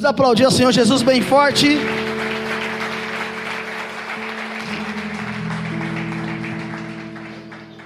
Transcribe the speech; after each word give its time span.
Vamos 0.00 0.12
aplaudir 0.12 0.44
ao 0.46 0.50
Senhor 0.50 0.72
Jesus 0.72 1.02
bem 1.02 1.20
forte. 1.20 1.76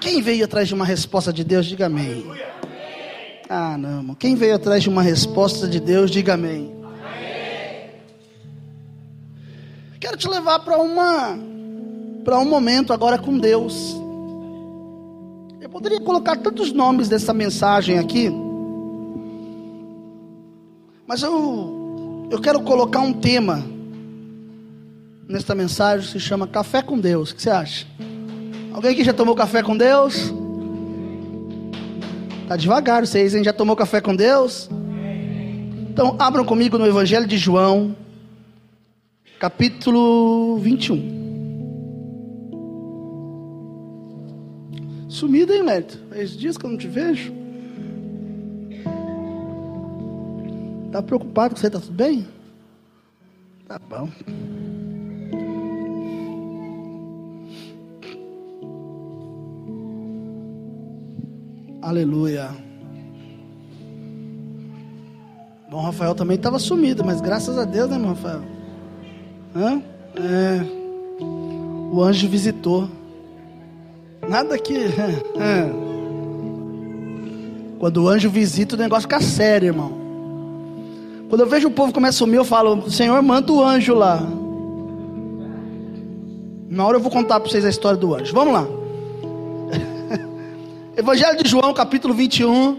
Quem 0.00 0.22
veio 0.22 0.44
atrás 0.44 0.68
de 0.68 0.74
uma 0.74 0.84
resposta 0.84 1.32
de 1.32 1.42
Deus, 1.42 1.66
diga 1.66 1.86
amém. 1.86 2.24
Ah, 3.48 3.76
não. 3.76 4.14
Quem 4.14 4.36
veio 4.36 4.54
atrás 4.54 4.84
de 4.84 4.88
uma 4.88 5.02
resposta 5.02 5.66
de 5.66 5.80
Deus, 5.80 6.08
diga 6.08 6.34
amém. 6.34 6.72
Quero 9.98 10.16
te 10.16 10.28
levar 10.28 10.60
para 10.60 10.78
uma 10.78 11.36
para 12.22 12.38
um 12.38 12.44
momento 12.44 12.92
agora 12.92 13.18
com 13.18 13.36
Deus. 13.36 13.96
Eu 15.60 15.68
poderia 15.68 16.00
colocar 16.00 16.36
tantos 16.36 16.70
nomes 16.70 17.08
dessa 17.08 17.34
mensagem 17.34 17.98
aqui, 17.98 18.30
mas 21.08 21.20
eu 21.20 21.82
eu 22.30 22.40
quero 22.40 22.60
colocar 22.62 23.00
um 23.00 23.12
tema 23.12 23.64
nesta 25.28 25.54
mensagem 25.54 26.08
se 26.08 26.20
chama 26.20 26.46
Café 26.46 26.82
com 26.82 26.98
Deus. 26.98 27.30
O 27.30 27.34
que 27.34 27.42
você 27.42 27.50
acha? 27.50 27.86
Alguém 28.72 28.92
aqui 28.92 29.04
já 29.04 29.12
tomou 29.12 29.34
café 29.34 29.62
com 29.62 29.76
Deus? 29.76 30.32
Tá 32.48 32.56
devagar 32.56 33.06
vocês, 33.06 33.34
hein? 33.34 33.44
Já 33.44 33.52
tomou 33.52 33.76
café 33.76 34.00
com 34.00 34.14
Deus? 34.14 34.68
Então, 35.90 36.16
abram 36.18 36.44
comigo 36.44 36.76
no 36.76 36.86
Evangelho 36.86 37.26
de 37.26 37.38
João, 37.38 37.96
capítulo 39.38 40.58
21. 40.58 41.14
Sumido, 45.08 45.52
hein, 45.52 45.62
Mérito? 45.62 46.00
Faz 46.10 46.36
dias 46.36 46.58
que 46.58 46.66
eu 46.66 46.70
não 46.70 46.76
te 46.76 46.88
vejo. 46.88 47.43
Tá 50.94 51.02
preocupado 51.02 51.56
com 51.56 51.60
você? 51.60 51.68
Tá 51.68 51.80
tudo 51.80 51.92
bem? 51.92 52.24
Tá 53.66 53.80
bom. 53.80 54.08
Aleluia. 61.82 62.48
Bom, 65.68 65.80
Rafael 65.80 66.14
também 66.14 66.36
estava 66.36 66.60
sumido, 66.60 67.04
mas 67.04 67.20
graças 67.20 67.58
a 67.58 67.64
Deus, 67.64 67.90
né, 67.90 67.96
irmão 67.96 68.10
Rafael? 68.10 68.42
Hã? 69.56 69.82
É. 70.14 70.60
O 71.90 72.00
anjo 72.04 72.28
visitou. 72.28 72.88
Nada 74.28 74.56
que. 74.56 74.74
É. 75.40 75.84
Quando 77.80 78.04
o 78.04 78.08
anjo 78.08 78.30
visita, 78.30 78.76
o 78.76 78.78
negócio 78.78 79.02
fica 79.02 79.20
sério, 79.20 79.66
irmão. 79.66 80.03
Quando 81.34 81.40
eu 81.40 81.48
vejo 81.48 81.66
o 81.66 81.70
povo 81.72 81.92
começar 81.92 82.10
a 82.10 82.18
sumir, 82.18 82.36
eu 82.36 82.44
falo: 82.44 82.88
Senhor, 82.88 83.20
manda 83.20 83.52
o 83.52 83.60
anjo 83.60 83.92
lá. 83.92 84.22
Na 86.70 86.86
hora 86.86 86.96
eu 86.96 87.00
vou 87.00 87.10
contar 87.10 87.40
para 87.40 87.50
vocês 87.50 87.64
a 87.64 87.68
história 87.68 87.98
do 87.98 88.14
anjo. 88.14 88.32
Vamos 88.32 88.54
lá. 88.54 88.64
Evangelho 90.96 91.42
de 91.42 91.50
João, 91.50 91.74
capítulo 91.74 92.14
21. 92.14 92.78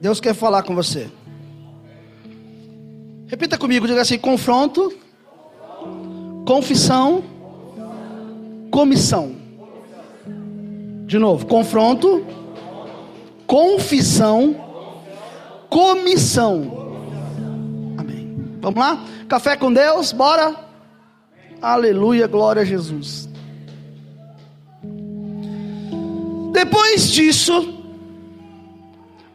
Deus 0.00 0.18
quer 0.18 0.32
falar 0.32 0.62
com 0.62 0.74
você. 0.74 1.10
Repita 3.26 3.58
comigo, 3.58 3.86
diga 3.86 4.00
assim: 4.00 4.16
confronto, 4.16 4.90
confissão, 6.46 7.22
comissão. 8.70 9.36
De 11.04 11.18
novo, 11.18 11.44
confronto, 11.44 12.24
confissão, 13.46 14.67
comissão. 15.68 16.96
Amém. 17.96 18.58
Vamos 18.60 18.78
lá? 18.78 19.04
Café 19.28 19.56
com 19.56 19.72
Deus, 19.72 20.12
bora? 20.12 20.54
Aleluia, 21.60 22.26
glória 22.26 22.62
a 22.62 22.64
Jesus. 22.64 23.28
Depois 26.52 27.10
disso, 27.10 27.74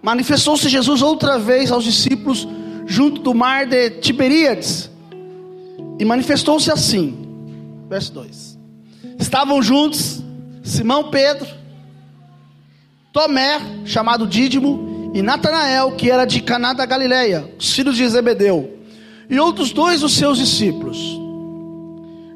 manifestou-se 0.02 0.68
Jesus 0.68 1.02
outra 1.02 1.38
vez 1.38 1.72
aos 1.72 1.84
discípulos 1.84 2.48
junto 2.86 3.22
do 3.22 3.34
mar 3.34 3.66
de 3.66 3.92
Tiberíades. 3.92 4.90
E 6.00 6.06
manifestou-se 6.06 6.72
assim. 6.72 7.18
Verso 7.90 8.12
2. 8.14 8.60
Estavam 9.20 9.62
juntos 9.62 10.24
Simão 10.64 11.10
Pedro, 11.10 11.48
Tomé, 13.12 13.60
chamado 13.86 14.26
Dídimo, 14.26 14.93
e 15.14 15.22
Natanael, 15.22 15.92
que 15.92 16.10
era 16.10 16.26
de 16.26 16.42
Caná 16.42 16.74
da 16.74 16.88
Galileia, 16.88 17.48
os 17.60 17.72
filhos 17.72 17.96
de 17.96 18.08
Zebedeu, 18.08 18.80
e 19.30 19.40
outros 19.40 19.72
dois 19.72 20.02
dos 20.02 20.14
seus 20.14 20.40
discípulos. 20.40 20.98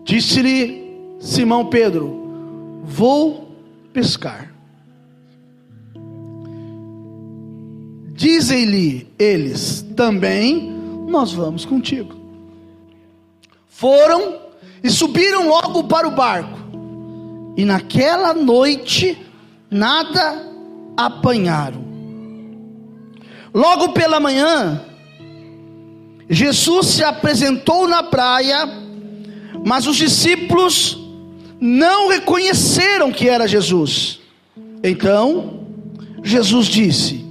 Disse-lhe 0.04 1.18
Simão 1.20 1.66
Pedro: 1.66 2.82
Vou 2.84 3.52
pescar. 3.92 4.54
Dizem-lhe 8.14 9.08
eles 9.18 9.84
também: 9.96 10.72
Nós 11.08 11.34
vamos 11.34 11.66
contigo. 11.66 12.16
Foram 13.68 14.38
e 14.84 14.90
subiram 14.90 15.48
logo 15.48 15.84
para 15.86 16.08
o 16.08 16.12
barco, 16.12 16.60
e 17.58 17.66
naquela 17.66 18.36
noite 18.36 19.18
nada 19.70 20.46
apanharam. 20.96 21.87
Logo 23.58 23.90
pela 23.90 24.20
manhã, 24.20 24.86
Jesus 26.30 26.90
se 26.90 27.04
apresentou 27.04 27.88
na 27.88 28.04
praia, 28.04 28.70
mas 29.66 29.88
os 29.88 29.96
discípulos 29.98 30.96
não 31.60 32.08
reconheceram 32.08 33.12
que 33.12 33.28
era 33.28 33.48
Jesus. 33.48 34.20
Então, 34.84 35.66
Jesus 36.24 36.68
disse: 36.68 37.26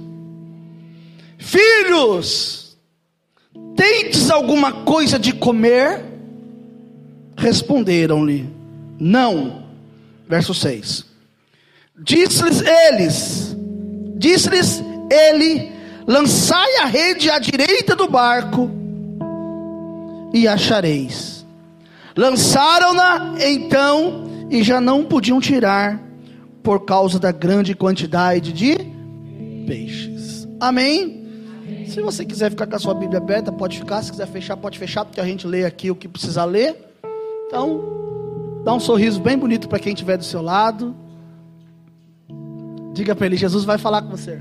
Filhos, 1.37 2.77
tendes 3.73 4.29
alguma 4.29 4.83
coisa 4.83 5.17
de 5.17 5.31
comer? 5.31 6.03
Responderam-lhe: 7.37 8.49
Não. 8.99 9.63
Verso 10.27 10.53
6. 10.53 11.05
Disse-lhes 12.03 12.61
eles: 12.61 13.55
Disse-lhes 14.17 14.83
ele: 15.09 15.76
Lançai 16.07 16.77
a 16.77 16.85
rede 16.85 17.29
à 17.29 17.37
direita 17.37 17.93
do 17.93 18.07
barco 18.07 18.71
e 20.33 20.47
achareis. 20.47 21.45
Lançaram-na 22.15 23.35
então 23.45 24.47
e 24.49 24.63
já 24.63 24.79
não 24.79 25.03
podiam 25.03 25.41
tirar 25.41 26.01
por 26.63 26.85
causa 26.85 27.19
da 27.19 27.33
grande 27.33 27.75
quantidade 27.75 28.53
de 28.53 28.77
peixes. 29.67 30.47
Amém? 30.61 31.27
Se 31.87 32.01
você 32.01 32.23
quiser 32.23 32.51
ficar 32.51 32.67
com 32.67 32.75
a 32.77 32.79
sua 32.79 32.93
Bíblia 32.93 33.19
aberta, 33.19 33.51
pode 33.51 33.77
ficar. 33.77 34.01
Se 34.01 34.09
quiser 34.09 34.27
fechar, 34.27 34.55
pode 34.55 34.79
fechar, 34.79 35.03
porque 35.03 35.19
a 35.19 35.25
gente 35.25 35.45
lê 35.45 35.65
aqui 35.65 35.91
o 35.91 35.95
que 35.95 36.07
precisa 36.07 36.45
ler. 36.45 36.75
Então, 37.47 38.61
dá 38.63 38.73
um 38.73 38.79
sorriso 38.79 39.19
bem 39.19 39.37
bonito 39.37 39.67
para 39.67 39.77
quem 39.77 39.91
estiver 39.91 40.17
do 40.17 40.23
seu 40.23 40.41
lado. 40.41 40.95
Diga 42.93 43.13
para 43.13 43.25
ele: 43.25 43.35
Jesus 43.35 43.65
vai 43.65 43.77
falar 43.77 44.01
com 44.01 44.09
você. 44.09 44.39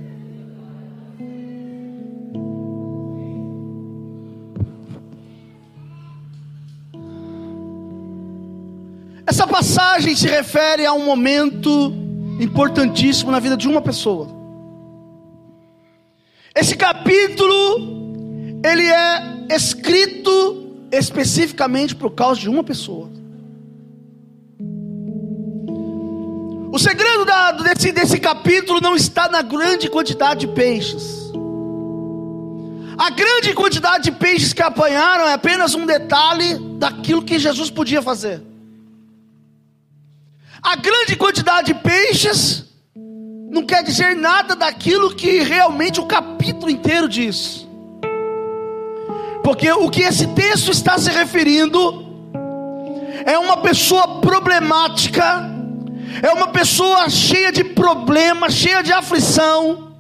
Essa 9.37 9.47
passagem 9.47 10.17
se 10.17 10.27
refere 10.27 10.87
a 10.87 10.95
um 10.95 11.05
momento 11.05 11.93
importantíssimo 12.41 13.31
na 13.31 13.39
vida 13.39 13.55
de 13.55 13.69
uma 13.69 13.83
pessoa. 13.83 14.29
Esse 16.55 16.75
capítulo 16.75 18.63
ele 18.65 18.87
é 18.87 19.55
escrito 19.55 20.89
especificamente 20.91 21.95
por 21.95 22.13
causa 22.13 22.41
de 22.41 22.49
uma 22.49 22.65
pessoa. 22.65 23.11
O 26.73 26.79
segredo 26.79 27.27
da, 27.27 27.53
desse, 27.53 27.93
desse 27.93 28.19
capítulo 28.19 28.81
não 28.81 28.97
está 28.97 29.29
na 29.29 29.43
grande 29.43 29.91
quantidade 29.91 30.47
de 30.47 30.49
peixes. 30.55 31.31
A 32.97 33.11
grande 33.11 33.53
quantidade 33.53 34.05
de 34.05 34.13
peixes 34.13 34.55
que 34.55 34.63
apanharam 34.63 35.29
é 35.29 35.35
apenas 35.35 35.75
um 35.75 35.85
detalhe 35.85 36.59
daquilo 36.79 37.23
que 37.23 37.39
Jesus 37.39 37.69
podia 37.69 38.01
fazer. 38.01 38.46
A 40.67 40.75
grande 40.75 41.15
quantidade 41.15 41.73
de 41.73 41.75
peixes 41.75 42.65
não 43.53 43.65
quer 43.65 43.85
dizer 43.85 44.17
nada 44.17 44.57
daquilo 44.57 45.15
que 45.15 45.39
realmente 45.39 46.01
o 46.01 46.07
capítulo 46.07 46.69
inteiro 46.69 47.09
diz. 47.09 47.65
Porque 49.45 49.71
o 49.71 49.89
que 49.89 50.03
esse 50.03 50.27
texto 50.35 50.73
está 50.73 50.99
se 50.99 51.09
referindo 51.09 52.05
é 53.25 53.39
uma 53.39 53.59
pessoa 53.59 54.21
problemática, 54.21 55.49
é 56.21 56.33
uma 56.33 56.49
pessoa 56.49 57.09
cheia 57.09 57.53
de 57.53 57.63
problemas, 57.63 58.53
cheia 58.53 58.83
de 58.83 58.93
aflição, 58.93 59.95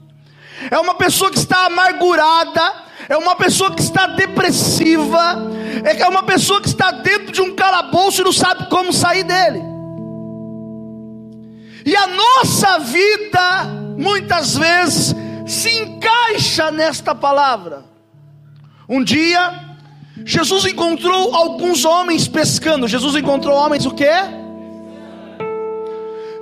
é 0.68 0.76
uma 0.80 0.96
pessoa 0.96 1.30
que 1.30 1.38
está 1.38 1.66
amargurada, 1.66 2.74
é 3.08 3.16
uma 3.16 3.36
pessoa 3.36 3.72
que 3.72 3.82
está 3.82 4.08
depressiva, 4.08 5.48
é 5.84 6.08
uma 6.08 6.24
pessoa 6.24 6.60
que 6.60 6.66
está 6.66 6.90
dentro 6.90 7.30
de 7.30 7.40
um 7.40 7.54
calabouço 7.54 8.20
e 8.20 8.24
não 8.24 8.32
sabe 8.32 8.68
como 8.68 8.92
sair 8.92 9.22
dele. 9.22 9.75
E 11.86 11.94
a 11.94 12.08
nossa 12.08 12.80
vida, 12.80 13.64
muitas 13.96 14.56
vezes, 14.56 15.14
se 15.46 15.70
encaixa 15.70 16.72
nesta 16.72 17.14
palavra. 17.14 17.84
Um 18.88 19.04
dia, 19.04 19.76
Jesus 20.24 20.64
encontrou 20.64 21.32
alguns 21.32 21.84
homens 21.84 22.26
pescando. 22.26 22.88
Jesus 22.88 23.14
encontrou 23.14 23.56
homens 23.56 23.86
o 23.86 23.92
quê? 23.92 24.10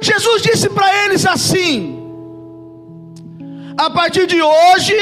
Jesus 0.01 0.41
disse 0.41 0.71
para 0.71 1.05
eles 1.05 1.27
assim: 1.27 2.03
A 3.77 3.91
partir 3.91 4.27
de 4.27 4.41
hoje, 4.41 4.97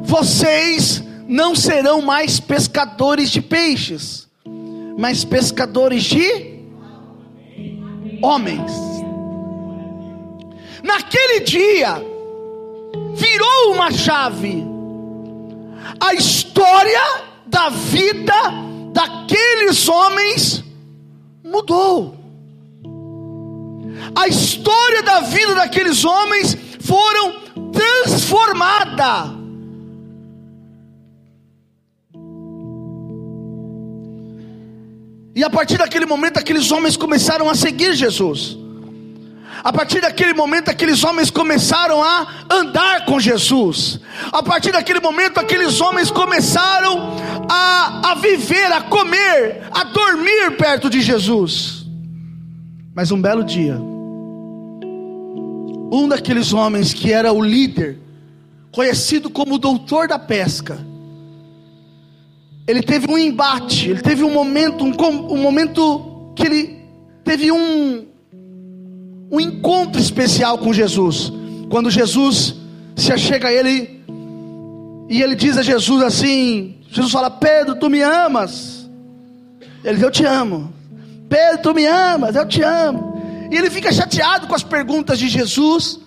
vocês 0.00 1.02
não 1.26 1.56
serão 1.56 2.00
mais 2.00 2.38
pescadores 2.38 3.30
de 3.30 3.42
peixes, 3.42 4.28
mas 4.96 5.24
pescadores 5.24 6.04
de 6.04 6.60
homens. 8.22 8.91
Naquele 10.82 11.40
dia, 11.40 12.02
virou 13.14 13.72
uma 13.72 13.90
chave. 13.90 14.64
A 16.00 16.14
história 16.14 17.22
da 17.46 17.68
vida 17.68 18.34
daqueles 18.92 19.88
homens 19.88 20.64
mudou. 21.44 22.16
A 24.14 24.28
história 24.28 25.02
da 25.02 25.20
vida 25.20 25.54
daqueles 25.54 26.04
homens 26.04 26.56
foram 26.80 27.40
transformada. 27.70 29.42
E 35.34 35.42
a 35.42 35.48
partir 35.48 35.78
daquele 35.78 36.04
momento, 36.04 36.38
aqueles 36.38 36.70
homens 36.70 36.96
começaram 36.96 37.48
a 37.48 37.54
seguir 37.54 37.94
Jesus. 37.94 38.61
A 39.64 39.72
partir 39.72 40.00
daquele 40.00 40.34
momento, 40.34 40.70
aqueles 40.70 41.04
homens 41.04 41.30
começaram 41.30 42.02
a 42.02 42.46
andar 42.50 43.04
com 43.04 43.20
Jesus. 43.20 44.00
A 44.32 44.42
partir 44.42 44.72
daquele 44.72 44.98
momento, 44.98 45.38
aqueles 45.38 45.80
homens 45.80 46.10
começaram 46.10 47.16
a, 47.48 48.10
a 48.10 48.14
viver, 48.16 48.72
a 48.72 48.80
comer, 48.82 49.62
a 49.70 49.84
dormir 49.84 50.56
perto 50.56 50.90
de 50.90 51.00
Jesus. 51.00 51.86
Mas 52.92 53.12
um 53.12 53.22
belo 53.22 53.44
dia, 53.44 53.76
um 55.92 56.08
daqueles 56.08 56.52
homens 56.52 56.92
que 56.92 57.12
era 57.12 57.32
o 57.32 57.40
líder, 57.40 58.00
conhecido 58.72 59.30
como 59.30 59.54
o 59.54 59.58
doutor 59.58 60.08
da 60.08 60.18
pesca, 60.18 60.84
ele 62.66 62.82
teve 62.82 63.08
um 63.08 63.16
embate, 63.16 63.90
ele 63.90 64.00
teve 64.00 64.24
um 64.24 64.32
momento, 64.32 64.84
um, 64.84 65.32
um 65.32 65.36
momento 65.36 66.32
que 66.34 66.46
ele 66.46 66.82
teve 67.24 67.52
um, 67.52 68.06
um 69.32 69.40
encontro 69.40 69.98
especial 69.98 70.58
com 70.58 70.74
Jesus. 70.74 71.32
Quando 71.70 71.90
Jesus 71.90 72.54
se 72.94 73.10
achega 73.10 73.48
a 73.48 73.52
ele 73.52 74.04
e 75.08 75.22
ele 75.22 75.34
diz 75.34 75.56
a 75.56 75.62
Jesus 75.62 76.02
assim: 76.02 76.76
Jesus 76.90 77.10
fala, 77.10 77.30
Pedro, 77.30 77.76
tu 77.76 77.88
me 77.88 78.02
amas. 78.02 78.86
Ele 79.82 79.94
diz, 79.94 80.02
eu 80.02 80.10
te 80.10 80.26
amo. 80.26 80.72
Pedro, 81.30 81.62
tu 81.62 81.74
me 81.74 81.86
amas, 81.86 82.36
eu 82.36 82.46
te 82.46 82.62
amo. 82.62 83.48
E 83.50 83.56
ele 83.56 83.70
fica 83.70 83.90
chateado 83.90 84.46
com 84.46 84.54
as 84.54 84.62
perguntas 84.62 85.18
de 85.18 85.28
Jesus. 85.28 85.98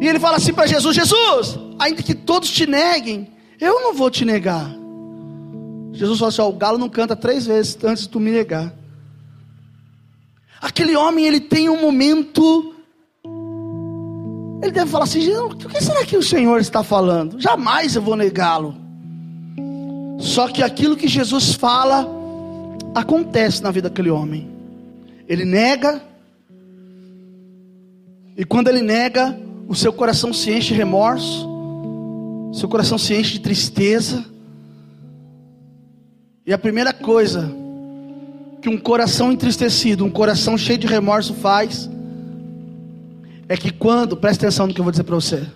E 0.00 0.08
ele 0.08 0.18
fala 0.18 0.36
assim 0.38 0.52
para 0.52 0.66
Jesus: 0.66 0.96
Jesus, 0.96 1.58
ainda 1.78 2.02
que 2.02 2.14
todos 2.14 2.50
te 2.50 2.66
neguem, 2.66 3.28
eu 3.60 3.80
não 3.80 3.94
vou 3.94 4.10
te 4.10 4.24
negar. 4.24 4.68
Jesus 5.92 6.18
fala 6.18 6.28
assim: 6.30 6.42
ó, 6.42 6.48
o 6.48 6.52
galo 6.52 6.76
não 6.76 6.88
canta 6.88 7.14
três 7.14 7.46
vezes 7.46 7.78
antes 7.84 8.02
de 8.02 8.08
tu 8.08 8.18
me 8.18 8.32
negar. 8.32 8.74
Aquele 10.64 10.96
homem, 10.96 11.26
ele 11.26 11.40
tem 11.40 11.68
um 11.68 11.78
momento. 11.78 12.74
Ele 14.62 14.72
deve 14.72 14.90
falar 14.90 15.04
assim: 15.04 15.30
o 15.36 15.50
que 15.50 15.84
será 15.84 16.06
que 16.06 16.16
o 16.16 16.22
Senhor 16.22 16.58
está 16.58 16.82
falando? 16.82 17.38
Jamais 17.38 17.94
eu 17.94 18.00
vou 18.00 18.16
negá-lo. 18.16 18.74
Só 20.18 20.48
que 20.48 20.62
aquilo 20.62 20.96
que 20.96 21.06
Jesus 21.06 21.52
fala 21.52 22.08
acontece 22.94 23.62
na 23.62 23.70
vida 23.70 23.90
daquele 23.90 24.08
homem. 24.08 24.50
Ele 25.28 25.44
nega, 25.44 26.02
e 28.34 28.42
quando 28.42 28.68
ele 28.68 28.80
nega, 28.80 29.38
o 29.68 29.74
seu 29.74 29.92
coração 29.92 30.32
se 30.32 30.50
enche 30.50 30.68
de 30.68 30.74
remorso, 30.76 31.46
seu 32.54 32.70
coração 32.70 32.96
se 32.96 33.14
enche 33.14 33.34
de 33.34 33.40
tristeza. 33.40 34.24
E 36.46 36.54
a 36.54 36.58
primeira 36.58 36.94
coisa 36.94 37.63
que 38.64 38.70
um 38.70 38.78
coração 38.78 39.30
entristecido, 39.30 40.06
um 40.06 40.10
coração 40.10 40.56
cheio 40.56 40.78
de 40.78 40.86
remorso 40.86 41.34
faz, 41.34 41.86
é 43.46 43.58
que 43.58 43.70
quando, 43.70 44.16
presta 44.16 44.46
atenção 44.46 44.66
no 44.66 44.72
que 44.72 44.80
eu 44.80 44.84
vou 44.84 44.90
dizer 44.90 45.04
para 45.04 45.14
você. 45.14 45.46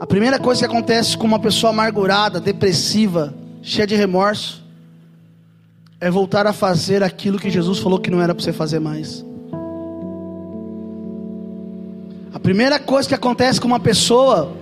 A 0.00 0.06
primeira 0.06 0.36
coisa 0.40 0.58
que 0.58 0.64
acontece 0.64 1.16
com 1.16 1.24
uma 1.24 1.38
pessoa 1.38 1.70
amargurada, 1.70 2.40
depressiva, 2.40 3.32
cheia 3.62 3.86
de 3.86 3.94
remorso, 3.94 4.64
é 6.00 6.10
voltar 6.10 6.44
a 6.44 6.52
fazer 6.52 7.04
aquilo 7.04 7.38
que 7.38 7.50
Jesus 7.50 7.78
falou 7.78 8.00
que 8.00 8.10
não 8.10 8.20
era 8.20 8.34
para 8.34 8.42
você 8.42 8.52
fazer 8.52 8.80
mais. 8.80 9.24
A 12.34 12.40
primeira 12.40 12.80
coisa 12.80 13.08
que 13.08 13.14
acontece 13.14 13.60
com 13.60 13.68
uma 13.68 13.78
pessoa 13.78 14.56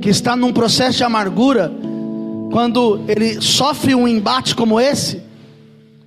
que 0.00 0.08
está 0.08 0.34
num 0.34 0.52
processo 0.52 0.96
de 0.98 1.04
amargura 1.04 1.72
quando 2.54 3.00
ele 3.08 3.42
sofre 3.42 3.96
um 3.96 4.06
embate 4.06 4.54
como 4.54 4.78
esse, 4.78 5.20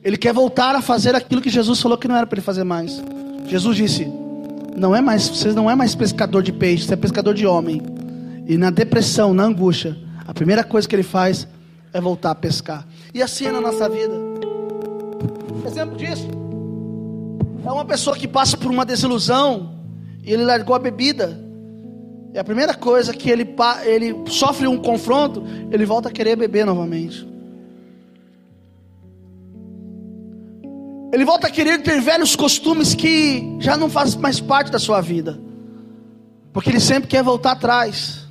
ele 0.02 0.16
quer 0.16 0.32
voltar 0.32 0.76
a 0.76 0.82
fazer 0.82 1.14
aquilo 1.14 1.42
que 1.42 1.50
Jesus 1.50 1.82
falou 1.82 1.98
que 1.98 2.08
não 2.08 2.16
era 2.16 2.26
para 2.26 2.38
ele 2.38 2.46
fazer 2.46 2.64
mais. 2.64 3.04
Jesus 3.48 3.76
disse: 3.76 4.10
"Não 4.74 4.96
é 4.96 5.02
mais, 5.02 5.28
você 5.28 5.52
não 5.52 5.70
é 5.70 5.76
mais 5.76 5.94
pescador 5.94 6.42
de 6.42 6.54
peixe, 6.54 6.86
você 6.86 6.94
é 6.94 6.96
pescador 6.96 7.34
de 7.34 7.46
homem". 7.46 7.82
E 8.48 8.58
na 8.58 8.70
depressão, 8.70 9.34
na 9.34 9.44
angústia, 9.44 9.98
a 10.26 10.34
primeira 10.34 10.64
coisa 10.64 10.88
que 10.88 10.96
ele 10.96 11.04
faz 11.04 11.46
é 11.92 12.00
voltar 12.00 12.32
a 12.32 12.36
pescar. 12.36 12.88
E 13.14 13.22
assim 13.22 13.48
é 13.48 13.52
na 13.52 13.60
nossa 13.60 13.90
vida. 13.90 14.14
Exemplo 15.66 15.98
disso 15.98 16.30
é 17.66 17.70
uma 17.70 17.84
pessoa 17.84 18.16
que 18.16 18.26
passa 18.26 18.56
por 18.56 18.72
uma 18.72 18.86
desilusão 18.86 19.76
e 20.24 20.32
ele 20.32 20.46
largou 20.46 20.74
a 20.74 20.80
bebida. 20.80 21.47
E 22.34 22.38
a 22.38 22.44
primeira 22.44 22.74
coisa 22.74 23.14
que 23.14 23.30
ele, 23.30 23.48
ele 23.86 24.16
sofre 24.30 24.68
um 24.68 24.78
confronto, 24.78 25.44
ele 25.72 25.86
volta 25.86 26.10
a 26.10 26.12
querer 26.12 26.36
beber 26.36 26.66
novamente. 26.66 27.28
Ele 31.12 31.24
volta 31.24 31.48
a 31.48 31.50
querer 31.50 31.82
ter 31.82 32.02
velhos 32.02 32.36
costumes 32.36 32.94
que 32.94 33.58
já 33.60 33.78
não 33.78 33.90
fazem 33.90 34.20
mais 34.20 34.40
parte 34.40 34.72
da 34.72 34.78
sua 34.78 35.02
vida. 35.02 35.40
Porque 36.52 36.70
ele 36.70 36.80
sempre 36.80 37.08
quer 37.08 37.24
voltar 37.24 37.54
atrás. 37.54 38.28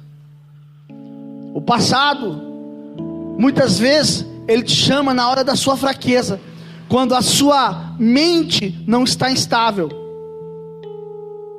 O 1.55 1.61
passado, 1.61 2.41
muitas 3.39 3.79
vezes, 3.79 4.27
ele 4.47 4.63
te 4.63 4.75
chama 4.75 5.15
na 5.15 5.29
hora 5.29 5.43
da 5.43 5.57
sua 5.57 5.77
fraqueza, 5.77 6.39
quando 6.89 7.15
a 7.15 7.23
sua 7.23 7.95
mente 7.99 8.85
não 8.87 9.05
está 9.05 9.31
instável 9.31 10.06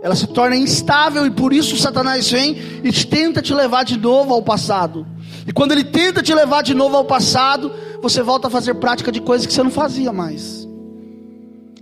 ela 0.08 0.16
se 0.16 0.26
torna 0.26 0.56
instável 0.56 1.26
e 1.26 1.30
por 1.30 1.52
isso 1.52 1.76
Satanás 1.76 2.32
vem 2.32 2.56
e 2.82 2.94
tenta 3.06 3.42
te 3.42 3.54
levar 3.54 3.84
de 3.84 3.98
novo 4.00 4.34
ao 4.34 4.42
passado. 4.42 5.06
E 5.46 5.52
quando 5.52 5.74
ele 5.74 5.84
tenta 5.84 6.24
te 6.24 6.34
levar 6.34 6.62
de 6.62 6.74
novo 6.74 6.96
ao 6.96 7.04
passado, 7.04 7.70
você 8.02 8.24
volta 8.24 8.48
a 8.48 8.50
fazer 8.50 8.76
prática 8.76 9.12
de 9.12 9.20
coisas 9.20 9.46
que 9.46 9.52
você 9.52 9.62
não 9.62 9.70
fazia 9.70 10.14
mais. 10.14 10.66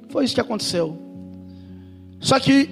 Foi 0.09 0.25
isso 0.25 0.33
que 0.33 0.41
aconteceu. 0.41 0.97
Só 2.19 2.39
que 2.39 2.67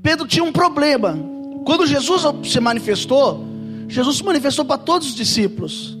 Pedro 0.00 0.28
tinha 0.28 0.44
um 0.44 0.52
problema. 0.52 1.18
Quando 1.64 1.84
Jesus 1.84 2.22
se 2.44 2.60
manifestou, 2.60 3.44
Jesus 3.88 4.18
se 4.18 4.22
manifestou 4.22 4.64
para 4.64 4.78
todos 4.78 5.08
os 5.08 5.14
discípulos. 5.16 5.97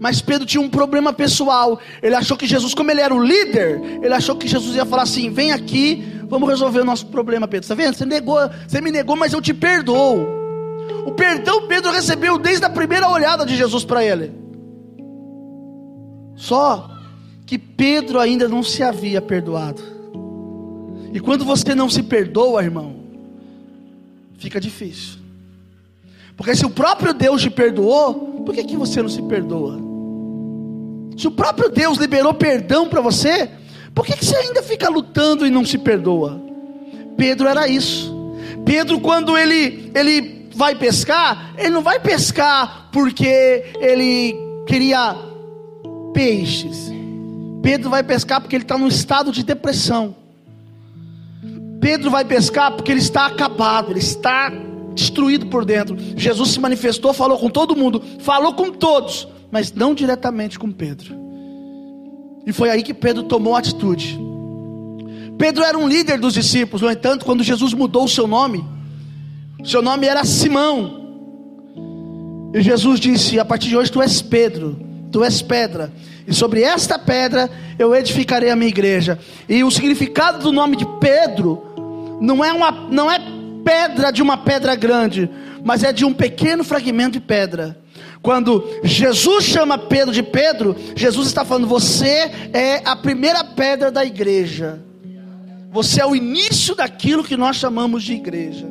Mas 0.00 0.22
Pedro 0.22 0.46
tinha 0.46 0.62
um 0.62 0.70
problema 0.70 1.12
pessoal. 1.12 1.78
Ele 2.02 2.14
achou 2.14 2.34
que 2.34 2.46
Jesus, 2.46 2.72
como 2.72 2.90
ele 2.90 3.02
era 3.02 3.14
o 3.14 3.22
líder, 3.22 3.82
ele 4.02 4.14
achou 4.14 4.34
que 4.34 4.48
Jesus 4.48 4.74
ia 4.74 4.86
falar 4.86 5.02
assim: 5.02 5.30
vem 5.30 5.52
aqui, 5.52 6.02
vamos 6.26 6.48
resolver 6.48 6.80
o 6.80 6.84
nosso 6.84 7.06
problema, 7.06 7.46
Pedro. 7.46 7.64
Está 7.64 7.74
vendo? 7.74 7.94
Você 7.94 8.06
negou, 8.06 8.38
você 8.66 8.80
me 8.80 8.90
negou, 8.90 9.14
mas 9.14 9.34
eu 9.34 9.42
te 9.42 9.52
perdoo. 9.52 10.26
O 11.04 11.12
perdão 11.12 11.66
Pedro 11.68 11.92
recebeu 11.92 12.38
desde 12.38 12.64
a 12.64 12.70
primeira 12.70 13.08
olhada 13.10 13.44
de 13.44 13.54
Jesus 13.54 13.84
para 13.84 14.02
ele. 14.02 14.32
Só 16.34 16.90
que 17.44 17.58
Pedro 17.58 18.18
ainda 18.18 18.48
não 18.48 18.62
se 18.62 18.82
havia 18.82 19.20
perdoado. 19.20 19.82
E 21.12 21.20
quando 21.20 21.44
você 21.44 21.74
não 21.74 21.90
se 21.90 22.02
perdoa, 22.02 22.62
irmão, 22.62 22.96
fica 24.38 24.58
difícil. 24.58 25.18
Porque 26.36 26.54
se 26.54 26.64
o 26.64 26.70
próprio 26.70 27.12
Deus 27.12 27.42
te 27.42 27.50
perdoou, 27.50 28.42
por 28.46 28.54
que, 28.54 28.64
que 28.64 28.76
você 28.76 29.02
não 29.02 29.10
se 29.10 29.20
perdoa? 29.20 29.89
Se 31.20 31.28
o 31.28 31.30
próprio 31.30 31.68
Deus 31.68 31.98
liberou 31.98 32.32
perdão 32.32 32.88
para 32.88 33.02
você, 33.02 33.50
por 33.94 34.06
que, 34.06 34.16
que 34.16 34.24
você 34.24 34.34
ainda 34.36 34.62
fica 34.62 34.88
lutando 34.88 35.46
e 35.46 35.50
não 35.50 35.66
se 35.66 35.76
perdoa? 35.76 36.40
Pedro 37.14 37.46
era 37.46 37.68
isso. 37.68 38.10
Pedro, 38.64 38.98
quando 39.00 39.36
ele, 39.36 39.92
ele 39.94 40.48
vai 40.54 40.74
pescar, 40.74 41.52
ele 41.58 41.68
não 41.68 41.82
vai 41.82 42.00
pescar 42.00 42.88
porque 42.90 43.66
ele 43.78 44.34
queria 44.66 45.14
peixes. 46.14 46.90
Pedro 47.62 47.90
vai 47.90 48.02
pescar 48.02 48.40
porque 48.40 48.56
ele 48.56 48.64
está 48.64 48.78
num 48.78 48.88
estado 48.88 49.30
de 49.30 49.42
depressão. 49.42 50.16
Pedro 51.82 52.10
vai 52.10 52.24
pescar 52.24 52.72
porque 52.72 52.90
ele 52.90 53.00
está 53.00 53.26
acabado, 53.26 53.90
ele 53.90 53.98
está 53.98 54.50
destruído 54.94 55.48
por 55.48 55.66
dentro. 55.66 55.98
Jesus 56.16 56.48
se 56.52 56.60
manifestou, 56.60 57.12
falou 57.12 57.38
com 57.38 57.50
todo 57.50 57.76
mundo, 57.76 58.02
falou 58.20 58.54
com 58.54 58.70
todos, 58.70 59.28
mas 59.50 59.72
não 59.72 59.94
diretamente 59.94 60.58
com 60.58 60.70
Pedro. 60.70 61.14
E 62.46 62.52
foi 62.52 62.70
aí 62.70 62.82
que 62.82 62.94
Pedro 62.94 63.24
tomou 63.24 63.54
atitude. 63.54 64.18
Pedro 65.38 65.64
era 65.64 65.78
um 65.78 65.88
líder 65.88 66.18
dos 66.18 66.34
discípulos, 66.34 66.82
no 66.82 66.90
entanto, 66.90 67.24
quando 67.24 67.42
Jesus 67.42 67.72
mudou 67.72 68.04
o 68.04 68.08
seu 68.08 68.26
nome, 68.26 68.64
seu 69.64 69.82
nome 69.82 70.06
era 70.06 70.24
Simão. 70.24 71.00
E 72.54 72.60
Jesus 72.60 73.00
disse: 73.00 73.38
A 73.38 73.44
partir 73.44 73.68
de 73.68 73.76
hoje 73.76 73.90
tu 73.90 74.02
és 74.02 74.20
Pedro, 74.20 74.78
tu 75.10 75.24
és 75.24 75.40
pedra, 75.40 75.92
e 76.26 76.34
sobre 76.34 76.62
esta 76.62 76.98
pedra 76.98 77.50
eu 77.78 77.94
edificarei 77.94 78.50
a 78.50 78.56
minha 78.56 78.68
igreja. 78.68 79.18
E 79.48 79.62
o 79.64 79.70
significado 79.70 80.42
do 80.42 80.52
nome 80.52 80.76
de 80.76 80.86
Pedro 81.00 82.18
não 82.20 82.44
é 82.44 82.52
uma 82.52 82.70
não 82.70 83.10
é 83.10 83.18
pedra 83.64 84.10
de 84.10 84.22
uma 84.22 84.36
pedra 84.36 84.74
grande, 84.74 85.28
mas 85.64 85.82
é 85.82 85.92
de 85.92 86.04
um 86.04 86.12
pequeno 86.12 86.64
fragmento 86.64 87.12
de 87.12 87.20
pedra. 87.20 87.78
Quando 88.22 88.62
Jesus 88.84 89.44
chama 89.44 89.78
Pedro 89.78 90.12
de 90.12 90.22
Pedro, 90.22 90.76
Jesus 90.94 91.28
está 91.28 91.44
falando: 91.44 91.66
você 91.66 92.30
é 92.52 92.82
a 92.84 92.94
primeira 92.94 93.42
pedra 93.42 93.90
da 93.90 94.04
igreja. 94.04 94.80
Você 95.72 96.02
é 96.02 96.06
o 96.06 96.16
início 96.16 96.74
daquilo 96.74 97.22
que 97.24 97.36
nós 97.36 97.56
chamamos 97.56 98.02
de 98.02 98.12
igreja. 98.12 98.66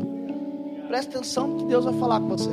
Preste 0.88 1.16
atenção 1.16 1.58
que 1.58 1.66
Deus 1.66 1.86
vai 1.86 1.94
falar 1.94 2.20
com 2.20 2.28
você. 2.28 2.50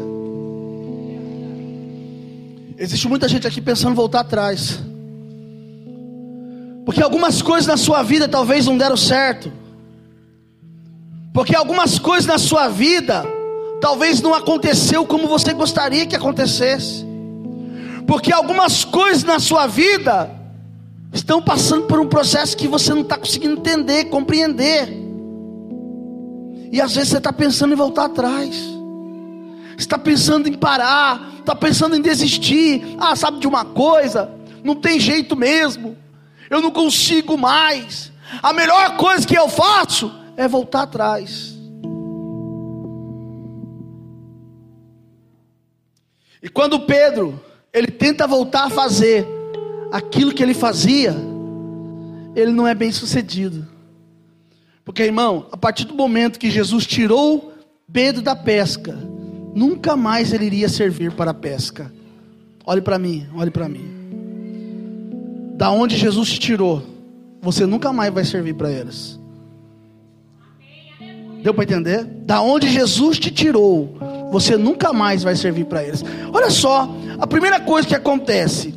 Existe 2.79 3.09
muita 3.09 3.29
gente 3.29 3.47
aqui 3.47 3.61
pensando 3.61 3.93
em 3.93 3.97
voltar 3.97 4.21
atrás. 4.21 4.79
Porque 6.85 7.03
algumas 7.03 7.43
coisas 7.43 7.67
na 7.67 7.77
sua 7.77 8.03
vida 8.03 8.29
talvez 8.29 8.67
não 8.67 8.79
deram 8.79 8.97
certo. 8.97 9.53
Porque 11.35 11.55
algumas 11.55 11.99
coisas 11.99 12.27
na 12.27 12.39
sua 12.39 12.69
vida 12.69 13.27
talvez 13.81 14.21
não 14.21 14.35
aconteceu 14.35 15.07
como 15.07 15.29
você 15.29 15.53
gostaria 15.53 16.07
que 16.07 16.17
acontecesse. 16.17 17.05
Porque 18.07 18.33
algumas 18.33 18.85
coisas 18.85 19.25
na 19.25 19.39
sua 19.39 19.67
vida 19.67 20.31
estão 21.13 21.43
passando 21.43 21.87
por 21.87 21.99
um 21.99 22.07
processo 22.07 22.57
que 22.57 22.69
você 22.69 22.95
não 22.95 23.03
está 23.03 23.19
conseguindo 23.19 23.59
entender, 23.59 24.05
compreender. 24.07 24.89
E 26.71 26.81
às 26.81 26.95
vezes 26.95 27.11
você 27.11 27.19
está 27.19 27.33
pensando 27.33 27.73
em 27.73 27.77
voltar 27.77 28.05
atrás. 28.05 28.57
Está 29.77 29.99
pensando 29.99 30.49
em 30.49 30.55
parar, 30.55 31.35
está 31.39 31.55
pensando 31.55 31.97
em 31.97 32.01
desistir. 32.01 32.97
Ah, 32.99 33.17
sabe 33.17 33.39
de 33.41 33.47
uma 33.47 33.65
coisa? 33.65 34.31
Não 34.63 34.75
tem 34.75 35.01
jeito 35.01 35.37
mesmo. 35.37 35.97
Eu 36.49 36.61
não 36.61 36.71
consigo 36.71 37.37
mais. 37.37 38.13
A 38.43 38.53
melhor 38.53 38.97
coisa 38.97 39.27
que 39.27 39.37
eu 39.37 39.49
faço 39.49 40.13
é 40.37 40.47
voltar 40.47 40.83
atrás. 40.83 41.56
E 46.43 46.49
quando 46.49 46.81
Pedro, 46.81 47.41
ele 47.73 47.89
tenta 47.89 48.27
voltar 48.27 48.65
a 48.65 48.71
fazer 48.71 49.27
aquilo 49.93 50.33
que 50.33 50.43
ele 50.43 50.55
fazia, 50.55 51.15
ele 52.35 52.53
não 52.53 52.67
é 52.67 52.75
bem 52.75 52.93
sucedido. 52.93 53.67
Porque, 54.85 55.03
irmão, 55.03 55.47
a 55.51 55.57
partir 55.57 55.85
do 55.85 55.95
momento 55.95 56.39
que 56.39 56.51
Jesus 56.51 56.87
tirou 56.87 57.53
Pedro 57.93 58.23
da 58.23 58.37
pesca, 58.37 58.93
nunca 59.55 59.97
mais 59.97 60.33
ele 60.33 60.45
iria 60.45 60.69
servir 60.69 61.13
para 61.13 61.31
a 61.31 61.35
pesca. 61.35 61.93
Olhe 62.65 62.81
para 62.81 62.99
mim, 62.99 63.27
olhe 63.35 63.51
para 63.51 63.69
mim. 63.69 63.85
Da 65.57 65.71
onde 65.71 65.97
Jesus 65.97 66.31
te 66.31 66.39
tirou, 66.39 66.83
você 67.41 67.65
nunca 67.65 67.93
mais 67.93 68.13
vai 68.13 68.25
servir 68.25 68.55
para 68.55 68.71
eles. 68.71 69.19
Deu 71.43 71.55
para 71.55 71.65
entender? 71.65 72.05
Da 72.05 72.41
onde 72.41 72.69
Jesus 72.69 73.19
te 73.19 73.31
tirou, 73.31 73.97
você 74.31 74.57
nunca 74.57 74.93
mais 74.93 75.23
vai 75.23 75.37
servir 75.37 75.65
para 75.67 75.83
eles. 75.83 76.05
Olha 76.33 76.51
só, 76.51 76.89
a 77.19 77.27
primeira 77.27 77.61
coisa 77.61 77.87
que 77.87 77.95
acontece, 77.95 78.75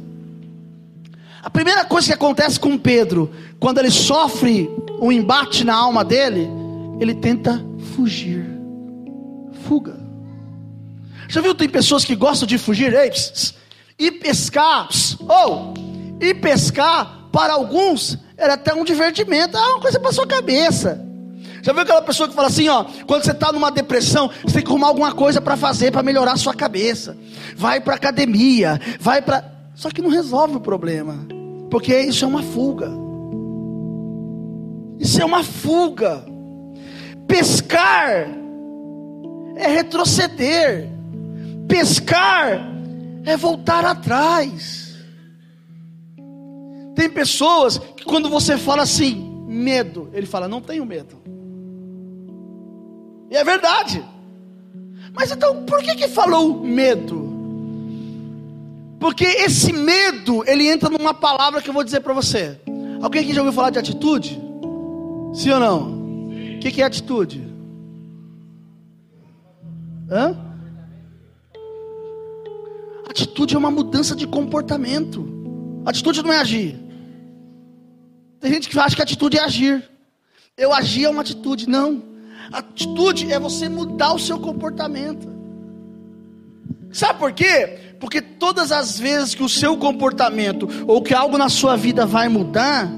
a 1.42 1.50
primeira 1.50 1.86
coisa 1.86 2.08
que 2.08 2.14
acontece 2.14 2.60
com 2.60 2.78
Pedro, 2.78 3.32
quando 3.60 3.80
ele 3.80 3.92
sofre 3.92 4.70
um 5.02 5.12
embate 5.12 5.64
na 5.64 5.76
alma 5.76 6.04
dele, 6.04 6.50
ele 7.00 7.16
tenta 7.16 7.64
fugir. 7.96 8.46
Fuga. 9.68 10.00
Já 11.28 11.42
viu 11.42 11.54
tem 11.54 11.70
pessoas 11.70 12.04
que 12.04 12.16
gostam 12.16 12.48
de 12.48 12.58
fugir? 12.58 12.94
Ei, 12.94 13.10
pss, 13.10 13.32
pss, 13.32 13.54
ir 14.00 14.12
pescar, 14.14 14.88
ou 15.28 15.74
oh, 15.78 16.24
ir 16.24 16.36
pescar 16.36 17.28
para 17.32 17.54
alguns 17.54 18.18
era 18.38 18.54
até 18.54 18.74
um 18.74 18.84
divertimento, 18.84 19.58
é 19.58 19.60
uma 19.60 19.82
coisa 19.82 20.00
para 20.00 20.12
sua 20.12 20.26
cabeça. 20.26 21.09
Já 21.62 21.74
viu 21.74 21.82
aquela 21.82 22.02
pessoa 22.02 22.30
que 22.30 22.36
fala 22.36 22.48
assim, 22.48 22.70
ó, 22.70 22.86
quando 23.06 23.24
você 23.24 23.32
está 23.32 23.52
numa 23.52 23.72
depressão, 23.72 24.30
você 24.44 24.56
tem 24.56 24.64
que 24.64 24.70
arrumar 24.70 24.88
alguma 24.88 25.14
coisa 25.14 25.42
para 25.42 25.58
fazer 25.58 25.92
para 25.92 26.04
melhorar 26.04 26.34
a 26.34 26.38
sua 26.38 26.54
cabeça. 26.54 27.18
Vai 27.56 27.82
para 27.82 27.96
academia, 27.96 28.80
vai 29.00 29.22
para, 29.22 29.44
só 29.76 29.90
que 29.90 30.02
não 30.02 30.10
resolve 30.10 30.58
o 30.58 30.62
problema, 30.62 31.18
porque 31.70 31.98
isso 32.00 32.24
é 32.24 32.28
uma 32.28 32.44
fuga. 32.44 32.90
Isso 35.00 35.22
é 35.22 35.26
uma 35.26 35.44
fuga. 35.44 36.26
Pescar 37.28 38.28
é 39.56 39.68
retroceder. 39.68 40.90
Pescar 41.68 42.70
é 43.26 43.38
voltar 43.38 43.86
atrás. 43.86 44.96
Tem 46.96 47.10
pessoas 47.10 47.78
que 47.78 48.04
quando 48.04 48.30
você 48.30 48.58
fala 48.58 48.84
assim, 48.84 49.46
medo, 49.48 50.10
ele 50.12 50.26
fala, 50.26 50.50
não 50.50 50.60
tenho 50.60 50.86
medo. 50.86 51.18
E 53.30 53.36
é 53.36 53.44
verdade. 53.44 54.04
Mas 55.14 55.32
então, 55.32 55.64
por 55.64 55.82
que 55.82 55.96
que 55.96 56.08
falou 56.08 56.62
medo? 56.62 57.30
Porque 59.00 59.26
esse 59.26 59.72
medo, 59.72 60.44
ele 60.46 60.68
entra 60.68 60.90
numa 60.90 61.14
palavra 61.14 61.62
que 61.62 61.70
eu 61.70 61.74
vou 61.74 61.84
dizer 61.84 62.02
para 62.02 62.14
você. 62.14 62.60
Alguém 63.02 63.22
aqui 63.22 63.34
já 63.34 63.42
ouviu 63.42 63.54
falar 63.54 63.70
de 63.70 63.80
atitude? 63.80 64.42
Sim 65.34 65.52
ou 65.52 65.60
não? 65.60 66.00
O 66.56 66.60
que, 66.60 66.72
que 66.72 66.82
é 66.82 66.86
atitude? 66.86 67.48
Hã? 70.12 70.36
Atitude 73.10 73.56
é 73.56 73.58
uma 73.58 73.72
mudança 73.72 74.16
de 74.16 74.28
comportamento. 74.28 75.26
Atitude 75.86 76.22
não 76.22 76.34
é 76.34 76.40
agir. 76.40 76.80
Tem 78.40 78.54
gente 78.54 78.70
que 78.70 78.78
acha 78.78 78.96
que 78.96 79.02
atitude 79.02 79.38
é 79.38 79.44
agir. 79.44 79.90
Eu 80.58 80.74
agir 80.74 81.06
é 81.06 81.10
uma 81.10 81.22
atitude. 81.22 81.70
Não. 81.70 82.09
Atitude 82.52 83.32
é 83.32 83.40
você 83.40 83.70
mudar 83.70 84.14
o 84.14 84.20
seu 84.20 84.40
comportamento. 84.40 85.28
Sabe 86.92 87.20
por 87.20 87.32
quê? 87.32 87.78
Porque 88.00 88.22
todas 88.22 88.72
as 88.72 89.00
vezes 89.00 89.36
que 89.36 89.44
o 89.44 89.50
seu 89.50 89.78
comportamento 89.78 90.68
ou 90.88 91.02
que 91.02 91.14
algo 91.14 91.38
na 91.38 91.50
sua 91.50 91.76
vida 91.76 92.06
vai 92.06 92.28
mudar, 92.28 92.90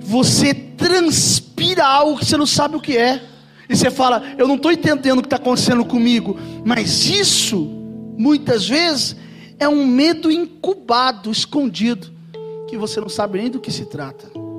você 0.00 0.54
transpira 0.54 1.84
algo 1.84 2.18
que 2.18 2.24
você 2.24 2.36
não 2.36 2.46
sabe 2.46 2.76
o 2.76 2.80
que 2.80 2.96
é. 2.96 3.22
E 3.68 3.76
você 3.76 3.90
fala, 3.90 4.22
eu 4.36 4.46
não 4.46 4.56
estou 4.56 4.70
entendendo 4.70 5.18
o 5.18 5.22
que 5.22 5.26
está 5.26 5.36
acontecendo 5.36 5.84
comigo. 5.84 6.36
Mas 6.64 7.06
isso, 7.06 7.64
muitas 8.18 8.68
vezes, 8.68 9.16
é 9.58 9.68
um 9.68 9.86
medo 9.86 10.30
incubado, 10.30 11.30
escondido, 11.30 12.12
que 12.68 12.76
você 12.76 13.00
não 13.00 13.08
sabe 13.08 13.38
nem 13.38 13.50
do 13.50 13.60
que 13.60 13.70
se 13.70 13.86
trata. 13.86 14.51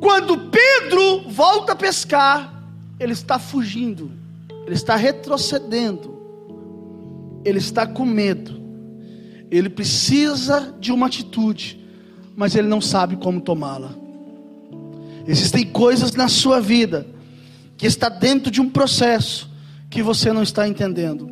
Quando 0.00 0.50
Pedro 0.50 1.28
volta 1.28 1.72
a 1.72 1.76
pescar, 1.76 2.62
ele 3.00 3.12
está 3.12 3.38
fugindo, 3.38 4.10
ele 4.64 4.74
está 4.74 4.96
retrocedendo, 4.96 6.18
ele 7.44 7.58
está 7.58 7.86
com 7.86 8.04
medo, 8.04 8.60
ele 9.50 9.68
precisa 9.68 10.74
de 10.78 10.92
uma 10.92 11.06
atitude, 11.06 11.84
mas 12.36 12.54
ele 12.54 12.68
não 12.68 12.80
sabe 12.80 13.16
como 13.16 13.40
tomá-la. 13.40 13.90
Existem 15.26 15.66
coisas 15.66 16.12
na 16.12 16.28
sua 16.28 16.60
vida 16.60 17.06
que 17.76 17.86
está 17.86 18.08
dentro 18.08 18.50
de 18.50 18.60
um 18.60 18.68
processo 18.68 19.50
que 19.90 20.02
você 20.02 20.32
não 20.32 20.42
está 20.42 20.68
entendendo. 20.68 21.28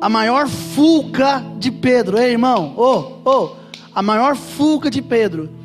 A 0.00 0.08
maior 0.08 0.48
fuga 0.48 1.42
de 1.58 1.70
Pedro, 1.70 2.18
ei 2.18 2.32
irmão, 2.32 2.74
oh, 2.76 3.20
oh, 3.24 3.56
a 3.94 4.02
maior 4.02 4.34
fuga 4.34 4.90
de 4.90 5.02
Pedro 5.02 5.59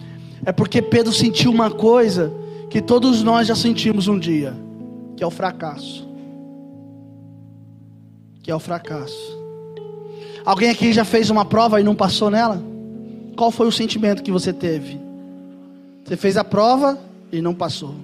é 0.45 0.51
porque 0.51 0.81
Pedro 0.81 1.11
sentiu 1.11 1.51
uma 1.51 1.71
coisa 1.71 2.31
que 2.69 2.79
todos 2.81 3.23
nós 3.23 3.47
já 3.47 3.55
sentimos 3.55 4.07
um 4.07 4.19
dia, 4.19 4.55
que 5.17 5.23
é 5.23 5.27
o 5.27 5.31
fracasso. 5.31 6.07
Que 8.43 8.51
é 8.51 8.55
o 8.55 8.59
fracasso. 8.59 9.39
Alguém 10.45 10.69
aqui 10.69 10.93
já 10.93 11.03
fez 11.03 11.31
uma 11.31 11.43
prova 11.43 11.81
e 11.81 11.83
não 11.83 11.95
passou 11.95 12.29
nela? 12.29 12.61
Qual 13.35 13.49
foi 13.49 13.67
o 13.67 13.71
sentimento 13.71 14.21
que 14.21 14.31
você 14.31 14.53
teve? 14.53 14.99
Você 16.05 16.15
fez 16.15 16.37
a 16.37 16.43
prova 16.43 16.99
e 17.31 17.41
não 17.41 17.55
passou. 17.55 17.95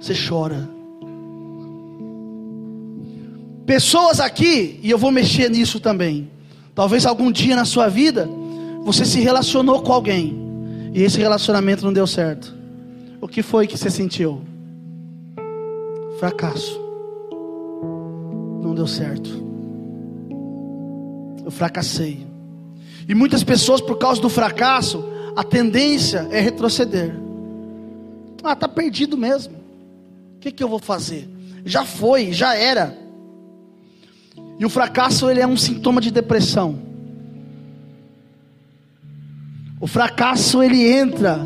você 0.00 0.14
chora. 0.14 0.68
Pessoas 3.64 4.18
aqui, 4.18 4.80
e 4.82 4.90
eu 4.90 4.98
vou 4.98 5.12
mexer 5.12 5.48
nisso 5.48 5.78
também. 5.78 6.28
Talvez 6.74 7.06
algum 7.06 7.30
dia 7.30 7.54
na 7.54 7.64
sua 7.64 7.88
vida 7.88 8.28
você 8.84 9.04
se 9.04 9.20
relacionou 9.20 9.82
com 9.82 9.92
alguém 9.92 10.45
e 10.96 11.02
esse 11.02 11.18
relacionamento 11.18 11.84
não 11.84 11.92
deu 11.92 12.06
certo. 12.06 12.54
O 13.20 13.28
que 13.28 13.42
foi 13.42 13.66
que 13.66 13.76
você 13.76 13.90
sentiu? 13.90 14.40
Fracasso. 16.18 16.80
Não 18.62 18.74
deu 18.74 18.86
certo. 18.86 19.28
Eu 21.44 21.50
fracassei. 21.50 22.26
E 23.06 23.14
muitas 23.14 23.44
pessoas, 23.44 23.82
por 23.82 23.98
causa 23.98 24.22
do 24.22 24.30
fracasso, 24.30 25.04
a 25.36 25.44
tendência 25.44 26.26
é 26.30 26.40
retroceder. 26.40 27.14
Ah, 28.42 28.54
está 28.54 28.66
perdido 28.66 29.18
mesmo. 29.18 29.54
O 30.36 30.40
que, 30.40 30.50
que 30.50 30.64
eu 30.64 30.68
vou 30.68 30.78
fazer? 30.78 31.28
Já 31.66 31.84
foi, 31.84 32.32
já 32.32 32.56
era. 32.56 32.96
E 34.58 34.64
o 34.64 34.70
fracasso 34.70 35.28
ele 35.28 35.42
é 35.42 35.46
um 35.46 35.58
sintoma 35.58 36.00
de 36.00 36.10
depressão. 36.10 36.78
O 39.78 39.86
fracasso 39.86 40.62
ele 40.62 40.90
entra 40.90 41.36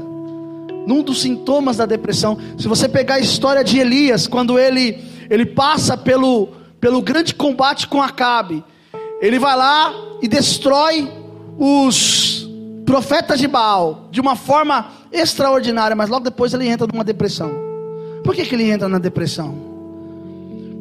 num 0.87 1.03
dos 1.03 1.21
sintomas 1.21 1.77
da 1.77 1.87
depressão. 1.87 2.39
Se 2.59 2.69
você 2.69 2.89
pegar 2.89 3.15
a 3.15 3.21
história 3.21 3.65
de 3.65 3.79
Elias, 3.79 4.27
quando 4.27 4.59
ele 4.59 4.99
ele 5.29 5.47
passa 5.47 5.97
pelo 5.97 6.49
pelo 6.81 7.03
grande 7.03 7.35
combate 7.35 7.87
com 7.87 8.01
Acabe, 8.01 8.65
ele 9.21 9.39
vai 9.39 9.57
lá 9.57 9.93
e 10.23 10.29
destrói 10.29 11.11
os 11.59 12.49
profetas 12.87 13.39
de 13.39 13.47
Baal 13.47 14.09
de 14.11 14.21
uma 14.21 14.35
forma 14.35 14.91
extraordinária, 15.13 15.95
mas 15.95 16.09
logo 16.09 16.25
depois 16.25 16.55
ele 16.55 16.67
entra 16.67 16.87
numa 16.87 17.05
depressão. 17.05 17.53
Por 18.25 18.35
que, 18.35 18.47
que 18.47 18.55
ele 18.55 18.71
entra 18.71 18.89
na 18.89 18.99
depressão? 18.99 19.55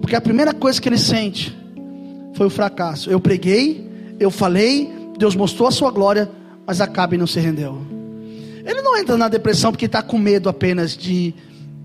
Porque 0.02 0.16
a 0.16 0.22
primeira 0.22 0.54
coisa 0.54 0.82
que 0.82 0.88
ele 0.88 0.98
sente 0.98 1.56
foi 2.34 2.48
o 2.48 2.50
fracasso. 2.50 3.12
Eu 3.12 3.20
preguei, 3.20 4.16
eu 4.20 4.32
falei, 4.32 4.92
Deus 5.18 5.36
mostrou 5.36 5.68
a 5.68 5.72
sua 5.72 5.92
glória, 5.92 6.30
mas 6.70 6.82
Acabe 6.82 7.18
não 7.18 7.26
se 7.26 7.40
rendeu. 7.40 7.82
Ele 8.64 8.84
não 8.84 8.96
entra 8.96 9.18
na 9.18 9.28
depressão 9.28 9.72
porque 9.72 9.88
está 9.88 10.04
com 10.04 10.20
medo 10.20 10.48
apenas 10.48 10.96
de, 10.96 11.34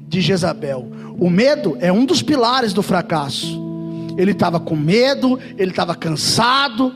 de 0.06 0.20
Jezabel. 0.20 0.86
O 1.18 1.30
medo 1.30 1.74
é 1.80 1.90
um 1.90 2.04
dos 2.04 2.20
pilares 2.20 2.74
do 2.74 2.82
fracasso. 2.82 3.58
Ele 4.18 4.32
estava 4.32 4.60
com 4.60 4.76
medo, 4.76 5.40
ele 5.56 5.70
estava 5.70 5.94
cansado, 5.94 6.94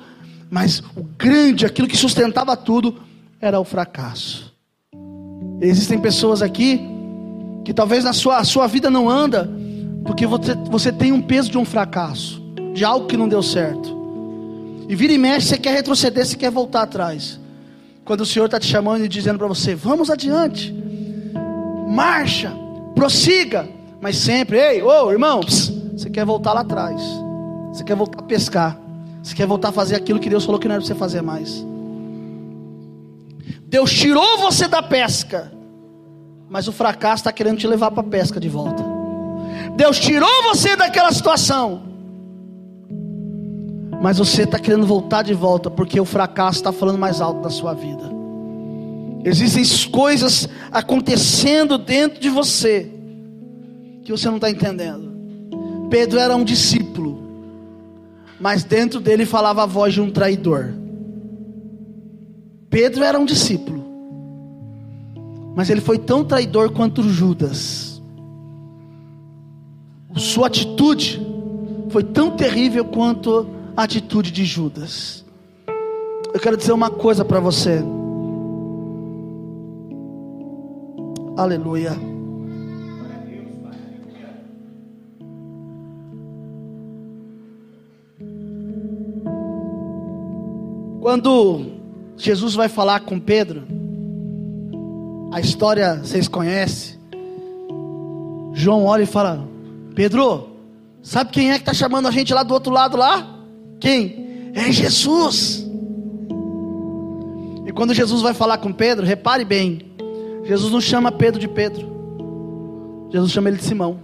mas 0.50 0.82
o 0.94 1.02
grande, 1.02 1.64
aquilo 1.64 1.88
que 1.88 1.96
sustentava 1.96 2.54
tudo, 2.58 2.94
era 3.40 3.58
o 3.58 3.64
fracasso. 3.64 4.54
Existem 5.58 5.98
pessoas 5.98 6.42
aqui 6.42 6.82
que 7.64 7.72
talvez 7.72 8.04
na 8.04 8.12
sua, 8.12 8.36
a 8.36 8.44
sua 8.44 8.66
vida 8.66 8.90
não 8.90 9.08
anda, 9.08 9.50
porque 10.04 10.26
você, 10.26 10.54
você 10.70 10.92
tem 10.92 11.10
um 11.10 11.22
peso 11.22 11.50
de 11.50 11.56
um 11.56 11.64
fracasso, 11.64 12.38
de 12.74 12.84
algo 12.84 13.06
que 13.06 13.16
não 13.16 13.26
deu 13.26 13.42
certo. 13.42 13.96
E 14.90 14.94
vira 14.94 15.14
e 15.14 15.16
mexe, 15.16 15.46
você 15.46 15.56
quer 15.56 15.72
retroceder, 15.72 16.26
você 16.26 16.36
quer 16.36 16.50
voltar 16.50 16.82
atrás. 16.82 17.40
Quando 18.08 18.22
o 18.22 18.26
Senhor 18.26 18.46
está 18.46 18.58
te 18.58 18.66
chamando 18.66 19.04
e 19.04 19.08
dizendo 19.08 19.38
para 19.38 19.46
você, 19.46 19.76
vamos 19.76 20.10
adiante, 20.10 20.74
marcha, 21.86 22.50
prossiga, 22.94 23.68
mas 24.00 24.16
sempre, 24.16 24.58
ei, 24.58 24.82
ô 24.82 25.12
irmão, 25.12 25.40
pss, 25.40 25.70
você 25.92 26.10
quer 26.10 26.24
voltar 26.24 26.52
lá 26.54 26.62
atrás, 26.62 27.00
você 27.70 27.84
quer 27.84 27.94
voltar 27.94 28.18
a 28.18 28.22
pescar. 28.22 28.88
Você 29.22 29.34
quer 29.34 29.46
voltar 29.46 29.68
a 29.68 29.72
fazer 29.72 29.94
aquilo 29.94 30.18
que 30.18 30.30
Deus 30.30 30.46
falou 30.46 30.58
que 30.58 30.66
não 30.66 30.76
era 30.76 30.82
para 30.82 30.88
você 30.88 30.94
fazer 30.94 31.20
mais. 31.20 31.62
Deus 33.64 33.92
tirou 33.92 34.38
você 34.38 34.66
da 34.66 34.82
pesca, 34.82 35.52
mas 36.48 36.66
o 36.66 36.72
fracasso 36.72 37.20
está 37.20 37.32
querendo 37.32 37.58
te 37.58 37.66
levar 37.66 37.90
para 37.90 38.00
a 38.00 38.06
pesca 38.06 38.40
de 38.40 38.48
volta. 38.48 38.82
Deus 39.76 39.98
tirou 39.98 40.42
você 40.44 40.76
daquela 40.76 41.12
situação, 41.12 41.82
mas 44.00 44.18
você 44.18 44.42
está 44.42 44.58
querendo 44.58 44.86
voltar 44.86 45.22
de 45.22 45.34
volta 45.34 45.70
porque 45.70 46.00
o 46.00 46.04
fracasso 46.04 46.58
está 46.58 46.72
falando 46.72 46.98
mais 46.98 47.20
alto 47.20 47.40
da 47.42 47.50
sua 47.50 47.74
vida. 47.74 48.10
Existem 49.24 49.90
coisas 49.90 50.48
acontecendo 50.70 51.76
dentro 51.76 52.20
de 52.20 52.28
você 52.28 52.90
que 54.02 54.12
você 54.12 54.28
não 54.28 54.36
está 54.36 54.50
entendendo. 54.50 55.08
Pedro 55.90 56.18
era 56.18 56.34
um 56.36 56.44
discípulo 56.44 57.28
mas 58.40 58.62
dentro 58.62 59.00
dele 59.00 59.26
falava 59.26 59.64
a 59.64 59.66
voz 59.66 59.94
de 59.94 60.00
um 60.00 60.10
traidor. 60.10 60.72
Pedro 62.70 63.02
era 63.02 63.18
um 63.18 63.24
discípulo, 63.24 63.84
mas 65.56 65.70
ele 65.70 65.80
foi 65.80 65.98
tão 65.98 66.22
traidor 66.24 66.70
quanto 66.70 67.02
Judas. 67.02 68.00
Sua 70.16 70.46
atitude 70.46 71.20
foi 71.90 72.04
tão 72.04 72.32
terrível 72.32 72.84
quanto 72.84 73.46
atitude 73.82 74.32
de 74.32 74.44
Judas. 74.44 75.24
Eu 76.34 76.40
quero 76.40 76.56
dizer 76.56 76.72
uma 76.72 76.90
coisa 76.90 77.24
para 77.24 77.38
você. 77.38 77.80
Aleluia. 81.36 81.92
Quando 91.00 91.66
Jesus 92.16 92.54
vai 92.54 92.68
falar 92.68 93.00
com 93.00 93.20
Pedro, 93.20 93.62
a 95.32 95.38
história 95.40 96.00
vocês 96.02 96.26
conhecem. 96.26 96.98
João 98.52 98.84
olha 98.84 99.04
e 99.04 99.06
fala: 99.06 99.48
Pedro, 99.94 100.48
sabe 101.00 101.30
quem 101.30 101.52
é 101.52 101.54
que 101.54 101.60
está 101.60 101.72
chamando 101.72 102.08
a 102.08 102.10
gente 102.10 102.34
lá 102.34 102.42
do 102.42 102.52
outro 102.52 102.72
lado 102.72 102.96
lá? 102.96 103.37
Quem? 103.80 104.50
É 104.54 104.72
Jesus. 104.72 105.66
E 107.66 107.72
quando 107.72 107.94
Jesus 107.94 108.22
vai 108.22 108.34
falar 108.34 108.58
com 108.58 108.72
Pedro, 108.72 109.04
repare 109.04 109.44
bem, 109.44 109.92
Jesus 110.44 110.72
não 110.72 110.80
chama 110.80 111.12
Pedro 111.12 111.38
de 111.38 111.48
Pedro, 111.48 111.86
Jesus 113.10 113.30
chama 113.30 113.48
ele 113.48 113.58
de 113.58 113.64
Simão. 113.64 114.00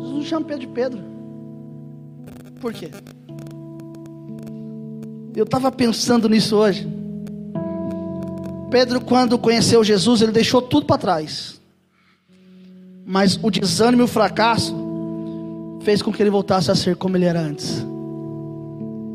Jesus 0.00 0.14
não 0.14 0.22
chama 0.22 0.46
Pedro 0.46 0.60
de 0.60 0.72
Pedro. 0.72 1.00
Por 2.60 2.72
quê? 2.72 2.90
Eu 5.36 5.44
estava 5.44 5.70
pensando 5.70 6.28
nisso 6.28 6.56
hoje. 6.56 6.88
Pedro, 8.70 9.00
quando 9.00 9.38
conheceu 9.38 9.84
Jesus, 9.84 10.22
ele 10.22 10.32
deixou 10.32 10.62
tudo 10.62 10.86
para 10.86 10.98
trás. 10.98 11.60
Mas 13.04 13.38
o 13.42 13.50
desânimo 13.50 14.02
e 14.02 14.04
o 14.04 14.08
fracasso 14.08 14.83
fez 15.84 16.00
com 16.00 16.10
que 16.10 16.22
ele 16.22 16.30
voltasse 16.30 16.70
a 16.70 16.74
ser 16.74 16.96
como 16.96 17.16
ele 17.16 17.26
era 17.26 17.40
antes. 17.40 17.86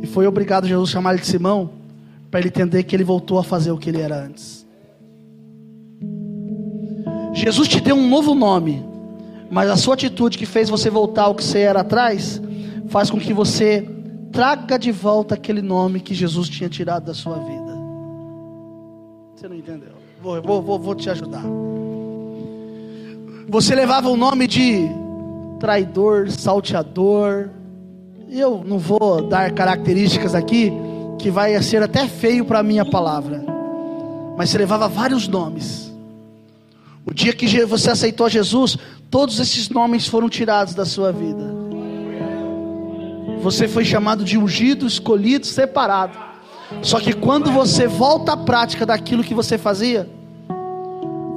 E 0.01 0.07
foi 0.07 0.27
obrigado 0.27 0.67
Jesus 0.67 0.91
chamar 0.91 1.13
ele 1.13 1.21
de 1.21 1.27
Simão, 1.27 1.71
para 2.29 2.39
ele 2.39 2.49
entender 2.49 2.83
que 2.83 2.95
ele 2.95 3.03
voltou 3.03 3.39
a 3.39 3.43
fazer 3.43 3.71
o 3.71 3.77
que 3.77 3.89
ele 3.89 3.99
era 3.99 4.23
antes. 4.23 4.65
Jesus 7.33 7.67
te 7.67 7.81
deu 7.81 7.95
um 7.95 8.07
novo 8.07 8.35
nome, 8.35 8.85
mas 9.49 9.69
a 9.69 9.75
sua 9.75 9.95
atitude 9.95 10.37
que 10.37 10.45
fez 10.45 10.69
você 10.69 10.89
voltar 10.89 11.23
ao 11.23 11.35
que 11.35 11.43
você 11.43 11.59
era 11.59 11.81
atrás, 11.81 12.39
faz 12.87 13.09
com 13.09 13.19
que 13.19 13.33
você 13.33 13.87
traga 14.31 14.77
de 14.77 14.91
volta 14.91 15.33
aquele 15.33 15.61
nome 15.61 15.99
que 15.99 16.13
Jesus 16.13 16.47
tinha 16.47 16.69
tirado 16.69 17.05
da 17.05 17.13
sua 17.15 17.37
vida. 17.39 17.79
Você 19.35 19.47
não 19.47 19.55
entendeu? 19.55 19.93
Vou, 20.21 20.41
vou, 20.41 20.61
vou, 20.61 20.79
vou 20.79 20.95
te 20.95 21.09
ajudar. 21.09 21.43
Você 23.47 23.73
levava 23.73 24.09
o 24.09 24.15
nome 24.15 24.45
de 24.45 24.87
traidor, 25.59 26.31
salteador. 26.31 27.49
Eu 28.29 28.63
não 28.65 28.77
vou 28.77 29.21
dar 29.27 29.51
características 29.51 30.33
aqui 30.33 30.71
que 31.17 31.29
vai 31.29 31.61
ser 31.61 31.83
até 31.83 32.07
feio 32.07 32.45
para 32.45 32.59
a 32.59 32.63
minha 32.63 32.85
palavra. 32.85 33.43
Mas 34.37 34.49
você 34.49 34.57
levava 34.57 34.87
vários 34.87 35.27
nomes. 35.27 35.93
O 37.05 37.13
dia 37.13 37.33
que 37.33 37.65
você 37.65 37.91
aceitou 37.91 38.29
Jesus, 38.29 38.77
todos 39.09 39.39
esses 39.39 39.69
nomes 39.69 40.07
foram 40.07 40.29
tirados 40.29 40.73
da 40.73 40.85
sua 40.85 41.11
vida. 41.11 41.59
Você 43.41 43.67
foi 43.67 43.83
chamado 43.83 44.23
de 44.23 44.37
ungido, 44.37 44.85
escolhido, 44.85 45.45
separado. 45.45 46.17
Só 46.81 46.99
que 46.99 47.13
quando 47.13 47.51
você 47.51 47.87
volta 47.87 48.33
à 48.33 48.37
prática 48.37 48.85
daquilo 48.85 49.23
que 49.23 49.33
você 49.33 49.57
fazia, 49.57 50.07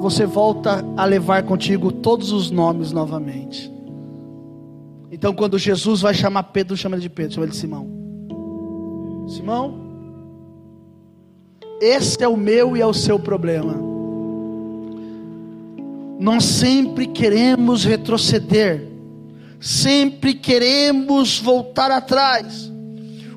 você 0.01 0.27
volta 0.27 0.85
a 0.97 1.05
levar 1.05 1.45
contigo 1.45 1.91
todos 1.91 2.33
os 2.33 2.51
nomes 2.51 2.93
novamente. 2.93 3.73
Então, 5.13 5.33
quando 5.35 5.59
Jesus 5.59 6.01
vai 6.01 6.15
chamar 6.15 6.45
Pedro, 6.45 6.77
chama 6.77 6.97
ele 6.97 7.03
de 7.03 7.11
Pedro, 7.11 7.35
chama 7.35 7.45
ele 7.45 7.53
de 7.53 7.59
Simão. 7.59 7.87
Simão, 9.29 9.81
esse 11.81 12.25
é 12.25 12.27
o 12.27 12.37
meu 12.37 12.77
e 12.77 12.81
é 12.81 12.87
o 12.87 12.95
seu 12.95 13.19
problema. 13.19 13.77
Nós 16.19 16.45
sempre 16.45 17.07
queremos 17.07 17.85
retroceder 17.85 18.91
sempre 19.63 20.35
queremos 20.35 21.39
voltar 21.39 21.93
atrás. 21.93 22.71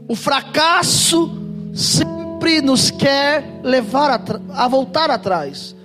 O 0.08 0.16
fracasso 0.16 1.32
sempre 1.72 2.62
nos 2.62 2.90
quer 2.90 3.62
levar 3.64 4.20
a 4.50 4.68
voltar 4.68 5.12
atrás. 5.12 5.76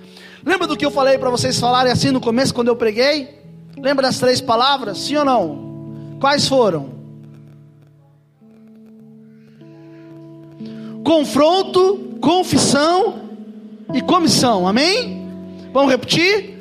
Lembra 0.43 0.65
do 0.65 0.75
que 0.75 0.83
eu 0.83 0.89
falei 0.89 1.19
para 1.19 1.29
vocês 1.29 1.59
falarem 1.59 1.91
assim 1.91 2.09
no 2.09 2.19
começo 2.19 2.55
quando 2.55 2.69
eu 2.69 2.75
preguei? 2.75 3.39
Lembra 3.77 4.07
das 4.07 4.17
três 4.17 4.41
palavras? 4.41 4.97
Sim 4.97 5.17
ou 5.17 5.25
não? 5.25 5.70
Quais 6.21 6.47
foram? 6.47 6.87
Confronto, 11.03 11.97
confissão 12.21 13.21
e 13.91 14.01
comissão. 14.03 14.67
Amém? 14.67 15.27
Vamos 15.73 15.89
repetir? 15.89 16.59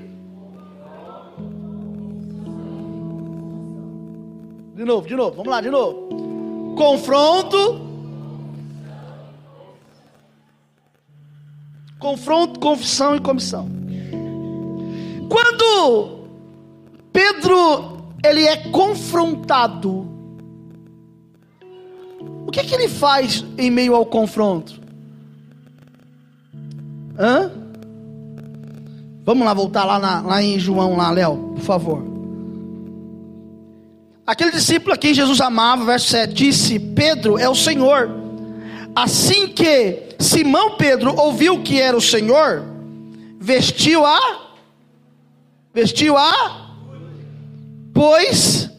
De 4.74 4.82
novo, 4.82 5.06
de 5.06 5.14
novo, 5.14 5.36
vamos 5.36 5.50
lá, 5.50 5.60
de 5.60 5.68
novo. 5.68 6.74
Confronto. 6.74 7.82
Confronto, 11.98 12.58
confissão 12.58 13.14
e 13.14 13.20
comissão. 13.20 13.68
Quando 15.28 16.20
Pedro 17.12 17.99
ele 18.22 18.44
é 18.44 18.56
confrontado, 18.70 20.08
o 22.46 22.50
que, 22.50 22.64
que 22.64 22.74
ele 22.74 22.88
faz 22.88 23.44
em 23.56 23.70
meio 23.70 23.94
ao 23.94 24.04
confronto? 24.04 24.80
Hã? 27.18 27.50
Vamos 29.24 29.44
lá 29.44 29.54
voltar 29.54 29.84
lá, 29.84 29.98
na, 29.98 30.20
lá 30.20 30.42
em 30.42 30.58
João, 30.58 30.96
lá, 30.96 31.10
Léo, 31.10 31.52
por 31.54 31.62
favor. 31.62 32.02
Aquele 34.26 34.50
discípulo 34.50 34.94
a 34.94 34.96
quem 34.96 35.12
Jesus 35.12 35.40
amava, 35.40 35.84
verso 35.84 36.08
7, 36.08 36.32
disse: 36.32 36.78
Pedro 36.78 37.38
é 37.38 37.48
o 37.48 37.54
Senhor. 37.54 38.10
Assim 38.94 39.48
que 39.48 40.10
Simão 40.18 40.76
Pedro 40.76 41.14
ouviu 41.16 41.62
que 41.62 41.80
era 41.80 41.96
o 41.96 42.00
Senhor, 42.00 42.64
vestiu 43.38 44.04
a 44.04 44.50
vestiu 45.72 46.16
a 46.16 46.69
pois 48.00 48.70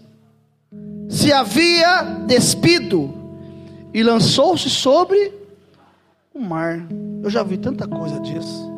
se 1.08 1.32
havia 1.32 2.02
despido 2.26 3.14
e 3.94 4.02
lançou-se 4.02 4.68
sobre 4.68 5.32
o 6.34 6.40
mar. 6.40 6.88
Eu 7.22 7.30
já 7.30 7.44
vi 7.44 7.56
tanta 7.56 7.88
coisa 7.88 8.20
disso. 8.20 8.72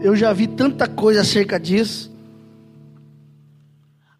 Eu 0.00 0.14
já 0.14 0.32
vi 0.32 0.46
tanta 0.46 0.86
coisa 0.86 1.22
acerca 1.22 1.58
disso. 1.58 2.12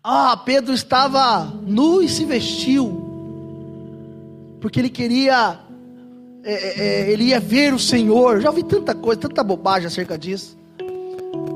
Ah, 0.03 0.37
Pedro 0.39 0.75
estava 0.75 1.45
nu 1.65 2.03
e 2.03 2.09
se 2.09 2.25
vestiu, 2.25 3.05
porque 4.61 4.81
ele 4.81 4.91
queria, 4.91 5.61
é, 6.43 6.53
é, 6.53 6.81
é, 6.81 7.11
ele 7.13 7.27
ia 7.27 7.39
ver 7.39 7.73
o 7.73 7.79
Senhor. 7.79 8.41
Já 8.41 8.51
ouvi 8.51 8.65
tanta 8.65 8.97
coisa, 8.97 9.21
tanta 9.21 9.45
bobagem 9.45 9.87
acerca 9.87 10.19
disso. 10.19 10.59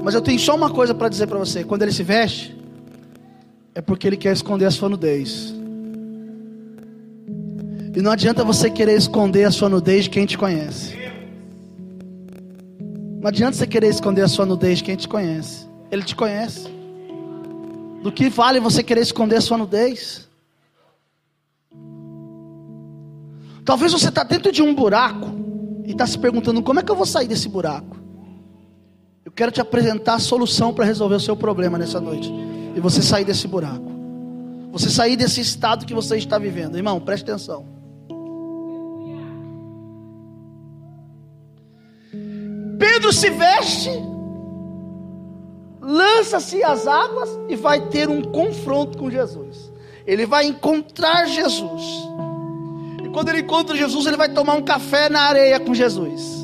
Mas 0.02 0.14
eu 0.14 0.22
tenho 0.22 0.38
só 0.38 0.54
uma 0.54 0.70
coisa 0.70 0.94
para 0.94 1.08
dizer 1.08 1.26
para 1.26 1.38
você: 1.38 1.64
quando 1.64 1.82
ele 1.82 1.92
se 1.92 2.02
veste, 2.02 2.56
é 3.74 3.80
porque 3.80 4.06
ele 4.06 4.16
quer 4.16 4.32
esconder 4.32 4.66
a 4.66 4.70
sua 4.70 4.88
nudez. 4.88 5.54
E 7.94 8.00
não 8.00 8.12
adianta 8.12 8.44
você 8.44 8.70
querer 8.70 8.96
esconder 8.96 9.44
a 9.44 9.50
sua 9.50 9.68
nudez 9.68 10.04
de 10.04 10.10
quem 10.10 10.24
te 10.24 10.38
conhece. 10.38 10.96
Não 13.20 13.28
adianta 13.28 13.56
você 13.56 13.66
querer 13.66 13.88
esconder 13.88 14.22
a 14.22 14.28
sua 14.28 14.46
nudez 14.46 14.78
de 14.78 14.84
quem 14.84 14.96
te 14.96 15.06
conhece. 15.06 15.68
Ele 15.90 16.02
te 16.02 16.16
conhece. 16.16 16.68
Do 18.02 18.10
que 18.10 18.30
vale 18.30 18.60
você 18.60 18.82
querer 18.82 19.02
esconder 19.02 19.36
a 19.36 19.40
sua 19.40 19.58
nudez? 19.58 20.28
Talvez 23.64 23.92
você 23.92 24.08
está 24.08 24.22
dentro 24.22 24.50
de 24.50 24.62
um 24.62 24.74
buraco 24.74 25.30
e 25.84 25.90
está 25.90 26.06
se 26.06 26.18
perguntando 26.18 26.62
como 26.62 26.80
é 26.80 26.82
que 26.82 26.90
eu 26.90 26.96
vou 26.96 27.04
sair 27.04 27.28
desse 27.28 27.48
buraco. 27.48 27.99
Eu 29.30 29.32
quero 29.32 29.52
te 29.52 29.60
apresentar 29.60 30.14
a 30.14 30.18
solução 30.18 30.74
para 30.74 30.84
resolver 30.84 31.14
o 31.14 31.20
seu 31.20 31.36
problema 31.36 31.78
nessa 31.78 32.00
noite. 32.00 32.28
E 32.74 32.80
você 32.80 33.00
sair 33.00 33.24
desse 33.24 33.46
buraco. 33.46 33.88
Você 34.72 34.90
sair 34.90 35.14
desse 35.14 35.40
estado 35.40 35.86
que 35.86 35.94
você 35.94 36.16
está 36.16 36.36
vivendo. 36.36 36.76
Irmão, 36.76 37.00
preste 37.00 37.30
atenção. 37.30 37.64
Pedro 42.76 43.12
se 43.12 43.30
veste 43.30 43.90
lança-se 45.80 46.62
às 46.64 46.88
águas 46.88 47.30
e 47.48 47.54
vai 47.54 47.88
ter 47.88 48.08
um 48.08 48.22
confronto 48.22 48.98
com 48.98 49.08
Jesus. 49.08 49.72
Ele 50.04 50.26
vai 50.26 50.46
encontrar 50.46 51.26
Jesus. 51.26 51.82
E 53.04 53.08
quando 53.10 53.28
ele 53.28 53.40
encontra 53.40 53.76
Jesus, 53.76 54.06
ele 54.06 54.16
vai 54.16 54.28
tomar 54.28 54.54
um 54.54 54.62
café 54.62 55.08
na 55.08 55.20
areia 55.20 55.60
com 55.60 55.72
Jesus. 55.72 56.39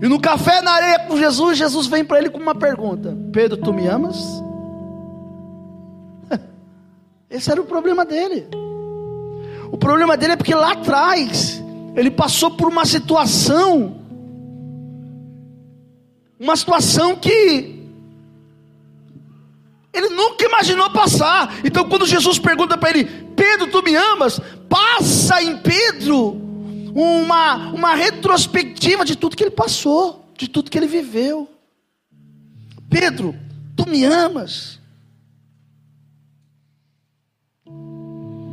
E 0.00 0.08
no 0.08 0.20
café 0.20 0.60
na 0.60 0.72
areia 0.72 0.98
com 1.00 1.16
Jesus, 1.16 1.56
Jesus 1.56 1.86
vem 1.86 2.04
para 2.04 2.18
ele 2.18 2.30
com 2.30 2.38
uma 2.38 2.54
pergunta: 2.54 3.16
Pedro, 3.32 3.56
tu 3.56 3.72
me 3.72 3.86
amas? 3.86 4.16
Esse 7.30 7.50
era 7.50 7.60
o 7.60 7.64
problema 7.64 8.04
dele. 8.04 8.46
O 9.70 9.78
problema 9.78 10.16
dele 10.16 10.34
é 10.34 10.36
porque 10.36 10.54
lá 10.54 10.72
atrás 10.72 11.62
ele 11.94 12.10
passou 12.10 12.50
por 12.52 12.68
uma 12.68 12.84
situação, 12.84 13.96
uma 16.38 16.56
situação 16.56 17.16
que 17.16 17.74
ele 19.92 20.10
nunca 20.10 20.44
imaginou 20.44 20.90
passar. 20.90 21.54
Então, 21.64 21.88
quando 21.88 22.06
Jesus 22.06 22.38
pergunta 22.38 22.76
para 22.76 22.90
ele: 22.90 23.04
Pedro, 23.34 23.68
tu 23.68 23.82
me 23.82 23.94
amas? 23.96 24.38
Passa 24.68 25.42
em 25.42 25.56
Pedro 25.56 26.45
uma, 26.96 27.72
uma 27.72 27.94
retrospectiva 27.94 29.04
de 29.04 29.16
tudo 29.16 29.36
que 29.36 29.44
ele 29.44 29.50
passou, 29.50 30.24
de 30.34 30.48
tudo 30.48 30.70
que 30.70 30.78
ele 30.78 30.86
viveu. 30.86 31.46
Pedro, 32.88 33.36
tu 33.76 33.86
me 33.86 34.02
amas? 34.02 34.80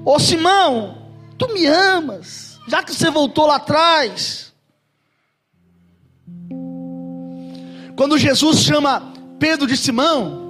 Ô 0.04 0.20
Simão, 0.20 1.08
tu 1.38 1.54
me 1.54 1.66
amas? 1.66 2.60
Já 2.68 2.84
que 2.84 2.94
você 2.94 3.10
voltou 3.10 3.46
lá 3.46 3.56
atrás. 3.56 4.54
Quando 7.96 8.18
Jesus 8.18 8.60
chama 8.60 9.14
Pedro 9.40 9.66
de 9.66 9.78
Simão, 9.78 10.42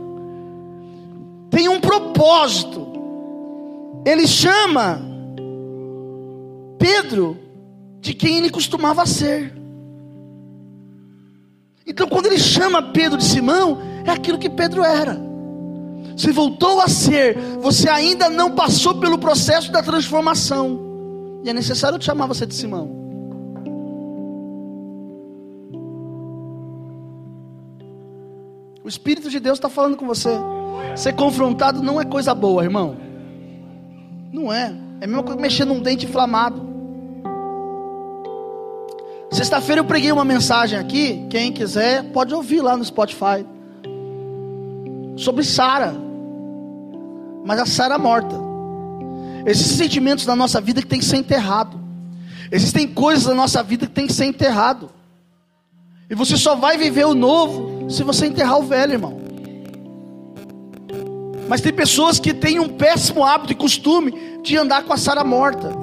tem 1.52 1.70
um 1.70 1.80
propósito. 1.80 2.92
Ele 4.04 4.26
chama 4.28 5.00
Pedro 6.80 7.43
de 8.04 8.13
quem 8.13 8.38
ele 8.38 8.50
costumava 8.50 9.06
ser. 9.06 9.54
Então, 11.88 12.06
quando 12.06 12.26
ele 12.26 12.38
chama 12.38 12.92
Pedro 12.92 13.18
de 13.18 13.24
Simão, 13.24 13.80
é 14.06 14.12
aquilo 14.12 14.38
que 14.38 14.50
Pedro 14.50 14.84
era. 14.84 15.18
Se 16.18 16.30
voltou 16.34 16.82
a 16.82 16.89
ser, 16.89 17.38
você 17.62 17.88
ainda 17.88 18.30
não 18.30 18.52
passou 18.52 18.96
pelo 18.96 19.18
processo 19.18 19.72
da 19.72 19.82
transformação. 19.82 20.82
E 21.46 21.50
é 21.50 21.54
necessário 21.54 21.98
te 21.98 22.04
chamar 22.04 22.28
você 22.28 22.46
de 22.46 22.54
Simão. 22.54 22.92
O 28.84 28.89
Espírito 28.89 29.30
de 29.30 29.39
Deus 29.39 29.58
está 29.58 29.70
falando 29.70 29.96
com 29.96 30.06
você. 30.06 30.30
Ser 30.98 31.13
confrontado 31.13 31.82
não 31.82 32.02
é 32.02 32.04
coisa 32.04 32.36
boa, 32.36 32.66
irmão. 32.66 32.98
Não 34.30 34.52
é. 34.52 34.76
É 35.00 35.06
a 35.06 35.08
mesma 35.08 35.24
coisa 35.24 35.39
mexer 35.39 35.63
num 35.63 35.80
dente 35.80 36.06
inflamado. 36.06 36.73
Sexta-feira 39.34 39.82
eu 39.82 39.86
preguei 39.86 40.12
uma 40.12 40.24
mensagem 40.24 40.78
aqui. 40.78 41.26
Quem 41.28 41.52
quiser 41.52 42.04
pode 42.12 42.36
ouvir 42.36 42.62
lá 42.62 42.78
no 42.78 42.86
Spotify. 42.86 43.43
Sobre 45.17 45.43
Sara. 45.43 45.96
Mas 47.43 47.60
a 47.60 47.65
Sara 47.65 47.98
morta. 47.98 48.36
Existem 49.43 49.78
sentimentos 49.78 50.24
da 50.24 50.36
nossa 50.36 50.62
vida 50.62 50.82
que 50.82 50.88
tem 50.88 51.00
que 51.00 51.06
ser 51.06 51.17
enterrado. 51.17 51.82
Existem 52.52 52.88
coisas 52.88 53.26
da 53.26 53.34
nossa 53.34 53.63
vida 53.63 53.88
que 53.88 53.91
tem 53.91 54.06
que 54.06 54.13
ser 54.13 54.26
enterrado. 54.26 54.91
E 56.08 56.13
você 56.13 56.38
só 56.38 56.56
vai 56.56 56.78
viver 56.78 57.06
o 57.06 57.15
novo 57.15 57.89
se 57.89 58.04
você 58.04 58.28
enterrar 58.28 58.60
o 58.60 58.63
velho, 58.63 58.93
irmão. 58.93 59.19
Mas 61.50 61.60
tem 61.60 61.74
pessoas 61.74 62.19
que 62.19 62.36
têm 62.36 62.60
um 62.60 62.69
péssimo 62.69 63.24
hábito 63.24 63.52
e 63.52 63.56
costume 63.56 64.39
de 64.43 64.56
andar 64.56 64.84
com 64.84 64.93
a 64.93 64.98
Sara 64.98 65.24
morta. 65.24 65.83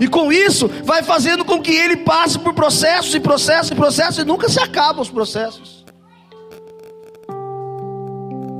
E 0.00 0.08
com 0.08 0.32
isso, 0.32 0.68
vai 0.84 1.02
fazendo 1.02 1.44
com 1.44 1.60
que 1.60 1.72
ele 1.72 1.98
passe 1.98 2.38
por 2.38 2.54
processos 2.54 3.14
e 3.14 3.20
processos 3.20 3.70
e 3.70 3.74
processos 3.74 4.18
e 4.18 4.24
nunca 4.24 4.48
se 4.48 4.60
acabam 4.60 5.00
os 5.00 5.10
processos. 5.10 5.84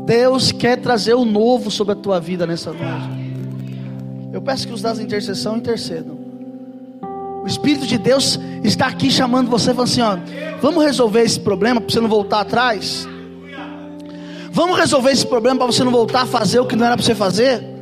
Deus 0.04 0.52
quer 0.52 0.76
trazer 0.76 1.14
o 1.14 1.24
novo 1.24 1.70
sobre 1.70 1.94
a 1.94 1.96
tua 1.96 2.20
vida 2.20 2.46
nessa 2.46 2.72
noite. 2.72 3.24
Eu 4.32 4.42
peço 4.42 4.66
que 4.66 4.72
os 4.72 4.82
das 4.82 4.98
intercessão 4.98 5.56
intercedam. 5.56 6.18
O 7.42 7.46
Espírito 7.46 7.86
de 7.86 7.98
Deus 7.98 8.38
está 8.62 8.86
aqui 8.86 9.10
chamando 9.10 9.50
você, 9.50 9.72
falando 9.72 9.88
assim: 9.88 10.02
ó, 10.02 10.16
vamos 10.60 10.84
resolver 10.84 11.22
esse 11.22 11.38
problema 11.40 11.80
para 11.80 11.90
você 11.90 12.00
não 12.00 12.08
voltar 12.08 12.40
atrás. 12.40 13.06
Vamos 14.50 14.78
resolver 14.78 15.10
esse 15.10 15.26
problema 15.26 15.58
para 15.58 15.66
você 15.66 15.82
não 15.82 15.90
voltar 15.90 16.22
a 16.22 16.26
fazer 16.26 16.60
o 16.60 16.66
que 16.66 16.76
não 16.76 16.86
era 16.86 16.96
para 16.96 17.04
você 17.04 17.14
fazer? 17.14 17.73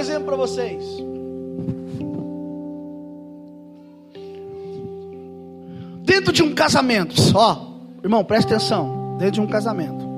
exemplo 0.00 0.24
para 0.24 0.36
vocês. 0.36 0.82
Dentro 6.02 6.32
de 6.32 6.42
um 6.42 6.54
casamento, 6.54 7.14
ó, 7.34 7.74
irmão, 8.02 8.24
presta 8.24 8.56
atenção. 8.56 9.16
Dentro 9.18 9.34
de 9.34 9.40
um 9.42 9.46
casamento, 9.46 10.08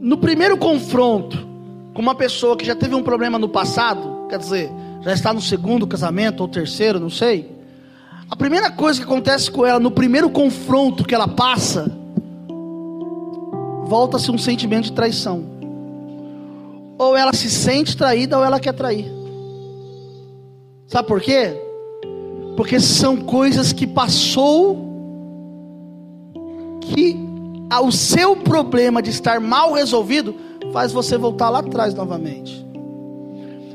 no 0.00 0.16
primeiro 0.16 0.56
confronto 0.56 1.46
com 1.94 2.00
uma 2.00 2.14
pessoa 2.14 2.56
que 2.56 2.64
já 2.64 2.74
teve 2.74 2.94
um 2.94 3.02
problema 3.02 3.38
no 3.38 3.48
passado, 3.48 4.26
quer 4.28 4.38
dizer, 4.38 4.70
já 5.02 5.12
está 5.12 5.32
no 5.32 5.40
segundo 5.42 5.86
casamento 5.86 6.40
ou 6.40 6.48
terceiro, 6.48 6.98
não 6.98 7.10
sei. 7.10 7.50
A 8.30 8.34
primeira 8.34 8.70
coisa 8.70 8.98
que 8.98 9.04
acontece 9.04 9.50
com 9.50 9.66
ela, 9.66 9.78
no 9.78 9.90
primeiro 9.90 10.30
confronto 10.30 11.04
que 11.04 11.14
ela 11.14 11.28
passa, 11.28 11.94
volta-se 13.84 14.30
um 14.30 14.38
sentimento 14.38 14.84
de 14.84 14.92
traição. 14.92 15.51
Ou 17.02 17.16
ela 17.16 17.32
se 17.32 17.50
sente 17.50 17.96
traída 17.96 18.38
ou 18.38 18.44
ela 18.44 18.60
quer 18.60 18.72
trair. 18.72 19.10
Sabe 20.86 21.08
por 21.08 21.20
quê? 21.20 21.52
Porque 22.56 22.78
são 22.78 23.16
coisas 23.16 23.72
que 23.72 23.88
passou 23.88 24.88
que 26.80 27.18
o 27.82 27.90
seu 27.90 28.36
problema 28.36 29.02
de 29.02 29.10
estar 29.10 29.40
mal 29.40 29.72
resolvido 29.72 30.36
faz 30.72 30.92
você 30.92 31.18
voltar 31.18 31.50
lá 31.50 31.58
atrás 31.58 31.92
novamente. 31.92 32.64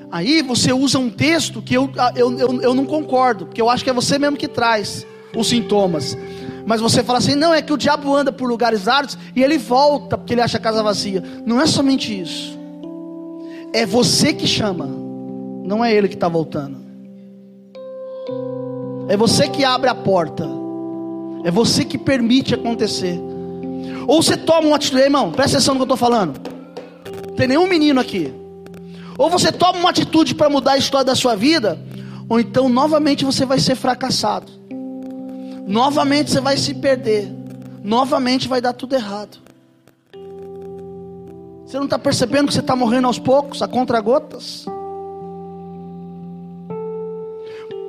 Aí 0.09 0.41
você 0.41 0.71
usa 0.71 0.97
um 0.97 1.09
texto 1.09 1.61
que 1.61 1.73
eu, 1.73 1.89
eu, 2.15 2.39
eu, 2.39 2.61
eu 2.61 2.73
não 2.73 2.85
concordo, 2.85 3.47
porque 3.47 3.61
eu 3.61 3.69
acho 3.69 3.83
que 3.83 3.89
é 3.89 3.93
você 3.93 4.17
mesmo 4.17 4.37
que 4.37 4.47
traz 4.47 5.05
os 5.35 5.49
sintomas. 5.49 6.17
Mas 6.65 6.79
você 6.79 7.03
fala 7.03 7.19
assim: 7.19 7.35
não, 7.35 7.53
é 7.53 7.61
que 7.61 7.73
o 7.73 7.77
diabo 7.77 8.15
anda 8.15 8.31
por 8.31 8.47
lugares 8.47 8.87
áridos 8.87 9.17
e 9.35 9.43
ele 9.43 9.57
volta 9.57 10.17
porque 10.17 10.33
ele 10.33 10.41
acha 10.41 10.57
a 10.57 10.61
casa 10.61 10.81
vazia. 10.81 11.21
Não 11.45 11.59
é 11.59 11.65
somente 11.65 12.21
isso. 12.21 12.56
É 13.77 13.85
você 13.85 14.33
que 14.33 14.47
chama, 14.47 14.87
não 14.87 15.85
é 15.85 15.93
ele 15.93 16.07
que 16.07 16.15
está 16.15 16.27
voltando. 16.27 16.79
É 19.07 19.15
você 19.15 19.47
que 19.47 19.63
abre 19.63 19.87
a 19.87 19.93
porta. 19.93 20.49
É 21.43 21.51
você 21.51 21.85
que 21.85 21.95
permite 21.95 22.55
acontecer. 22.55 23.19
Ou 24.07 24.23
você 24.23 24.35
toma 24.35 24.69
uma 24.69 24.77
atitude, 24.77 25.03
irmão, 25.03 25.31
presta 25.31 25.57
atenção 25.57 25.75
no 25.75 25.77
que 25.77 25.83
eu 25.83 25.93
estou 25.93 26.09
falando. 26.09 26.41
Não 27.27 27.35
tem 27.35 27.49
nenhum 27.49 27.67
menino 27.67 28.01
aqui. 28.01 28.33
Ou 29.15 29.29
você 29.29 29.51
toma 29.51 29.77
uma 29.77 29.91
atitude 29.91 30.33
para 30.33 30.49
mudar 30.49 30.71
a 30.71 30.77
história 30.79 31.05
da 31.05 31.13
sua 31.13 31.35
vida, 31.35 31.79
ou 32.27 32.39
então 32.39 32.67
novamente 32.67 33.23
você 33.23 33.45
vai 33.45 33.59
ser 33.59 33.75
fracassado. 33.75 34.51
Novamente 35.67 36.31
você 36.31 36.41
vai 36.41 36.57
se 36.57 36.73
perder. 36.73 37.31
Novamente 37.83 38.47
vai 38.47 38.59
dar 38.59 38.73
tudo 38.73 38.95
errado. 38.95 39.37
Você 41.67 41.75
não 41.75 41.83
está 41.83 41.99
percebendo 41.99 42.47
que 42.47 42.53
você 42.53 42.61
está 42.61 42.77
morrendo 42.77 43.07
aos 43.07 43.19
poucos, 43.19 43.61
a 43.61 43.67
contra-gotas? 43.67 44.65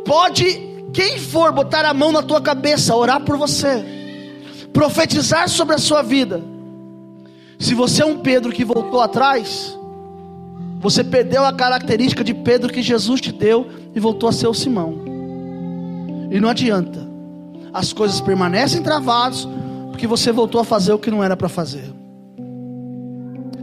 Pode, 0.04 0.60
quem 0.92 1.16
for 1.20 1.52
botar 1.52 1.84
a 1.84 1.94
mão 1.94 2.10
na 2.10 2.20
tua 2.20 2.40
cabeça, 2.40 2.96
orar 2.96 3.20
por 3.20 3.36
você, 3.36 3.84
profetizar 4.72 5.48
sobre 5.48 5.76
a 5.76 5.78
sua 5.78 6.02
vida. 6.02 6.42
Se 7.56 7.72
você 7.72 8.02
é 8.02 8.04
um 8.06 8.18
Pedro 8.18 8.50
que 8.50 8.64
voltou 8.64 9.00
atrás, 9.00 9.78
você 10.80 11.04
perdeu 11.04 11.44
a 11.44 11.52
característica 11.52 12.24
de 12.24 12.34
Pedro 12.34 12.72
que 12.72 12.82
Jesus 12.82 13.20
te 13.20 13.30
deu 13.30 13.68
e 13.94 14.00
voltou 14.00 14.28
a 14.28 14.32
ser 14.32 14.48
o 14.48 14.54
Simão. 14.54 14.98
E 16.32 16.40
não 16.40 16.48
adianta. 16.48 17.06
As 17.72 17.92
coisas 17.92 18.20
permanecem 18.20 18.82
travadas 18.82 19.46
porque 19.92 20.06
você 20.06 20.32
voltou 20.32 20.60
a 20.60 20.64
fazer 20.64 20.92
o 20.92 20.98
que 20.98 21.12
não 21.12 21.22
era 21.22 21.36
para 21.36 21.48
fazer. 21.48 21.97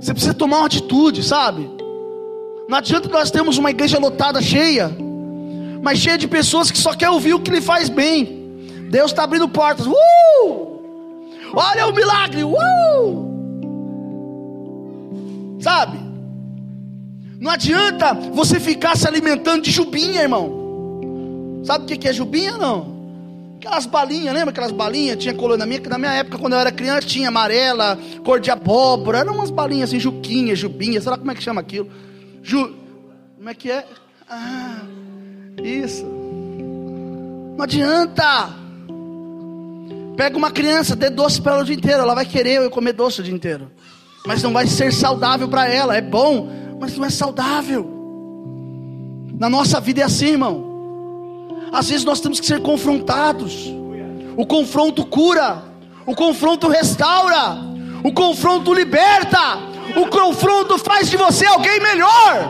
Você 0.05 0.13
precisa 0.13 0.35
tomar 0.35 0.57
uma 0.57 0.67
atitude, 0.67 1.23
sabe? 1.23 1.67
Não 2.69 2.77
adianta 2.77 3.09
nós 3.09 3.31
temos 3.31 3.57
uma 3.57 3.71
igreja 3.71 3.97
lotada 3.97 4.39
cheia, 4.39 4.95
mas 5.81 5.97
cheia 5.97 6.15
de 6.15 6.27
pessoas 6.27 6.69
que 6.69 6.77
só 6.77 6.93
quer 6.93 7.09
ouvir 7.09 7.33
o 7.33 7.39
que 7.39 7.49
lhe 7.49 7.59
faz 7.59 7.89
bem. 7.89 8.87
Deus 8.91 9.09
está 9.09 9.23
abrindo 9.23 9.49
portas. 9.49 9.87
Uh! 9.87 9.95
Olha 11.55 11.87
o 11.87 11.95
milagre. 11.95 12.43
Uh! 12.43 13.25
Sabe? 15.59 15.97
Não 17.39 17.49
adianta 17.49 18.13
você 18.13 18.59
ficar 18.59 18.95
se 18.95 19.07
alimentando 19.07 19.63
de 19.63 19.71
jubinha, 19.71 20.21
irmão. 20.21 21.63
Sabe 21.63 21.91
o 21.91 21.97
que 21.97 22.07
é 22.07 22.13
jubinha? 22.13 22.55
Não. 22.59 22.94
Aquelas 23.65 23.87
balinhas, 23.87 24.31
lembra 24.31 24.51
aquelas 24.51 24.71
balinhas? 24.71 25.17
Tinha 25.17 25.33
colônia 25.33 25.57
na 25.57 25.65
minha, 25.65 25.81
na 25.89 25.97
minha 25.97 26.11
época, 26.11 26.37
quando 26.37 26.53
eu 26.53 26.59
era 26.59 26.71
criança, 26.71 27.07
tinha 27.07 27.29
amarela, 27.29 27.97
cor 28.23 28.39
de 28.39 28.51
abóbora, 28.51 29.17
eram 29.17 29.33
umas 29.33 29.49
balinhas 29.49 29.89
assim, 29.89 29.99
juquinha, 29.99 30.55
jubinha, 30.55 31.01
sei 31.01 31.09
lá 31.09 31.17
como 31.17 31.31
é 31.31 31.35
que 31.35 31.41
chama 31.41 31.61
aquilo. 31.61 31.89
Ju, 32.43 32.75
como 33.35 33.49
é 33.49 33.55
que 33.55 33.71
é? 33.71 33.83
Ah, 34.29 34.81
isso. 35.63 36.05
Não 37.57 37.63
adianta. 37.63 38.53
Pega 40.15 40.37
uma 40.37 40.51
criança, 40.51 40.95
dê 40.95 41.09
doce 41.09 41.41
para 41.41 41.53
ela 41.53 41.63
o 41.63 41.65
dia 41.65 41.75
inteiro, 41.75 42.01
ela 42.01 42.13
vai 42.13 42.25
querer 42.25 42.57
eu 42.57 42.69
comer 42.69 42.93
doce 42.93 43.21
o 43.21 43.23
dia 43.23 43.33
inteiro. 43.33 43.71
Mas 44.27 44.43
não 44.43 44.53
vai 44.53 44.67
ser 44.67 44.93
saudável 44.93 45.47
para 45.47 45.67
ela, 45.67 45.97
é 45.97 46.01
bom, 46.01 46.47
mas 46.79 46.95
não 46.95 47.05
é 47.05 47.09
saudável. 47.09 47.91
Na 49.39 49.49
nossa 49.49 49.81
vida 49.81 50.01
é 50.01 50.03
assim, 50.03 50.33
irmão. 50.33 50.74
Às 51.75 51.89
vezes 51.89 52.05
nós 52.05 52.21
temos 52.21 52.39
que 52.39 52.45
ser 52.45 52.61
confrontados. 52.61 53.67
O 54.37 54.45
confronto 54.45 55.05
cura, 55.05 55.61
o 56.05 56.15
confronto 56.15 56.69
restaura, 56.69 57.57
o 58.01 58.13
confronto 58.13 58.73
liberta, 58.73 59.57
o 59.97 60.07
confronto 60.07 60.77
faz 60.77 61.09
de 61.09 61.17
você 61.17 61.45
alguém 61.45 61.81
melhor. 61.81 62.49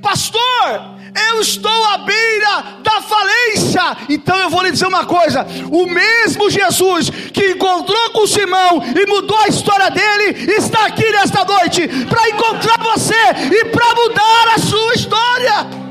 Pastor, 0.00 0.96
eu 1.32 1.40
estou 1.40 1.84
à 1.86 1.98
beira 1.98 2.64
da 2.84 3.02
falência. 3.02 3.96
Então 4.08 4.36
eu 4.36 4.48
vou 4.48 4.62
lhe 4.62 4.70
dizer 4.70 4.86
uma 4.86 5.06
coisa: 5.06 5.44
o 5.72 5.86
mesmo 5.86 6.48
Jesus 6.48 7.10
que 7.10 7.50
encontrou 7.50 8.10
com 8.10 8.28
Simão 8.28 8.80
e 8.96 9.06
mudou 9.06 9.38
a 9.38 9.48
história 9.48 9.90
dele, 9.90 10.52
está 10.52 10.86
aqui 10.86 11.10
nesta 11.10 11.44
noite 11.44 11.88
para 12.06 12.28
encontrar 12.28 12.78
você 12.78 13.14
e 13.52 13.64
para 13.64 13.94
mudar 13.96 14.54
a 14.54 14.58
sua 14.58 14.94
história. 14.94 15.87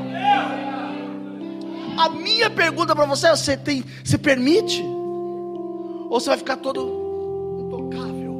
A 1.98 2.08
minha 2.08 2.48
pergunta 2.48 2.94
para 2.94 3.04
você 3.04 3.26
é: 3.26 3.30
você 3.30 3.56
tem, 3.56 3.84
se 4.04 4.16
permite? 4.16 4.80
Ou 4.82 6.20
você 6.20 6.28
vai 6.28 6.38
ficar 6.38 6.56
todo 6.58 6.80
intocável? 7.60 8.36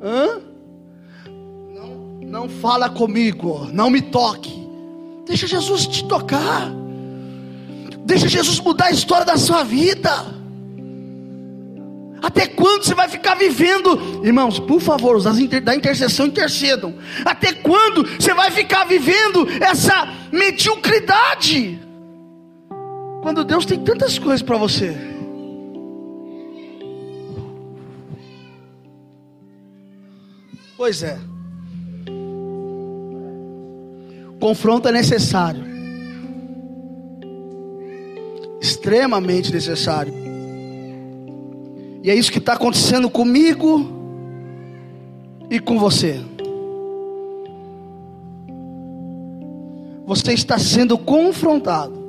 Hã? 0.00 0.40
Não, 1.74 1.88
não 2.22 2.48
fala 2.48 2.88
comigo, 2.88 3.66
não 3.72 3.90
me 3.90 4.00
toque. 4.00 4.64
Deixa 5.26 5.48
Jesus 5.48 5.88
te 5.88 6.06
tocar. 6.06 6.70
Deixa 8.06 8.28
Jesus 8.28 8.60
mudar 8.60 8.86
a 8.86 8.90
história 8.92 9.26
da 9.26 9.36
sua 9.36 9.64
vida. 9.64 10.38
Até 12.22 12.46
quando 12.46 12.84
você 12.84 12.94
vai 12.94 13.08
ficar 13.08 13.34
vivendo, 13.34 14.24
irmãos, 14.24 14.60
por 14.60 14.80
favor, 14.80 15.16
os 15.16 15.24
da 15.24 15.74
intercessão 15.74 16.26
intercedam. 16.26 16.94
Até 17.24 17.54
quando 17.54 18.06
você 18.06 18.32
vai 18.34 18.52
ficar 18.52 18.84
vivendo 18.84 19.48
essa 19.60 20.06
mediocridade? 20.30 21.89
Quando 23.22 23.44
Deus 23.44 23.66
tem 23.66 23.78
tantas 23.78 24.18
coisas 24.18 24.42
para 24.42 24.56
você. 24.56 24.96
Pois 30.76 31.02
é. 31.02 31.18
Confronto 34.40 34.88
é 34.88 34.92
necessário. 34.92 35.62
Extremamente 38.60 39.52
necessário. 39.52 40.14
E 42.02 42.10
é 42.10 42.14
isso 42.14 42.32
que 42.32 42.38
está 42.38 42.54
acontecendo 42.54 43.10
comigo 43.10 43.86
e 45.50 45.60
com 45.60 45.78
você. 45.78 46.18
Você 50.06 50.32
está 50.32 50.58
sendo 50.58 50.96
confrontado. 50.96 51.99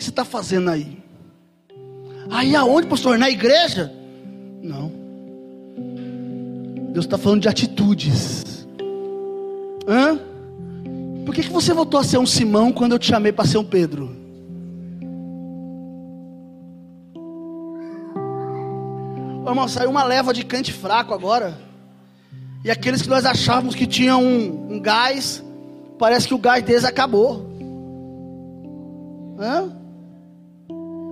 Que 0.00 0.04
você 0.04 0.10
está 0.10 0.24
fazendo 0.24 0.70
aí? 0.70 0.96
Aí 2.30 2.56
aonde, 2.56 2.86
pastor? 2.86 3.18
Na 3.18 3.28
igreja? 3.28 3.92
Não. 4.62 4.90
Deus 6.90 7.04
está 7.04 7.18
falando 7.18 7.42
de 7.42 7.48
atitudes. 7.50 8.66
Hã? 9.86 10.18
Por 11.26 11.34
que, 11.34 11.42
que 11.42 11.52
você 11.52 11.74
voltou 11.74 12.00
a 12.00 12.02
ser 12.02 12.16
um 12.16 12.24
Simão 12.24 12.72
quando 12.72 12.92
eu 12.92 12.98
te 12.98 13.08
chamei 13.08 13.30
para 13.30 13.44
ser 13.44 13.58
um 13.58 13.64
Pedro? 13.64 14.16
Ô, 19.44 19.50
irmão, 19.50 19.68
saiu 19.68 19.90
uma 19.90 20.04
leva 20.04 20.32
de 20.32 20.46
cante 20.46 20.72
fraco 20.72 21.12
agora. 21.12 21.58
E 22.64 22.70
aqueles 22.70 23.02
que 23.02 23.08
nós 23.10 23.26
achávamos 23.26 23.74
que 23.74 23.86
tinham 23.86 24.24
um, 24.24 24.76
um 24.76 24.80
gás, 24.80 25.44
parece 25.98 26.26
que 26.26 26.32
o 26.32 26.38
gás 26.38 26.64
deles 26.64 26.86
acabou. 26.86 27.50
Hã? 29.38 29.78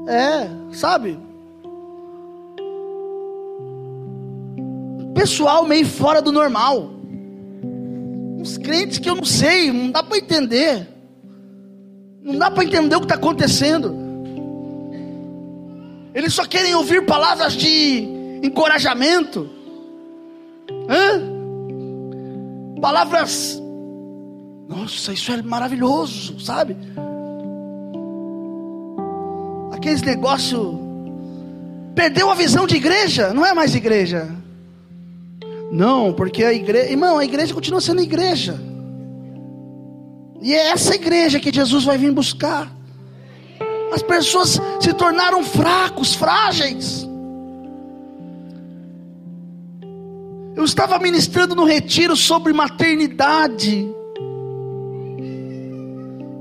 É, 0.09 0.49
sabe? 0.73 1.19
Pessoal 5.15 5.67
meio 5.67 5.87
fora 5.87 6.23
do 6.23 6.33
normal 6.33 6.99
uns 8.39 8.57
crentes 8.57 8.99
que 8.99 9.11
eu 9.11 9.17
não 9.17 9.25
sei, 9.25 9.71
não 9.73 9.91
dá 9.91 10.03
para 10.03 10.17
entender. 10.17 10.89
Não 12.23 12.39
dá 12.39 12.51
para 12.51 12.65
entender 12.65 12.95
o 12.95 13.01
que 13.01 13.05
está 13.05 13.17
acontecendo. 13.17 13.95
Eles 16.15 16.33
só 16.33 16.47
querem 16.47 16.75
ouvir 16.75 17.05
palavras 17.05 17.55
de 17.55 18.41
encorajamento. 18.43 19.51
Hã? 20.89 21.21
Palavras. 22.81 23.61
Nossa, 24.69 25.13
isso 25.13 25.33
é 25.33 25.43
maravilhoso, 25.43 26.39
sabe? 26.41 26.77
Aqueles 29.79 30.03
negócios. 30.03 30.77
Perdeu 31.95 32.31
a 32.31 32.35
visão 32.35 32.67
de 32.67 32.75
igreja, 32.75 33.33
não 33.33 33.47
é 33.47 33.55
mais 33.55 33.77
igreja. 33.77 34.29
Não, 35.71 36.13
porque 36.13 36.45
a 36.45 36.53
igreja. 36.53 36.91
Irmão, 36.91 37.17
a 37.17 37.25
igreja 37.25 37.55
continua 37.55 37.81
sendo 37.81 38.03
igreja. 38.03 38.61
E 40.43 40.53
é 40.53 40.71
essa 40.71 40.97
igreja 40.97 41.39
que 41.39 41.53
Jesus 41.53 41.85
vai 41.85 41.97
vir 41.97 42.11
buscar. 42.11 42.73
As 43.93 44.03
pessoas 44.03 44.61
se 44.81 44.93
tornaram 44.95 45.45
fracos, 45.45 46.13
frágeis. 46.13 47.07
Eu 50.57 50.65
estava 50.65 50.99
ministrando 50.99 51.55
no 51.55 51.65
retiro 51.65 52.17
sobre 52.17 52.53
maternidade. 52.53 53.89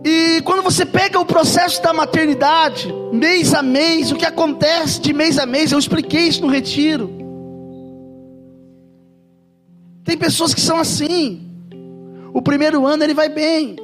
E 0.09 0.41
quando 0.43 0.63
você 0.63 0.85
pega 0.85 1.19
o 1.19 1.25
processo 1.25 1.83
da 1.83 1.91
maternidade, 1.91 2.87
mês 3.11 3.53
a 3.53 3.61
mês, 3.61 4.09
o 4.09 4.15
que 4.15 4.25
acontece 4.25 5.01
de 5.01 5.11
mês 5.11 5.37
a 5.37 5.45
mês, 5.45 5.73
eu 5.73 5.77
expliquei 5.77 6.29
isso 6.29 6.39
no 6.43 6.47
retiro. 6.47 7.11
Tem 10.05 10.17
pessoas 10.17 10.53
que 10.53 10.61
são 10.61 10.77
assim. 10.77 11.41
O 12.33 12.41
primeiro 12.41 12.85
ano 12.85 13.03
ele 13.03 13.13
vai 13.13 13.27
bem. 13.27 13.75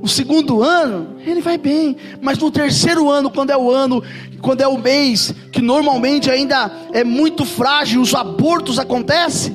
O 0.00 0.08
segundo 0.08 0.62
ano, 0.62 1.18
ele 1.20 1.42
vai 1.42 1.58
bem, 1.58 1.94
mas 2.22 2.38
no 2.38 2.50
terceiro 2.50 3.10
ano, 3.10 3.30
quando 3.30 3.50
é 3.50 3.56
o 3.56 3.70
ano, 3.70 4.02
quando 4.40 4.62
é 4.62 4.66
o 4.66 4.78
mês, 4.78 5.34
que 5.52 5.60
normalmente 5.60 6.30
ainda 6.30 6.72
é 6.94 7.04
muito 7.04 7.44
frágil, 7.44 8.00
os 8.00 8.14
abortos 8.14 8.78
acontecem, 8.78 9.54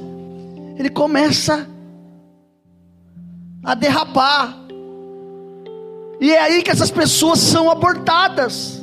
ele 0.78 0.92
começa 0.92 1.68
a 3.64 3.74
derrapar. 3.74 4.67
E 6.20 6.32
é 6.32 6.42
aí 6.42 6.64
que 6.64 6.72
essas 6.72 6.92
pessoas 6.92 7.40
são 7.40 7.70
abortadas. 7.70 8.82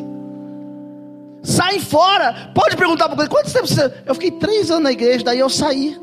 Saem 1.42 1.80
fora. 1.80 2.52
Pode 2.54 2.76
perguntar 2.76 3.08
para 3.08 3.28
quanto 3.28 3.52
tempo 3.52 3.66
você. 3.66 3.92
Eu 4.06 4.14
fiquei 4.14 4.30
três 4.32 4.70
anos 4.70 4.84
na 4.84 4.92
igreja, 4.92 5.24
daí 5.24 5.38
eu 5.38 5.50
saí. 5.50 5.98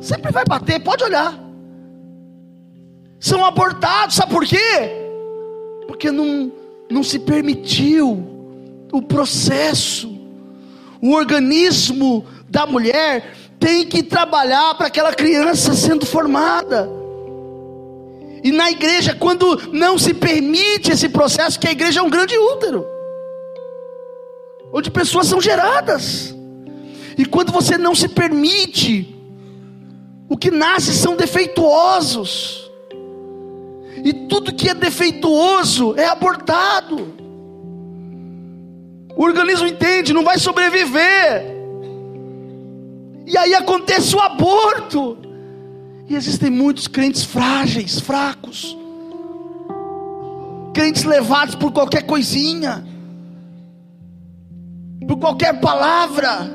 Sempre 0.00 0.32
vai 0.32 0.44
bater, 0.44 0.82
pode 0.82 1.04
olhar 1.04 1.46
são 3.18 3.44
abortados, 3.44 4.14
sabe 4.14 4.32
por 4.32 4.46
quê? 4.46 4.56
Porque 5.86 6.10
não, 6.10 6.52
não 6.90 7.02
se 7.02 7.18
permitiu 7.18 8.24
o 8.92 9.02
processo, 9.02 10.16
o 11.02 11.12
organismo 11.12 12.24
da 12.48 12.66
mulher 12.66 13.34
tem 13.58 13.84
que 13.86 14.02
trabalhar 14.02 14.74
para 14.74 14.86
aquela 14.86 15.12
criança 15.12 15.74
sendo 15.74 16.06
formada. 16.06 16.88
E 18.42 18.52
na 18.52 18.70
igreja, 18.70 19.14
quando 19.14 19.72
não 19.72 19.98
se 19.98 20.14
permite 20.14 20.92
esse 20.92 21.08
processo, 21.08 21.58
que 21.58 21.68
a 21.68 21.72
igreja 21.72 22.00
é 22.00 22.02
um 22.02 22.10
grande 22.10 22.36
útero, 22.36 22.86
onde 24.72 24.90
pessoas 24.90 25.26
são 25.26 25.40
geradas. 25.40 26.34
E 27.18 27.24
quando 27.24 27.50
você 27.50 27.78
não 27.78 27.94
se 27.94 28.08
permite, 28.08 29.14
o 30.28 30.36
que 30.36 30.50
nasce 30.50 30.92
são 30.92 31.16
defeituosos. 31.16 32.70
E 34.04 34.12
tudo 34.28 34.54
que 34.54 34.68
é 34.68 34.74
defeituoso 34.74 35.94
é 35.96 36.06
abortado. 36.06 37.14
O 39.16 39.24
organismo 39.24 39.66
entende, 39.66 40.12
não 40.12 40.22
vai 40.22 40.38
sobreviver. 40.38 41.56
E 43.26 43.36
aí 43.36 43.54
acontece 43.54 44.14
o 44.14 44.20
aborto. 44.20 45.18
E 46.08 46.14
existem 46.14 46.50
muitos 46.50 46.86
crentes 46.86 47.24
frágeis, 47.24 47.98
fracos. 48.00 48.76
Crentes 50.72 51.04
levados 51.04 51.54
por 51.54 51.72
qualquer 51.72 52.04
coisinha. 52.04 52.86
Por 55.06 55.18
qualquer 55.18 55.60
palavra. 55.60 56.50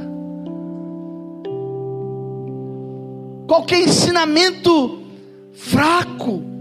Qualquer 3.47 3.81
ensinamento 3.81 5.01
fraco 5.53 6.51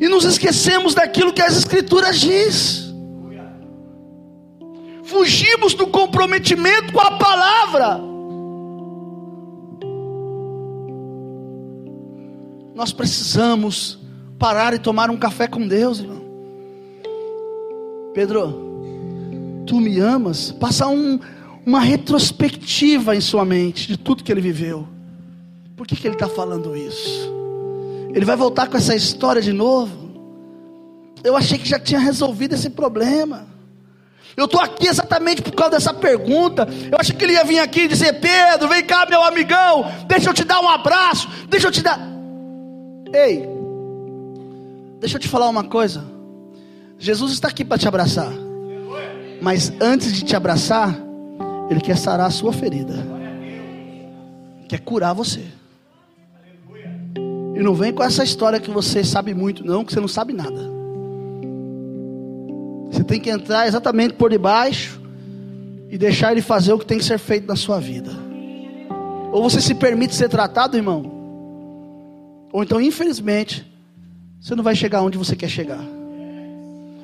e 0.00 0.08
nos 0.08 0.24
esquecemos 0.24 0.94
daquilo 0.94 1.32
que 1.32 1.42
as 1.42 1.58
Escrituras 1.58 2.18
diz. 2.18 2.90
Fugimos 5.04 5.74
do 5.74 5.88
comprometimento 5.88 6.92
com 6.92 7.00
a 7.00 7.18
palavra. 7.18 8.09
Nós 12.80 12.94
precisamos 12.94 13.98
parar 14.38 14.72
e 14.72 14.78
tomar 14.78 15.10
um 15.10 15.16
café 15.18 15.46
com 15.46 15.68
Deus, 15.68 16.00
irmão. 16.00 16.22
Pedro, 18.14 19.62
tu 19.66 19.78
me 19.78 19.98
amas? 20.00 20.50
Passar 20.52 20.88
um, 20.88 21.20
uma 21.66 21.80
retrospectiva 21.80 23.14
em 23.14 23.20
sua 23.20 23.44
mente 23.44 23.86
de 23.86 23.98
tudo 23.98 24.24
que 24.24 24.32
ele 24.32 24.40
viveu. 24.40 24.88
Por 25.76 25.86
que, 25.86 25.94
que 25.94 26.06
ele 26.06 26.14
está 26.14 26.26
falando 26.26 26.74
isso? 26.74 27.30
Ele 28.14 28.24
vai 28.24 28.34
voltar 28.34 28.66
com 28.66 28.78
essa 28.78 28.94
história 28.94 29.42
de 29.42 29.52
novo. 29.52 30.10
Eu 31.22 31.36
achei 31.36 31.58
que 31.58 31.68
já 31.68 31.78
tinha 31.78 32.00
resolvido 32.00 32.54
esse 32.54 32.70
problema. 32.70 33.46
Eu 34.34 34.46
estou 34.46 34.58
aqui 34.58 34.88
exatamente 34.88 35.42
por 35.42 35.52
causa 35.52 35.72
dessa 35.72 35.92
pergunta. 35.92 36.66
Eu 36.90 36.96
achei 36.98 37.14
que 37.14 37.22
ele 37.22 37.34
ia 37.34 37.44
vir 37.44 37.58
aqui 37.58 37.80
e 37.80 37.88
dizer: 37.88 38.20
Pedro, 38.20 38.68
vem 38.68 38.82
cá, 38.82 39.04
meu 39.04 39.22
amigão, 39.22 39.84
deixa 40.08 40.30
eu 40.30 40.34
te 40.34 40.44
dar 40.44 40.60
um 40.60 40.68
abraço, 40.70 41.28
deixa 41.46 41.66
eu 41.66 41.70
te 41.70 41.82
dar. 41.82 42.09
Ei, 43.12 43.48
deixa 45.00 45.16
eu 45.16 45.20
te 45.20 45.28
falar 45.28 45.48
uma 45.48 45.64
coisa. 45.64 46.04
Jesus 46.98 47.32
está 47.32 47.48
aqui 47.48 47.64
para 47.64 47.78
te 47.78 47.88
abraçar, 47.88 48.32
mas 49.40 49.72
antes 49.80 50.12
de 50.12 50.22
te 50.22 50.36
abraçar, 50.36 50.96
Ele 51.68 51.80
quer 51.80 51.96
sarar 51.96 52.26
a 52.26 52.30
sua 52.30 52.52
ferida, 52.52 52.94
quer 54.68 54.80
curar 54.80 55.12
você. 55.12 55.44
E 57.16 57.62
não 57.62 57.74
vem 57.74 57.92
com 57.92 58.02
essa 58.02 58.22
história 58.22 58.60
que 58.60 58.70
você 58.70 59.02
sabe 59.02 59.34
muito, 59.34 59.64
não, 59.66 59.84
que 59.84 59.92
você 59.92 60.00
não 60.00 60.08
sabe 60.08 60.32
nada. 60.32 60.70
Você 62.90 63.02
tem 63.02 63.20
que 63.20 63.30
entrar 63.30 63.66
exatamente 63.66 64.14
por 64.14 64.30
debaixo 64.30 65.00
e 65.88 65.98
deixar 65.98 66.32
ele 66.32 66.42
fazer 66.42 66.72
o 66.72 66.78
que 66.78 66.86
tem 66.86 66.98
que 66.98 67.04
ser 67.04 67.18
feito 67.18 67.46
na 67.46 67.56
sua 67.56 67.80
vida. 67.80 68.10
Ou 69.32 69.42
você 69.42 69.60
se 69.60 69.74
permite 69.74 70.14
ser 70.14 70.28
tratado, 70.28 70.76
irmão, 70.76 71.19
ou 72.52 72.62
então, 72.62 72.80
infelizmente, 72.80 73.70
você 74.40 74.54
não 74.54 74.64
vai 74.64 74.74
chegar 74.74 75.02
onde 75.02 75.18
você 75.18 75.36
quer 75.36 75.48
chegar. 75.48 75.84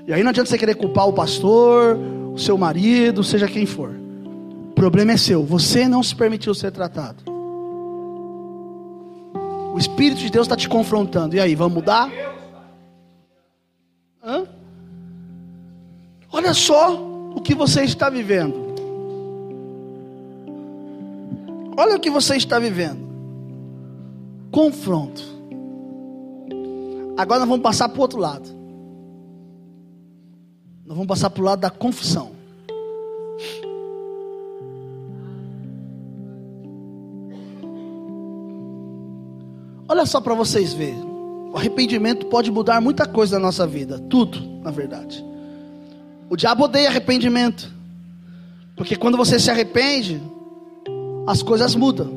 E 0.06 0.12
aí 0.12 0.22
não 0.22 0.30
adianta 0.30 0.48
você 0.48 0.58
querer 0.58 0.74
culpar 0.76 1.08
o 1.08 1.12
pastor, 1.12 1.98
o 2.32 2.38
seu 2.38 2.56
marido, 2.56 3.22
seja 3.22 3.48
quem 3.48 3.66
for. 3.66 3.90
O 4.70 4.74
problema 4.74 5.12
é 5.12 5.16
seu, 5.16 5.44
você 5.44 5.88
não 5.88 6.02
se 6.02 6.14
permitiu 6.14 6.54
ser 6.54 6.70
tratado. 6.70 7.24
O 9.74 9.78
Espírito 9.78 10.20
de 10.20 10.30
Deus 10.30 10.46
está 10.46 10.56
te 10.56 10.68
confrontando. 10.68 11.36
E 11.36 11.40
aí, 11.40 11.54
vamos 11.54 11.74
mudar? 11.74 12.10
Hã? 14.24 14.46
Olha 16.32 16.54
só 16.54 16.98
o 17.34 17.40
que 17.42 17.54
você 17.54 17.82
está 17.82 18.08
vivendo. 18.08 18.66
Olha 21.76 21.96
o 21.96 22.00
que 22.00 22.08
você 22.08 22.36
está 22.36 22.58
vivendo. 22.58 23.06
Confronto. 24.50 25.35
Agora 27.16 27.40
nós 27.40 27.48
vamos 27.48 27.62
passar 27.62 27.88
para 27.88 27.98
o 27.98 28.02
outro 28.02 28.18
lado. 28.18 28.48
Nós 30.84 30.94
vamos 30.96 31.06
passar 31.06 31.30
para 31.30 31.42
o 31.42 31.44
lado 31.44 31.60
da 31.60 31.70
confusão. 31.70 32.32
Olha 39.88 40.04
só 40.04 40.20
para 40.20 40.34
vocês 40.34 40.74
verem. 40.74 41.04
O 41.52 41.56
arrependimento 41.56 42.26
pode 42.26 42.50
mudar 42.50 42.80
muita 42.80 43.06
coisa 43.06 43.38
na 43.38 43.46
nossa 43.46 43.66
vida. 43.66 43.98
Tudo, 44.10 44.40
na 44.62 44.70
verdade. 44.70 45.24
O 46.28 46.36
diabo 46.36 46.64
odeia 46.64 46.88
arrependimento. 46.88 47.72
Porque 48.76 48.94
quando 48.94 49.16
você 49.16 49.38
se 49.38 49.50
arrepende, 49.50 50.20
as 51.26 51.42
coisas 51.42 51.74
mudam. 51.74 52.12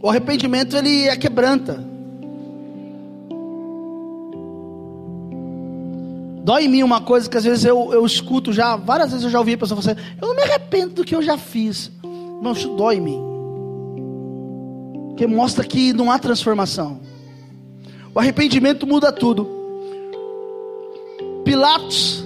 O 0.00 0.08
arrependimento 0.08 0.76
ele 0.76 1.08
é 1.08 1.16
quebranta. 1.16 1.95
Dói 6.46 6.66
em 6.66 6.68
mim 6.68 6.82
uma 6.84 7.00
coisa 7.00 7.28
que 7.28 7.36
às 7.36 7.42
vezes 7.42 7.64
eu, 7.64 7.92
eu 7.92 8.06
escuto 8.06 8.52
já, 8.52 8.76
várias 8.76 9.10
vezes 9.10 9.24
eu 9.24 9.30
já 9.30 9.40
ouvi 9.40 9.54
a 9.54 9.58
pessoa 9.58 9.82
falar 9.82 9.94
assim, 9.94 10.16
eu 10.22 10.28
não 10.28 10.36
me 10.36 10.42
arrependo 10.42 10.94
do 10.94 11.04
que 11.04 11.12
eu 11.12 11.20
já 11.20 11.36
fiz. 11.36 11.90
Não, 12.40 12.52
isso 12.52 12.68
dói 12.76 12.98
em 12.98 13.00
mim 13.00 13.36
que 15.16 15.26
mostra 15.26 15.64
que 15.64 15.92
não 15.92 16.08
há 16.08 16.20
transformação. 16.20 17.00
O 18.14 18.20
arrependimento 18.20 18.86
muda 18.86 19.10
tudo. 19.10 19.48
Pilatos 21.44 22.22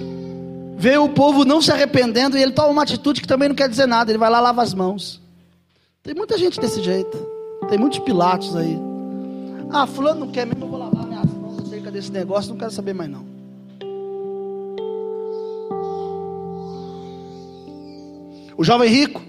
vê 0.77 0.97
o 0.99 1.09
povo 1.09 1.43
não 1.43 1.59
se 1.59 1.71
arrependendo 1.71 2.37
e 2.37 2.43
ele 2.43 2.51
toma 2.51 2.69
uma 2.69 2.83
atitude 2.83 3.21
que 3.21 3.27
também 3.27 3.49
não 3.49 3.55
quer 3.55 3.67
dizer 3.67 3.87
nada. 3.87 4.11
Ele 4.11 4.19
vai 4.19 4.29
lá 4.29 4.39
lava 4.39 4.61
as 4.61 4.75
mãos. 4.75 5.19
Tem 6.03 6.13
muita 6.13 6.37
gente 6.37 6.59
desse 6.59 6.83
jeito. 6.83 7.17
Tem 7.69 7.79
muitos 7.79 7.97
Pilatos 7.99 8.55
aí. 8.55 8.77
Ah, 9.71 9.87
fulano 9.87 10.19
não 10.19 10.31
quer 10.31 10.45
mesmo, 10.45 10.65
eu 10.65 10.69
vou 10.69 10.77
lavar 10.77 11.07
minhas 11.07 11.25
mãos 11.25 11.59
acerca 11.59 11.89
desse 11.89 12.11
negócio, 12.11 12.51
não 12.51 12.57
quero 12.57 12.71
saber 12.71 12.93
mais 12.93 13.09
não. 13.09 13.30
O 18.61 18.63
jovem 18.63 18.87
rico, 18.87 19.19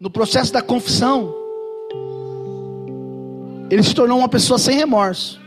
no 0.00 0.08
processo 0.08 0.50
da 0.50 0.62
confissão, 0.62 1.34
ele 3.68 3.82
se 3.82 3.94
tornou 3.94 4.16
uma 4.16 4.28
pessoa 4.30 4.58
sem 4.58 4.74
remorso, 4.74 5.38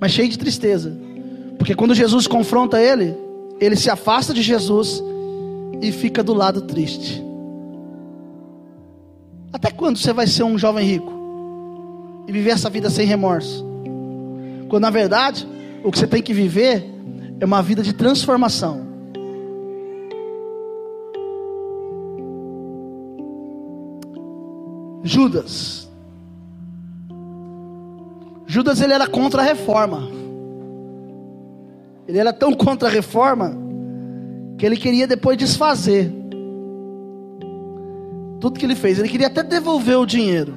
mas 0.00 0.10
cheio 0.10 0.28
de 0.28 0.36
tristeza. 0.36 0.92
Porque 1.58 1.76
quando 1.76 1.94
Jesus 1.94 2.26
confronta 2.26 2.80
ele, 2.80 3.16
ele 3.60 3.76
se 3.76 3.88
afasta 3.88 4.34
de 4.34 4.42
Jesus 4.42 5.00
e 5.80 5.92
fica 5.92 6.24
do 6.24 6.34
lado 6.34 6.62
triste. 6.62 7.22
Até 9.52 9.70
quando 9.70 9.96
você 9.96 10.12
vai 10.12 10.26
ser 10.26 10.42
um 10.42 10.58
jovem 10.58 10.84
rico 10.84 11.12
e 12.26 12.32
viver 12.32 12.50
essa 12.50 12.68
vida 12.68 12.90
sem 12.90 13.06
remorso? 13.06 13.64
Quando 14.68 14.82
na 14.82 14.90
verdade, 14.90 15.46
o 15.84 15.92
que 15.92 16.00
você 16.00 16.08
tem 16.08 16.20
que 16.20 16.34
viver 16.34 16.84
é 17.38 17.44
uma 17.44 17.62
vida 17.62 17.80
de 17.80 17.92
transformação. 17.92 18.83
Judas. 25.04 25.88
Judas 28.46 28.80
ele 28.80 28.92
era 28.92 29.06
contra 29.06 29.42
a 29.42 29.44
reforma. 29.44 30.08
Ele 32.08 32.18
era 32.18 32.32
tão 32.32 32.52
contra 32.54 32.88
a 32.88 32.90
reforma 32.90 33.56
que 34.58 34.66
ele 34.66 34.76
queria 34.76 35.06
depois 35.06 35.36
desfazer 35.38 36.12
tudo 38.40 38.58
que 38.58 38.66
ele 38.66 38.74
fez. 38.74 38.98
Ele 38.98 39.08
queria 39.08 39.28
até 39.28 39.42
devolver 39.42 39.98
o 39.98 40.04
dinheiro. 40.04 40.54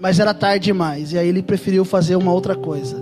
Mas 0.00 0.18
era 0.18 0.34
tarde 0.34 0.64
demais. 0.64 1.12
E 1.12 1.18
aí 1.18 1.28
ele 1.28 1.42
preferiu 1.42 1.84
fazer 1.84 2.16
uma 2.16 2.32
outra 2.32 2.56
coisa. 2.56 3.00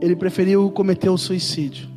Ele 0.00 0.16
preferiu 0.16 0.70
cometer 0.72 1.08
o 1.08 1.16
suicídio. 1.16 1.91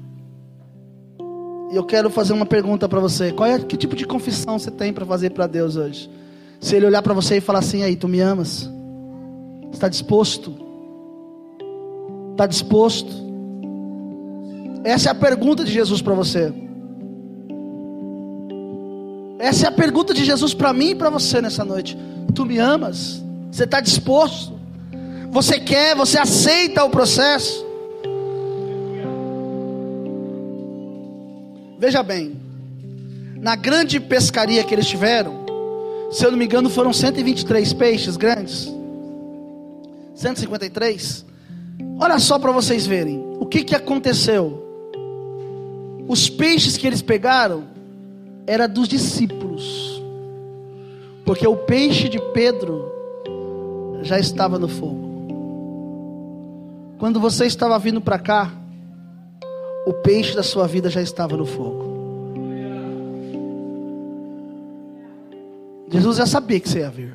Eu 1.72 1.84
quero 1.84 2.10
fazer 2.10 2.34
uma 2.34 2.46
pergunta 2.46 2.88
para 2.88 3.00
você. 3.00 3.32
Qual 3.32 3.50
é 3.50 3.60
que 3.60 3.76
tipo 3.76 3.96
de 3.96 4.06
confissão 4.06 4.58
você 4.60 4.72
tem 4.72 4.94
para 4.94 5.06
fazer 5.06 5.32
para 5.32 5.48
Deus 5.48 5.76
hoje? 5.76 6.10
Se 6.60 6.76
ele 6.76 6.86
olhar 6.86 7.02
para 7.02 7.14
você 7.14 7.38
e 7.38 7.42
falar 7.42 7.60
assim: 7.60 7.84
"Aí, 7.84 7.96
tu 7.96 8.08
me 8.08 8.20
amas? 8.20 8.70
Está 9.72 9.90
disposto? 9.90 10.54
Está 12.32 12.46
disposto?" 12.46 13.12
Essa 14.84 15.10
é 15.10 15.12
a 15.12 15.16
pergunta 15.16 15.64
de 15.64 15.72
Jesus 15.72 16.02
para 16.02 16.14
você. 16.14 16.54
Essa 19.40 19.66
é 19.66 19.70
a 19.70 19.72
pergunta 19.72 20.14
de 20.14 20.24
Jesus 20.24 20.54
para 20.54 20.72
mim 20.72 20.92
e 20.92 20.96
para 20.96 21.10
você 21.10 21.42
nessa 21.42 21.66
noite. 21.66 21.98
Tu 22.34 22.46
me 22.46 22.60
amas? 22.60 23.24
Você 23.52 23.64
está 23.64 23.80
disposto? 23.82 24.54
Você 25.32 25.60
quer? 25.60 25.96
Você 25.96 26.18
aceita 26.18 26.84
o 26.84 26.90
processo? 26.90 27.65
Veja 31.78 32.02
bem, 32.02 32.36
na 33.42 33.56
grande 33.56 34.00
pescaria 34.00 34.64
que 34.64 34.74
eles 34.74 34.88
tiveram, 34.88 35.46
se 36.12 36.26
eu 36.26 36.32
não 36.32 36.38
me 36.38 36.46
engano, 36.46 36.70
foram 36.70 36.94
123 36.94 37.74
peixes 37.74 38.16
grandes. 38.16 38.74
153. 40.16 41.26
Olha 42.00 42.18
só 42.20 42.40
para 42.40 42.52
vocês 42.52 42.86
verem 42.88 43.24
o 43.40 43.46
que, 43.46 43.64
que 43.64 43.76
aconteceu. 43.76 44.64
Os 46.08 46.30
peixes 46.30 46.78
que 46.78 46.88
eles 46.88 47.02
pegaram 47.02 47.66
era 48.48 48.68
dos 48.68 48.88
discípulos, 48.88 50.02
porque 51.26 51.48
o 51.48 51.56
peixe 51.56 52.08
de 52.08 52.20
Pedro 52.32 52.92
já 54.04 54.20
estava 54.20 54.60
no 54.60 54.68
fogo. 54.68 55.06
Quando 56.98 57.20
você 57.20 57.46
estava 57.46 57.78
vindo 57.80 58.00
para 58.00 58.20
cá, 58.20 58.52
o 59.86 59.94
peixe 59.94 60.36
da 60.36 60.44
sua 60.44 60.68
vida 60.68 60.90
já 60.90 61.02
estava 61.02 61.38
no 61.38 61.46
fogo. 61.46 61.86
Jesus 65.90 66.18
já 66.18 66.26
sabia 66.26 66.60
que 66.60 66.68
você 66.68 66.80
ia 66.80 66.90
vir. 66.90 67.14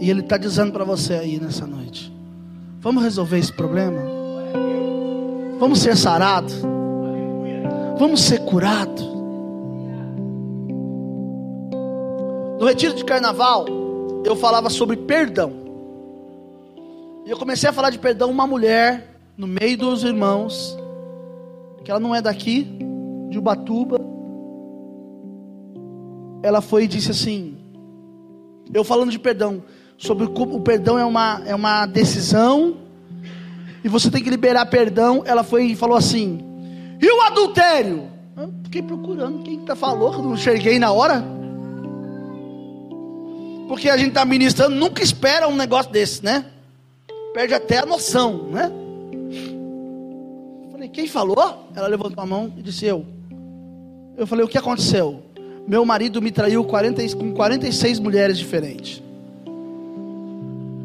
E 0.00 0.10
Ele 0.10 0.20
está 0.20 0.36
dizendo 0.36 0.70
para 0.72 0.84
você 0.84 1.14
aí 1.14 1.40
nessa 1.40 1.66
noite: 1.66 2.12
Vamos 2.80 3.02
resolver 3.02 3.38
esse 3.38 3.52
problema? 3.52 4.02
Vamos 5.58 5.80
ser 5.80 5.96
sarados? 5.96 6.54
Vamos 7.98 8.20
ser 8.20 8.40
curados? 8.44 9.02
No 12.60 12.66
retiro 12.66 12.94
de 12.94 13.04
carnaval, 13.04 13.66
eu 14.24 14.36
falava 14.36 14.68
sobre 14.68 14.96
perdão. 14.96 15.63
E 17.24 17.30
eu 17.30 17.38
comecei 17.38 17.70
a 17.70 17.72
falar 17.72 17.88
de 17.88 17.98
perdão 17.98 18.30
uma 18.30 18.46
mulher 18.46 19.16
no 19.36 19.46
meio 19.46 19.78
dos 19.78 20.04
irmãos, 20.04 20.76
que 21.82 21.90
ela 21.90 21.98
não 21.98 22.14
é 22.14 22.20
daqui, 22.20 22.78
de 23.30 23.38
Ubatuba. 23.38 23.98
Ela 26.42 26.60
foi 26.60 26.84
e 26.84 26.86
disse 26.86 27.10
assim: 27.10 27.56
Eu 28.72 28.84
falando 28.84 29.10
de 29.10 29.18
perdão, 29.18 29.62
sobre 29.96 30.26
o 30.26 30.60
perdão 30.60 30.98
é 30.98 31.04
uma, 31.04 31.42
é 31.46 31.54
uma 31.54 31.86
decisão, 31.86 32.76
e 33.82 33.88
você 33.88 34.10
tem 34.10 34.22
que 34.22 34.28
liberar 34.28 34.66
perdão. 34.66 35.22
Ela 35.24 35.42
foi 35.42 35.68
e 35.68 35.76
falou 35.76 35.96
assim: 35.96 36.40
E 37.00 37.06
o 37.10 37.22
adultério? 37.22 38.08
Eu 38.36 38.52
fiquei 38.64 38.82
procurando 38.82 39.42
quem 39.42 39.60
tá 39.60 39.74
falou, 39.74 40.22
não 40.22 40.34
enxerguei 40.34 40.78
na 40.78 40.92
hora. 40.92 41.24
Porque 43.66 43.88
a 43.88 43.96
gente 43.96 44.08
está 44.08 44.26
ministrando, 44.26 44.74
nunca 44.74 45.02
espera 45.02 45.48
um 45.48 45.56
negócio 45.56 45.90
desse, 45.90 46.22
né? 46.22 46.44
Perde 47.34 47.52
até 47.52 47.78
a 47.78 47.84
noção, 47.84 48.44
né? 48.44 48.70
falei, 50.70 50.88
quem 50.88 51.06
falou? 51.08 51.66
Ela 51.74 51.88
levantou 51.88 52.22
a 52.22 52.26
mão 52.26 52.52
e 52.56 52.62
disse 52.62 52.86
eu. 52.86 53.04
Eu 54.16 54.26
falei, 54.26 54.44
o 54.44 54.48
que 54.48 54.56
aconteceu? 54.56 55.20
Meu 55.66 55.84
marido 55.84 56.22
me 56.22 56.30
traiu 56.30 56.64
40, 56.64 57.16
com 57.16 57.32
46 57.32 57.98
mulheres 57.98 58.38
diferentes. 58.38 59.02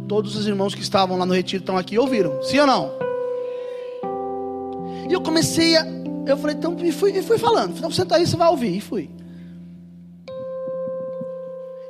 Todos 0.08 0.36
os 0.36 0.47
irmãos 0.47 0.74
que 0.74 0.82
estavam 0.82 1.18
lá 1.20 1.26
no 1.26 1.36
retiro 1.36 1.62
estão 1.62 1.78
aqui 1.78 2.00
ouviram, 2.00 2.41
sim 2.41 2.58
ou 2.60 2.66
não? 2.66 2.91
E 5.08 5.14
eu 5.14 5.22
comecei 5.22 5.78
a. 5.78 5.86
Eu 6.26 6.38
falei, 6.38 6.56
então, 6.56 6.76
e 6.80 6.91
fui, 6.91 7.12
e 7.12 7.22
fui 7.22 7.38
falando. 7.38 7.78
Então, 7.78 7.91
senta 7.91 8.16
aí, 8.16 8.26
você 8.26 8.36
vai 8.36 8.50
ouvir. 8.50 8.78
E 8.78 8.82
fui. 8.82 9.10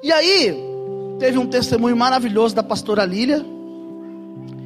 E 0.03 0.11
aí, 0.11 0.55
teve 1.17 1.37
um 1.37 1.47
testemunho 1.47 1.95
maravilhoso 1.95 2.55
da 2.55 2.63
pastora 2.63 3.05
Lília 3.05 3.45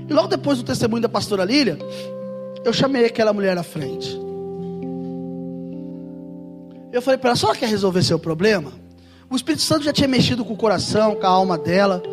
e 0.07 0.13
logo 0.13 0.27
depois 0.27 0.57
do 0.57 0.63
testemunho 0.63 1.01
da 1.01 1.09
pastora 1.09 1.43
Lília, 1.45 1.77
eu 2.63 2.73
chamei 2.73 3.05
aquela 3.05 3.33
mulher 3.33 3.57
à 3.57 3.63
frente. 3.63 4.19
Eu 6.91 7.01
falei 7.01 7.17
para 7.17 7.31
ela: 7.31 7.35
só 7.35 7.53
quer 7.53 7.67
resolver 7.67 8.03
seu 8.03 8.19
problema? 8.19 8.71
O 9.29 9.35
Espírito 9.35 9.63
Santo 9.63 9.83
já 9.83 9.91
tinha 9.91 10.07
mexido 10.07 10.45
com 10.45 10.53
o 10.53 10.57
coração, 10.57 11.15
com 11.15 11.25
a 11.25 11.29
alma 11.29 11.57
dela. 11.57 12.03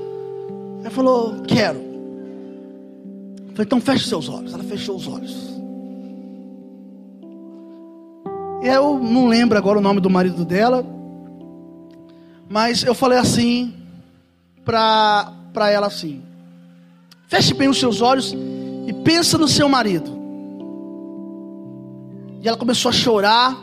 Ela 0.80 0.90
falou: 0.90 1.42
quero. 1.42 1.78
Eu 1.78 3.50
falei: 3.52 3.66
então 3.66 3.80
feche 3.80 4.08
seus 4.08 4.28
olhos. 4.28 4.54
Ela 4.54 4.64
fechou 4.64 4.96
os 4.96 5.06
olhos. 5.06 5.50
E 8.62 8.66
eu 8.66 8.98
não 8.98 9.28
lembro 9.28 9.56
agora 9.56 9.78
o 9.78 9.82
nome 9.82 10.00
do 10.00 10.10
marido 10.10 10.44
dela. 10.44 10.84
Mas 12.48 12.82
eu 12.82 12.94
falei 12.94 13.18
assim 13.18 13.74
para 14.64 15.32
ela 15.70 15.86
assim: 15.86 16.22
Feche 17.30 17.54
bem 17.54 17.68
os 17.68 17.78
seus 17.78 18.00
olhos 18.02 18.34
e 18.88 18.92
pensa 18.92 19.38
no 19.38 19.46
seu 19.46 19.68
marido. 19.68 20.10
E 22.42 22.48
ela 22.48 22.56
começou 22.56 22.88
a 22.88 22.92
chorar. 22.92 23.56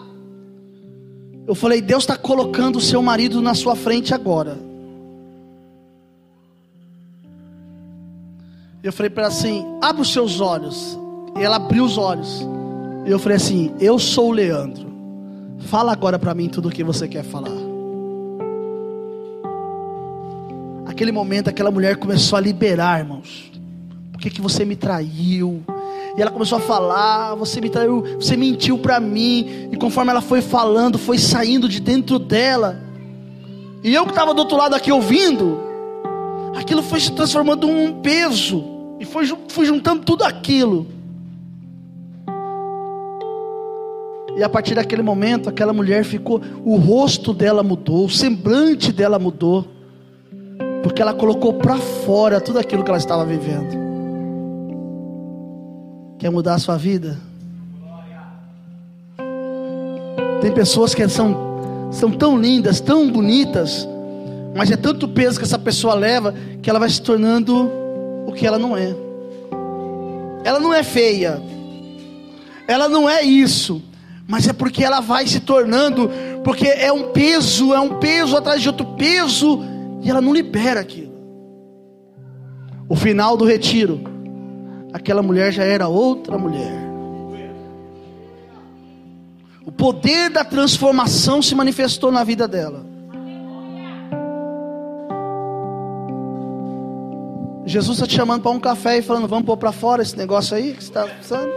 Eu 1.46 1.54
falei: 1.54 1.82
Deus 1.82 2.04
está 2.04 2.16
colocando 2.16 2.78
o 2.78 2.82
seu 2.82 3.02
marido 3.02 3.42
na 3.42 3.54
sua 3.54 3.76
frente 3.76 4.14
agora. 4.14 4.58
Eu 8.82 8.94
falei 8.94 9.10
para 9.10 9.24
ela 9.24 9.34
assim: 9.34 9.66
abre 9.82 10.02
os 10.02 10.14
seus 10.14 10.40
olhos. 10.40 10.98
E 11.38 11.44
ela 11.44 11.58
abriu 11.58 11.84
os 11.84 11.98
olhos. 11.98 12.48
E 13.06 13.12
eu 13.12 13.20
falei 13.20 13.36
assim: 13.36 13.76
Eu 13.82 14.00
sou 14.00 14.30
o 14.30 14.32
Leandro. 14.32 14.88
Fala 15.68 15.92
agora 15.92 16.18
para 16.18 16.34
mim 16.34 16.48
tudo 16.48 16.70
o 16.70 16.72
que 16.72 16.86
você 16.86 17.06
quer 17.06 17.26
falar. 17.26 17.52
Aquele 20.86 21.12
momento, 21.12 21.50
aquela 21.50 21.70
mulher 21.70 21.98
começou 21.98 22.38
a 22.38 22.40
liberar, 22.40 23.00
irmãos. 23.00 23.57
Por 24.18 24.22
que, 24.24 24.32
que 24.32 24.42
você 24.42 24.66
me 24.66 24.76
traiu? 24.76 25.64
E 26.18 26.22
ela 26.22 26.32
começou 26.32 26.58
a 26.58 26.62
falar: 26.62 27.36
Você 27.36 27.62
me 27.62 27.70
traiu, 27.70 28.04
você 28.20 28.36
mentiu 28.36 28.80
para 28.80 29.00
mim. 29.00 29.70
E 29.72 29.78
conforme 29.78 30.10
ela 30.10 30.22
foi 30.22 30.42
falando, 30.42 30.98
foi 30.98 31.20
saindo 31.20 31.70
de 31.70 31.80
dentro 31.80 32.18
dela. 32.18 32.82
E 33.84 33.94
eu 33.94 34.06
que 34.06 34.10
estava 34.10 34.34
do 34.34 34.40
outro 34.40 34.58
lado 34.58 34.74
aqui 34.74 34.92
ouvindo, 34.92 35.60
aquilo 36.58 36.82
foi 36.82 37.00
se 37.00 37.12
transformando 37.12 37.70
em 37.70 37.90
um 37.90 38.02
peso. 38.02 38.66
E 39.00 39.06
foi, 39.06 39.32
fui 39.50 39.68
juntando 39.68 40.04
tudo 40.04 40.24
aquilo. 40.24 40.88
E 44.36 44.42
a 44.42 44.50
partir 44.50 44.74
daquele 44.74 45.04
momento, 45.04 45.48
aquela 45.48 45.74
mulher 45.74 46.04
ficou, 46.04 46.42
o 46.66 46.76
rosto 46.76 47.36
dela 47.36 47.62
mudou, 47.62 48.06
o 48.06 48.10
semblante 48.10 48.92
dela 48.92 49.20
mudou, 49.20 49.68
porque 50.82 51.04
ela 51.04 51.14
colocou 51.14 51.54
para 51.54 51.78
fora 51.78 52.42
tudo 52.42 52.58
aquilo 52.58 52.84
que 52.84 52.90
ela 52.90 52.98
estava 52.98 53.24
vivendo. 53.24 53.87
Quer 56.18 56.32
mudar 56.32 56.56
a 56.56 56.60
sua 56.60 56.78
vida? 56.78 57.18
Tem 60.42 60.52
pessoas 60.52 60.96
que 60.96 61.08
são, 61.08 61.90
são 61.92 62.12
tão 62.12 62.38
lindas, 62.38 62.80
tão 62.80 63.12
bonitas, 63.12 63.88
mas 64.56 64.72
é 64.72 64.78
tanto 64.78 65.08
peso 65.08 65.38
que 65.38 65.46
essa 65.46 65.60
pessoa 65.60 65.94
leva 65.94 66.34
que 66.62 66.70
ela 66.70 66.80
vai 66.80 66.90
se 66.90 67.02
tornando 67.02 67.70
o 68.26 68.32
que 68.34 68.48
ela 68.48 68.58
não 68.58 68.76
é. 68.76 68.96
Ela 70.44 70.60
não 70.60 70.74
é 70.74 70.82
feia, 70.84 71.42
ela 72.68 72.90
não 72.90 73.08
é 73.08 73.22
isso, 73.22 73.82
mas 74.28 74.48
é 74.48 74.54
porque 74.54 74.84
ela 74.84 75.00
vai 75.00 75.28
se 75.28 75.40
tornando, 75.40 76.10
porque 76.44 76.68
é 76.68 76.92
um 76.92 77.12
peso, 77.12 77.74
é 77.74 77.80
um 77.80 78.00
peso 78.00 78.36
atrás 78.36 78.62
de 78.62 78.70
outro 78.70 78.86
peso, 78.96 79.60
e 80.02 80.10
ela 80.10 80.22
não 80.22 80.34
libera 80.34 80.80
aquilo. 80.80 81.14
O 82.90 82.96
final 82.96 83.38
do 83.38 83.46
retiro, 83.46 84.17
aquela 84.94 85.22
mulher 85.22 85.52
já 85.52 85.64
era 85.64 85.88
outra 85.88 86.38
mulher. 86.38 86.88
O 89.66 89.72
poder 89.72 90.30
da 90.30 90.46
transformação 90.46 91.42
se 91.42 91.54
manifestou 91.54 92.12
na 92.12 92.24
vida 92.24 92.48
dela. 92.48 92.86
Jesus 97.66 97.98
está 97.98 98.08
te 98.08 98.16
chamando 98.16 98.42
para 98.44 98.52
um 98.52 98.60
café 98.60 98.98
e 98.98 99.02
falando: 99.02 99.28
Vamos 99.28 99.46
pôr 99.46 99.58
para 99.58 99.74
fora 99.74 100.02
esse 100.02 100.16
negócio 100.16 100.56
aí 100.56 100.74
que 100.74 100.82
você 100.84 100.90
está 100.90 101.06
pensando? 101.06 101.52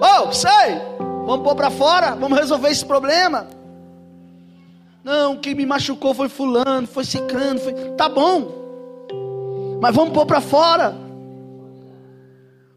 Oh, 0.00 0.30
sai! 0.32 0.80
Vamos 1.26 1.42
pôr 1.42 1.56
para 1.56 1.70
fora, 1.70 2.14
vamos 2.14 2.38
resolver 2.38 2.68
esse 2.68 2.84
problema. 2.84 3.48
Não, 5.02 5.36
quem 5.36 5.54
me 5.54 5.66
machucou 5.66 6.14
foi 6.14 6.28
fulano, 6.28 6.86
foi 6.86 7.04
ciclano, 7.04 7.58
foi. 7.58 7.72
Tá 7.96 8.08
bom. 8.08 8.52
Mas 9.80 9.94
vamos 9.94 10.14
pôr 10.14 10.26
para 10.26 10.40
fora. 10.40 10.94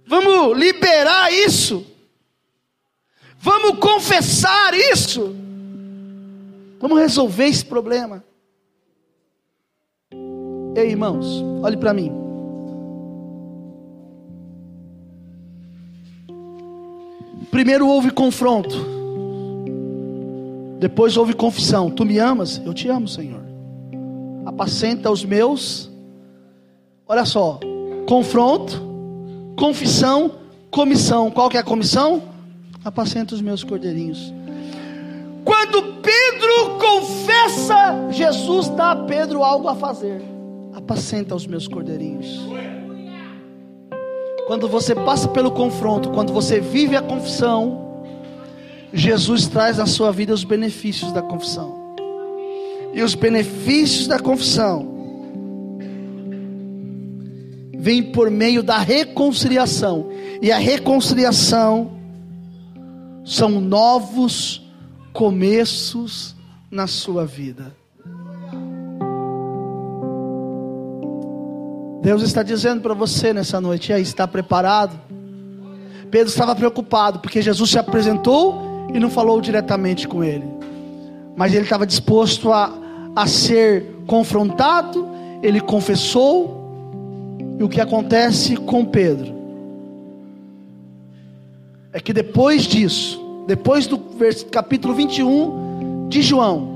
Vamos 0.07 0.57
liberar 0.57 1.31
isso. 1.31 1.85
Vamos 3.37 3.79
confessar 3.79 4.73
isso. 4.73 5.35
Vamos 6.79 6.99
resolver 6.99 7.45
esse 7.45 7.65
problema. 7.65 8.23
Ei, 10.75 10.89
irmãos, 10.89 11.43
olhe 11.63 11.77
para 11.77 11.93
mim. 11.93 12.11
Primeiro 17.49 17.87
houve 17.87 18.11
confronto. 18.11 18.75
Depois 20.79 21.15
houve 21.15 21.33
confissão. 21.33 21.89
Tu 21.89 22.03
me 22.03 22.19
amas? 22.19 22.61
Eu 22.65 22.73
te 22.73 22.89
amo, 22.89 23.07
Senhor. 23.07 23.41
Apacenta 24.45 25.09
os 25.09 25.23
meus. 25.23 25.89
Olha 27.07 27.25
só. 27.25 27.59
Confronto, 28.07 28.84
confissão, 29.55 30.31
comissão. 30.69 31.31
Qual 31.31 31.49
que 31.49 31.57
é 31.57 31.59
a 31.59 31.63
comissão? 31.63 32.21
Apacenta 32.83 33.33
os 33.33 33.41
meus 33.41 33.63
cordeirinhos. 33.63 34.33
Quando 35.43 36.01
Pedro 36.01 36.79
confessa, 36.79 38.09
Jesus 38.11 38.69
dá 38.69 38.91
a 38.91 38.95
Pedro 38.95 39.43
algo 39.43 39.67
a 39.67 39.75
fazer. 39.75 40.21
Apacenta 40.73 41.35
os 41.35 41.47
meus 41.47 41.67
cordeirinhos. 41.67 42.41
Quando 44.47 44.67
você 44.67 44.93
passa 44.93 45.27
pelo 45.27 45.51
confronto, 45.51 46.11
quando 46.11 46.31
você 46.31 46.59
vive 46.59 46.95
a 46.95 47.01
confissão, 47.01 48.03
Jesus 48.93 49.47
traz 49.47 49.77
na 49.77 49.87
sua 49.87 50.11
vida 50.11 50.33
os 50.33 50.43
benefícios 50.43 51.11
da 51.11 51.21
confissão. 51.21 51.95
E 52.93 53.01
os 53.01 53.15
benefícios 53.15 54.07
da 54.07 54.19
confissão 54.19 54.94
vêm 57.86 58.01
por 58.01 58.31
meio 58.31 58.63
da 58.63 58.79
reconciliação. 58.79 60.07
E 60.41 60.51
a 60.51 60.57
reconciliação 60.57 61.91
são 63.23 63.61
novos 63.61 64.67
começos 65.13 66.36
na 66.71 66.88
sua 66.88 67.27
vida. 67.27 67.75
Deus 72.01 72.23
está 72.23 72.41
dizendo 72.41 72.81
para 72.81 72.95
você 72.95 73.31
nessa 73.31 73.61
noite, 73.61 73.93
aí 73.93 74.01
está 74.01 74.27
preparado? 74.27 74.99
Pedro 76.09 76.29
estava 76.29 76.55
preocupado 76.55 77.19
porque 77.19 77.39
Jesus 77.39 77.69
se 77.69 77.77
apresentou 77.77 78.88
e 78.95 78.99
não 78.99 79.11
falou 79.11 79.39
diretamente 79.39 80.07
com 80.07 80.23
ele, 80.23 80.47
mas 81.38 81.53
ele 81.53 81.65
estava 81.65 81.86
disposto 81.86 82.51
a, 82.51 82.73
a 83.15 83.27
ser 83.27 83.86
confrontado. 84.07 85.07
Ele 85.43 85.61
confessou, 85.61 86.64
e 87.57 87.63
o 87.63 87.69
que 87.69 87.79
acontece 87.79 88.57
com 88.57 88.85
Pedro 88.85 89.33
é 91.93 91.99
que 91.99 92.11
depois 92.11 92.63
disso, 92.63 93.45
depois 93.47 93.87
do 93.87 93.97
capítulo 94.51 94.93
21 94.93 96.09
de 96.09 96.21
João, 96.21 96.75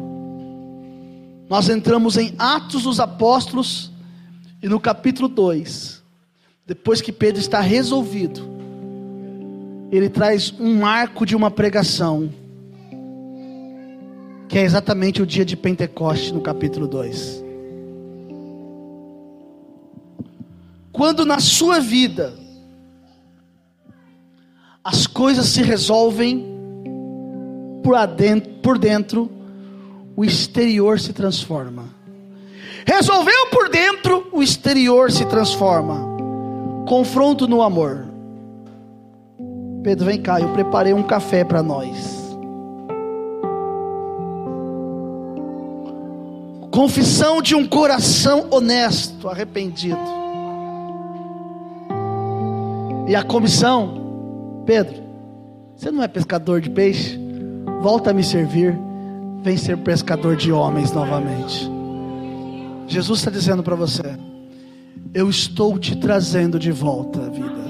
nós 1.50 1.68
entramos 1.68 2.16
em 2.16 2.34
Atos 2.38 2.84
dos 2.84 3.00
Apóstolos 3.00 3.92
e 4.62 4.70
no 4.70 4.80
capítulo 4.80 5.28
2, 5.28 6.02
depois 6.66 7.02
que 7.02 7.12
Pedro 7.12 7.42
está 7.42 7.60
resolvido, 7.60 8.48
ele 9.92 10.08
traz 10.08 10.54
um 10.60 10.76
marco 10.76 11.26
de 11.26 11.36
uma 11.36 11.52
pregação, 11.52 12.30
que 14.48 14.58
é 14.58 14.62
exatamente 14.62 15.22
o 15.22 15.26
dia 15.26 15.44
de 15.44 15.58
Pentecoste, 15.58 16.34
no 16.34 16.40
capítulo 16.40 16.88
2. 16.88 17.49
Quando 20.92 21.26
na 21.26 21.40
sua 21.40 21.80
vida 21.80 22.34
as 24.84 25.06
coisas 25.06 25.48
se 25.48 25.62
resolvem 25.62 26.46
por, 27.84 27.96
adentro, 27.96 28.52
por 28.62 28.78
dentro, 28.78 29.30
o 30.16 30.26
exterior 30.26 31.00
se 31.00 31.14
transforma. 31.14 31.86
Resolveu 32.86 33.48
por 33.52 33.70
dentro, 33.70 34.28
o 34.32 34.42
exterior 34.42 35.12
se 35.12 35.26
transforma. 35.26 36.08
Confronto 36.88 37.48
no 37.48 37.62
amor. 37.62 38.08
Pedro, 39.84 40.06
vem 40.06 40.22
cá, 40.22 40.42
eu 40.42 40.50
preparei 40.50 40.94
um 40.94 41.04
café 41.04 41.44
para 41.44 41.62
nós. 41.62 42.20
Confissão 46.72 47.42
de 47.42 47.56
um 47.56 47.68
coração 47.68 48.48
honesto, 48.50 49.30
arrependido. 49.30 50.29
E 53.10 53.16
a 53.16 53.24
comissão, 53.24 54.62
Pedro, 54.68 55.02
você 55.76 55.90
não 55.90 56.04
é 56.04 56.08
pescador 56.08 56.62
de 56.62 56.70
peixe? 56.70 57.20
Volta 57.82 58.12
a 58.12 58.14
me 58.14 58.24
servir, 58.24 58.78
vem 59.42 59.58
ser 59.58 59.78
pescador 59.78 60.36
de 60.36 60.52
homens 60.52 60.92
novamente. 60.92 61.68
Jesus 62.86 63.18
está 63.18 63.32
dizendo 63.32 63.64
para 63.64 63.76
você: 63.76 64.16
Eu 65.12 65.28
estou 65.28 65.80
te 65.80 65.96
trazendo 65.96 66.60
de 66.60 66.72
volta 66.72 67.26
a 67.26 67.30
vida. 67.30 67.70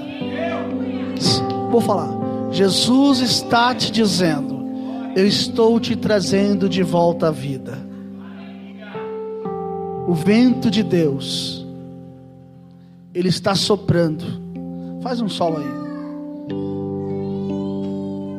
Vou 1.70 1.80
falar. 1.80 2.10
Jesus 2.50 3.20
está 3.20 3.74
te 3.74 3.90
dizendo: 3.90 4.62
Eu 5.16 5.26
estou 5.26 5.80
te 5.80 5.96
trazendo 5.96 6.68
de 6.68 6.82
volta 6.82 7.28
a 7.28 7.30
vida. 7.30 7.78
O 10.06 10.12
vento 10.12 10.70
de 10.70 10.82
Deus, 10.82 11.66
ele 13.14 13.30
está 13.30 13.54
soprando. 13.54 14.39
Faz 15.02 15.20
um 15.20 15.28
sol 15.28 15.56
aí. 15.56 15.64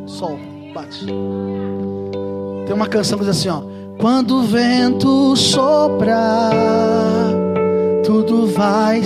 Sol, 0.07 0.37
bate. 0.73 1.05
Tem 2.67 2.75
uma 2.75 2.87
canção 2.87 3.17
que 3.17 3.25
diz 3.25 3.37
assim, 3.37 3.49
ó. 3.49 3.63
Quando 3.97 4.37
o 4.37 4.43
vento 4.43 5.35
soprar, 5.35 6.51
tudo 8.03 8.47
vai. 8.47 9.01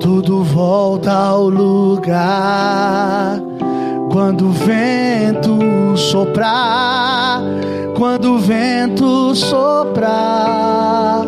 Tudo 0.00 0.42
volta 0.42 1.12
ao 1.12 1.48
lugar. 1.48 3.40
Quando 4.10 4.48
o 4.48 4.52
vento 4.52 5.96
soprar, 5.96 7.40
quando 7.96 8.34
o 8.34 8.38
vento 8.38 9.34
soprar, 9.34 11.26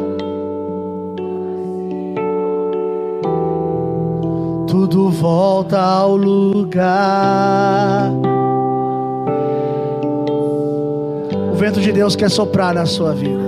tudo 4.74 5.08
volta 5.08 5.78
ao 5.78 6.16
lugar. 6.16 8.10
O 11.52 11.54
vento 11.54 11.80
de 11.80 11.92
Deus 11.92 12.16
quer 12.16 12.28
soprar 12.28 12.74
na 12.74 12.84
sua 12.84 13.14
vida. 13.14 13.44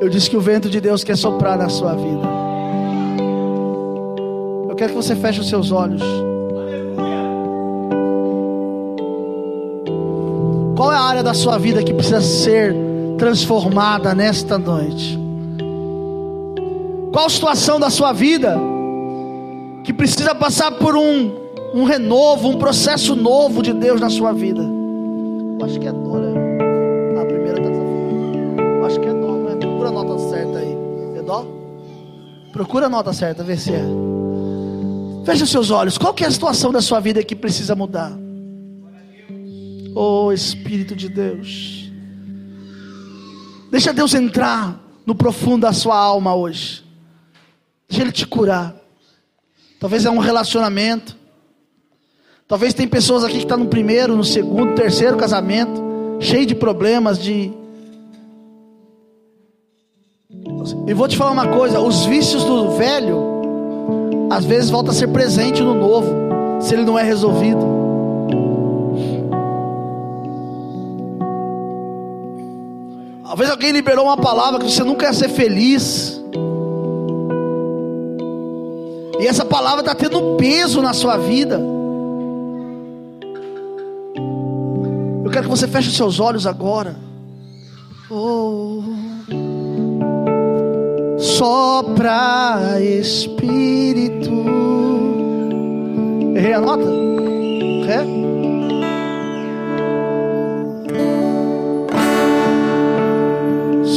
Eu 0.00 0.08
disse 0.08 0.30
que 0.30 0.36
o 0.36 0.40
vento 0.40 0.70
de 0.70 0.80
Deus 0.80 1.02
quer 1.02 1.16
soprar 1.16 1.58
na 1.58 1.68
sua 1.68 1.92
vida. 1.92 2.28
Eu 4.68 4.76
quero 4.76 4.90
que 4.90 4.96
você 4.96 5.16
feche 5.16 5.40
os 5.40 5.48
seus 5.48 5.72
olhos. 5.72 6.02
Qual 10.76 10.92
é 10.92 10.96
a 10.96 11.02
área 11.02 11.22
da 11.24 11.34
sua 11.34 11.58
vida 11.58 11.82
que 11.82 11.92
precisa 11.92 12.20
ser 12.20 12.76
transformada 13.18 14.14
nesta 14.14 14.56
noite? 14.56 15.18
Qual 17.12 17.28
situação 17.28 17.80
da 17.80 17.90
sua 17.90 18.12
vida 18.12 18.56
que 19.84 19.92
precisa 19.92 20.34
passar 20.34 20.72
por 20.72 20.96
um, 20.96 21.32
um 21.74 21.84
renovo, 21.84 22.48
um 22.48 22.58
processo 22.58 23.14
novo 23.14 23.62
de 23.62 23.72
Deus 23.72 24.00
na 24.00 24.08
sua 24.08 24.32
vida? 24.32 24.62
Eu 24.62 25.64
acho 25.64 25.78
que 25.78 25.86
é 25.86 25.92
dor, 25.92 26.20
né? 26.20 27.20
A 27.20 27.24
primeira 27.26 27.58
está 27.58 28.62
Eu 28.62 28.84
acho 28.86 28.98
que 28.98 29.06
é 29.06 29.12
dó, 29.12 29.32
né? 29.32 29.56
Procura 29.56 29.88
a 29.90 29.92
nota 29.92 30.18
certa 30.30 30.58
aí. 30.58 30.76
É 31.16 31.22
dó? 31.22 31.46
Procura 32.50 32.86
a 32.86 32.88
nota 32.88 33.12
certa, 33.12 33.44
vê 33.44 33.56
se 33.56 33.72
é. 33.72 33.84
Feche 35.26 35.42
os 35.42 35.50
seus 35.50 35.70
olhos. 35.70 35.98
Qual 35.98 36.14
que 36.14 36.24
é 36.24 36.26
a 36.26 36.30
situação 36.30 36.72
da 36.72 36.80
sua 36.80 36.98
vida 36.98 37.22
que 37.22 37.36
precisa 37.36 37.74
mudar? 37.74 38.12
Oh 39.94 40.32
Espírito 40.32 40.96
de 40.96 41.08
Deus. 41.08 41.90
Deixa 43.70 43.92
Deus 43.92 44.14
entrar 44.14 44.80
no 45.04 45.14
profundo 45.14 45.62
da 45.62 45.72
sua 45.72 45.96
alma 45.96 46.34
hoje. 46.34 46.84
Deixa 47.88 48.02
Ele 48.02 48.12
te 48.12 48.26
curar. 48.26 48.83
Talvez 49.84 50.06
é 50.06 50.10
um 50.10 50.16
relacionamento. 50.16 51.14
Talvez 52.48 52.72
tem 52.72 52.88
pessoas 52.88 53.22
aqui 53.22 53.34
que 53.34 53.38
estão 53.40 53.58
tá 53.58 53.64
no 53.64 53.68
primeiro, 53.68 54.16
no 54.16 54.24
segundo, 54.24 54.74
terceiro 54.74 55.14
casamento, 55.18 55.78
cheio 56.20 56.46
de 56.46 56.54
problemas, 56.54 57.18
de. 57.18 57.52
E 60.86 60.94
vou 60.94 61.06
te 61.06 61.18
falar 61.18 61.32
uma 61.32 61.48
coisa: 61.48 61.80
os 61.80 62.06
vícios 62.06 62.44
do 62.44 62.70
velho, 62.70 63.18
às 64.30 64.46
vezes 64.46 64.70
volta 64.70 64.90
a 64.90 64.94
ser 64.94 65.08
presente 65.08 65.62
no 65.62 65.74
novo, 65.74 66.14
se 66.62 66.72
ele 66.72 66.84
não 66.84 66.98
é 66.98 67.02
resolvido. 67.02 67.60
Talvez 73.22 73.50
alguém 73.50 73.70
liberou 73.70 74.06
uma 74.06 74.16
palavra 74.16 74.60
que 74.60 74.72
você 74.72 74.82
nunca 74.82 75.04
ia 75.04 75.12
ser 75.12 75.28
feliz. 75.28 76.23
E 79.20 79.26
essa 79.26 79.44
palavra 79.44 79.80
está 79.80 79.94
tendo 79.94 80.36
peso 80.36 80.82
na 80.82 80.92
sua 80.92 81.16
vida. 81.16 81.60
Eu 85.24 85.30
quero 85.30 85.44
que 85.44 85.50
você 85.50 85.66
feche 85.66 85.88
os 85.88 85.96
seus 85.96 86.20
olhos 86.20 86.46
agora. 86.46 86.96
Oh, 88.10 88.82
sopra 91.18 92.80
Espírito. 92.80 94.30
Errei 96.34 96.52
a 96.52 96.60
nota? 96.60 96.84
Ré? 97.86 98.24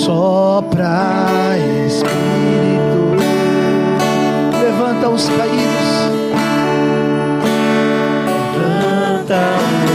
sopra 0.07 1.57
Espírito, 1.85 2.36
levanta 4.97 5.09
os 5.09 5.29
caídos, 5.29 5.89
levanta 8.57 9.39
os 9.83 9.86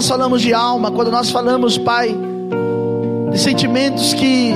nós 0.00 0.08
falamos 0.08 0.40
de 0.40 0.54
alma, 0.54 0.90
quando 0.90 1.10
nós 1.10 1.28
falamos, 1.28 1.76
Pai, 1.76 2.16
de 3.30 3.38
sentimentos 3.38 4.14
que 4.14 4.50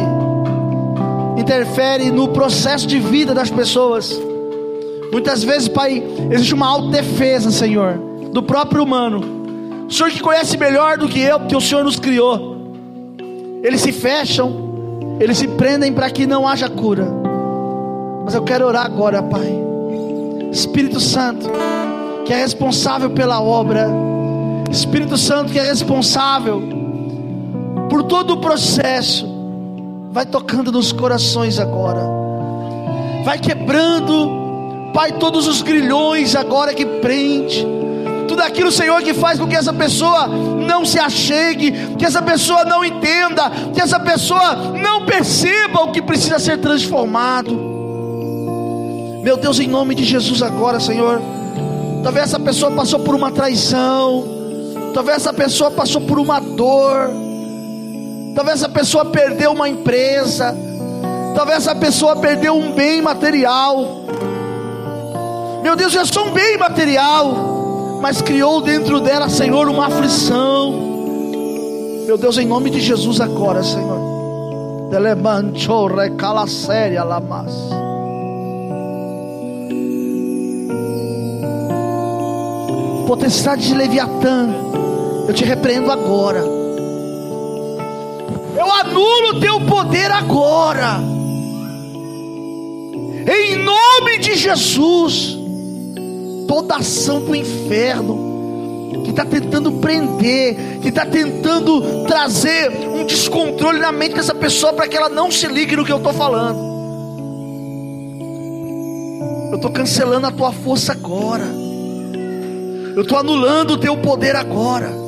interferem 1.36 2.11
no 2.11 2.28
processo 2.28 2.86
de 2.86 2.99
vida 2.99 3.34
das 3.34 3.51
pessoas. 3.51 4.18
Muitas 5.12 5.45
vezes, 5.45 5.68
Pai, 5.68 6.03
existe 6.30 6.55
uma 6.55 6.66
autodefesa, 6.66 7.51
Senhor, 7.51 8.01
do 8.32 8.42
próprio 8.42 8.82
humano. 8.82 9.86
O 9.86 9.92
Senhor 9.92 10.11
que 10.11 10.20
conhece 10.20 10.57
melhor 10.57 10.97
do 10.97 11.11
que 11.11 11.20
eu, 11.20 11.38
porque 11.38 11.55
o 11.55 11.61
Senhor 11.61 11.84
nos 11.84 12.01
criou. 12.01 12.57
Eles 13.62 13.82
se 13.82 13.92
fecham, 13.92 15.18
eles 15.20 15.36
se 15.36 15.47
prendem 15.47 15.92
para 15.92 16.09
que 16.09 16.26
não 16.26 16.49
haja 16.49 16.70
cura. 16.70 17.07
Mas 18.24 18.34
eu 18.34 18.40
quero 18.40 18.66
orar 18.66 18.86
agora, 18.86 19.22
Pai. 19.22 19.53
Espírito 20.51 20.99
Santo, 21.01 21.51
que 22.24 22.32
é 22.32 22.36
responsável 22.36 23.11
pela 23.11 23.42
obra 23.42 24.14
Espírito 24.75 25.16
Santo 25.16 25.53
que 25.53 25.59
é 25.59 25.62
responsável 25.62 26.62
por 27.89 28.03
todo 28.03 28.35
o 28.35 28.37
processo, 28.39 29.25
vai 30.11 30.27
tocando 30.27 30.72
nos 30.72 30.93
corações 30.93 31.61
agora, 31.61 32.03
vai 33.25 33.39
quebrando, 33.39 34.91
Pai, 34.93 35.12
todos 35.12 35.47
os 35.47 35.62
grilhões 35.62 36.35
agora 36.35 36.75
que 36.75 36.85
prende, 36.85 37.64
tudo 38.27 38.43
aquilo, 38.43 38.72
Senhor, 38.72 39.01
que 39.03 39.14
faz 39.14 39.39
com 39.39 39.47
que 39.47 39.55
essa 39.55 39.72
pessoa 39.72 40.27
não 40.27 40.85
se 40.85 40.99
achegue, 40.99 41.95
que 41.97 42.05
essa 42.05 42.20
pessoa 42.20 42.64
não 42.64 42.85
entenda, 42.85 43.51
que 43.72 43.81
essa 43.81 44.01
pessoa 44.01 44.55
não 44.55 45.07
perceba 45.07 45.83
o 45.83 45.93
que 45.93 46.03
precisa 46.03 46.41
ser 46.41 46.59
transformado. 46.59 47.53
Meu 49.22 49.37
Deus, 49.37 49.61
em 49.61 49.68
nome 49.68 49.95
de 49.95 50.05
Jesus 50.05 50.43
agora, 50.43 50.81
Senhor. 50.81 51.22
Talvez 52.03 52.27
essa 52.27 52.41
pessoa 52.41 52.72
passou 52.72 53.01
por 53.01 53.14
uma 53.14 53.31
traição, 53.31 54.43
talvez 54.95 55.18
essa 55.18 55.32
pessoa 55.32 55.70
passou 55.70 56.01
por 56.01 56.18
uma 56.18 56.40
dor, 56.40 57.11
talvez 58.34 58.61
essa 58.61 58.68
pessoa 58.68 59.05
perdeu 59.05 59.53
uma 59.53 59.68
empresa, 59.68 60.57
talvez 61.34 61.59
essa 61.59 61.74
pessoa 61.74 62.16
perdeu 62.16 62.55
um 62.55 62.72
bem 62.72 63.03
material. 63.03 64.05
Meu 65.62 65.76
Deus, 65.76 65.95
é 65.95 66.05
só 66.05 66.24
um 66.26 66.30
bem 66.30 66.57
material 66.57 67.53
mas 68.05 68.20
criou 68.20 68.61
dentro 68.61 69.01
dela, 69.01 69.30
Senhor, 69.30 69.66
uma 69.66 69.86
aflição. 69.86 70.74
Meu 72.05 72.18
Deus, 72.18 72.36
em 72.36 72.45
nome 72.45 72.68
de 72.68 72.78
Jesus 72.78 73.18
agora, 73.18 73.62
Senhor. 73.62 73.99
Potestade 83.07 83.66
de 83.66 83.72
Leviatã, 83.72 84.51
eu 85.29 85.35
te 85.35 85.45
repreendo 85.45 85.91
agora. 85.91 86.41
Eu 88.57 88.70
anulo 88.72 89.37
o 89.37 89.41
teu 89.41 89.61
poder 89.61 90.11
agora. 90.11 91.01
Em 93.27 93.57
nome 93.57 94.18
de 94.18 94.37
Jesus 94.37 95.39
toda 96.47 96.77
ação 96.77 97.20
do 97.20 97.35
inferno 97.35 99.03
que 99.03 99.11
está 99.11 99.25
tentando 99.25 99.72
prender, 99.72 100.79
que 100.81 100.89
está 100.89 101.05
tentando 101.05 102.05
trazer 102.07 102.70
um 102.70 103.05
descontrole 103.05 103.79
na 103.79 103.93
mente 103.93 104.14
dessa 104.14 104.35
pessoa 104.35 104.72
para 104.72 104.89
que 104.89 104.97
ela 104.97 105.09
não 105.09 105.31
se 105.31 105.47
ligue 105.47 105.77
no 105.77 105.85
que 105.85 105.93
eu 105.93 105.99
estou 105.99 106.12
falando. 106.12 106.75
Eu 109.51 109.57
estou 109.57 109.70
cancelando 109.70 110.27
a 110.27 110.31
tua 110.31 110.53
força 110.53 110.93
agora. 110.93 111.45
Eu 112.95 113.03
estou 113.03 113.18
anulando 113.18 113.72
o 113.72 113.79
teu 113.79 113.97
poder 113.97 114.37
agora. 114.37 115.03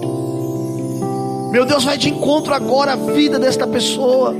Meu 1.57 1.65
Deus, 1.65 1.85
vai 1.85 1.97
de 1.97 2.11
encontro 2.11 2.53
agora 2.53 2.93
a 2.93 2.97
vida 2.97 3.39
desta 3.39 3.67
pessoa. 3.67 4.35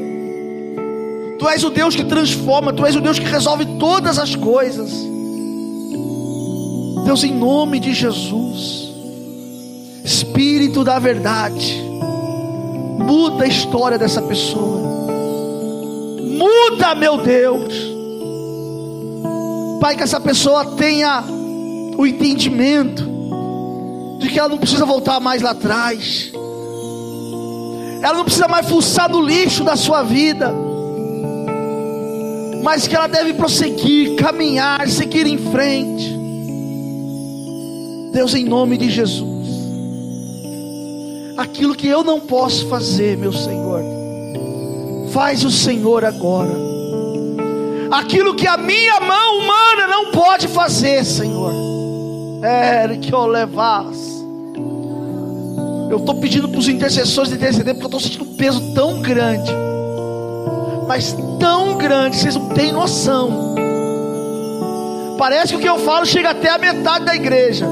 Tu 1.39 1.49
és 1.49 1.65
o 1.65 1.71
Deus 1.71 1.97
que 1.97 2.05
transforma, 2.05 2.75
Tu 2.75 2.85
és 2.85 2.95
o 2.95 3.01
Deus 3.01 3.19
que 3.19 3.25
resolve 3.25 3.65
todas 3.79 4.19
as 4.19 4.37
coisas. 4.37 4.93
Deus, 7.07 7.25
em 7.25 7.33
nome 7.33 7.81
de 7.81 7.95
Jesus, 7.95 8.93
Espírito 10.05 10.85
da 10.85 10.99
verdade, 10.99 11.81
muda 12.99 13.45
a 13.45 13.49
história 13.49 13.97
dessa 13.97 14.21
pessoa, 14.21 14.83
muda, 16.21 16.95
meu 16.95 17.17
Deus, 17.17 17.75
Pai, 19.81 19.97
que 19.97 20.03
essa 20.03 20.21
pessoa 20.21 20.67
tenha 20.77 21.25
o 21.97 22.07
entendimento 22.07 23.09
de 24.19 24.29
que 24.29 24.39
ela 24.39 24.51
não 24.51 24.59
precisa 24.59 24.85
voltar 24.85 25.19
mais 25.19 25.41
lá 25.41 25.53
atrás, 25.53 26.31
ela 28.03 28.15
não 28.15 28.25
precisa 28.25 28.49
mais 28.49 28.69
fuçar 28.69 29.11
no 29.11 29.21
lixo 29.21 29.65
da 29.65 29.77
sua 29.77 30.03
vida, 30.03 30.53
mas 32.63 32.87
que 32.87 32.97
ela 32.97 33.07
deve 33.07 33.35
prosseguir, 33.35 34.17
caminhar, 34.17 34.89
seguir 34.89 35.27
em 35.27 35.39
frente. 35.39 36.17
Deus, 38.13 38.35
em 38.35 38.45
nome 38.45 38.77
de 38.77 38.91
Jesus, 38.91 39.49
aquilo 41.37 41.75
que 41.75 41.87
eu 41.87 42.03
não 42.03 42.19
posso 42.19 42.69
fazer, 42.69 43.17
meu 43.17 43.33
Senhor, 43.33 43.83
faz 45.13 45.45
o 45.45 45.51
Senhor 45.51 46.05
agora. 46.05 46.67
Aquilo 47.91 48.35
que 48.35 48.47
a 48.47 48.57
minha 48.57 49.01
mão 49.01 49.39
humana 49.39 49.87
não 49.87 50.11
pode 50.11 50.49
fazer, 50.49 51.05
Senhor. 51.05 51.53
É 52.43 52.97
que 52.97 53.13
eu 53.13 53.27
levasse. 53.27 54.16
Eu 55.91 55.99
estou 55.99 56.15
pedindo 56.17 56.49
para 56.49 56.59
os 56.59 56.69
intercessores 56.69 57.33
interceder, 57.33 57.75
porque 57.75 57.85
eu 57.85 57.99
estou 57.99 58.01
sentindo 58.01 58.25
um 58.25 58.35
peso 58.35 58.61
tão 58.75 59.01
grande. 59.01 59.51
Mas 60.87 61.17
tão 61.39 61.77
grande, 61.77 62.17
vocês 62.17 62.35
não 62.35 62.49
têm 62.49 62.73
noção. 62.73 63.55
Parece 65.19 65.53
que 65.53 65.57
o 65.57 65.61
que 65.61 65.69
eu 65.69 65.79
falo 65.79 66.05
chega 66.05 66.31
até 66.31 66.51
a 66.51 66.59
metade 66.59 67.05
da 67.05 67.15
igreja. 67.15 67.67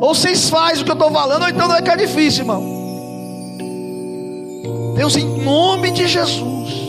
Ou 0.00 0.14
vocês 0.14 0.48
fazem 0.48 0.82
o 0.82 0.84
que 0.84 0.90
eu 0.90 0.94
estou 0.94 1.10
falando, 1.10 1.42
ou 1.42 1.48
então 1.48 1.66
não 1.66 1.76
é 1.76 1.82
que 1.82 1.90
é 1.90 1.96
difícil, 1.96 2.42
irmão. 2.42 2.62
Deus, 4.94 5.16
em 5.16 5.44
nome 5.44 5.90
de 5.90 6.06
Jesus. 6.06 6.88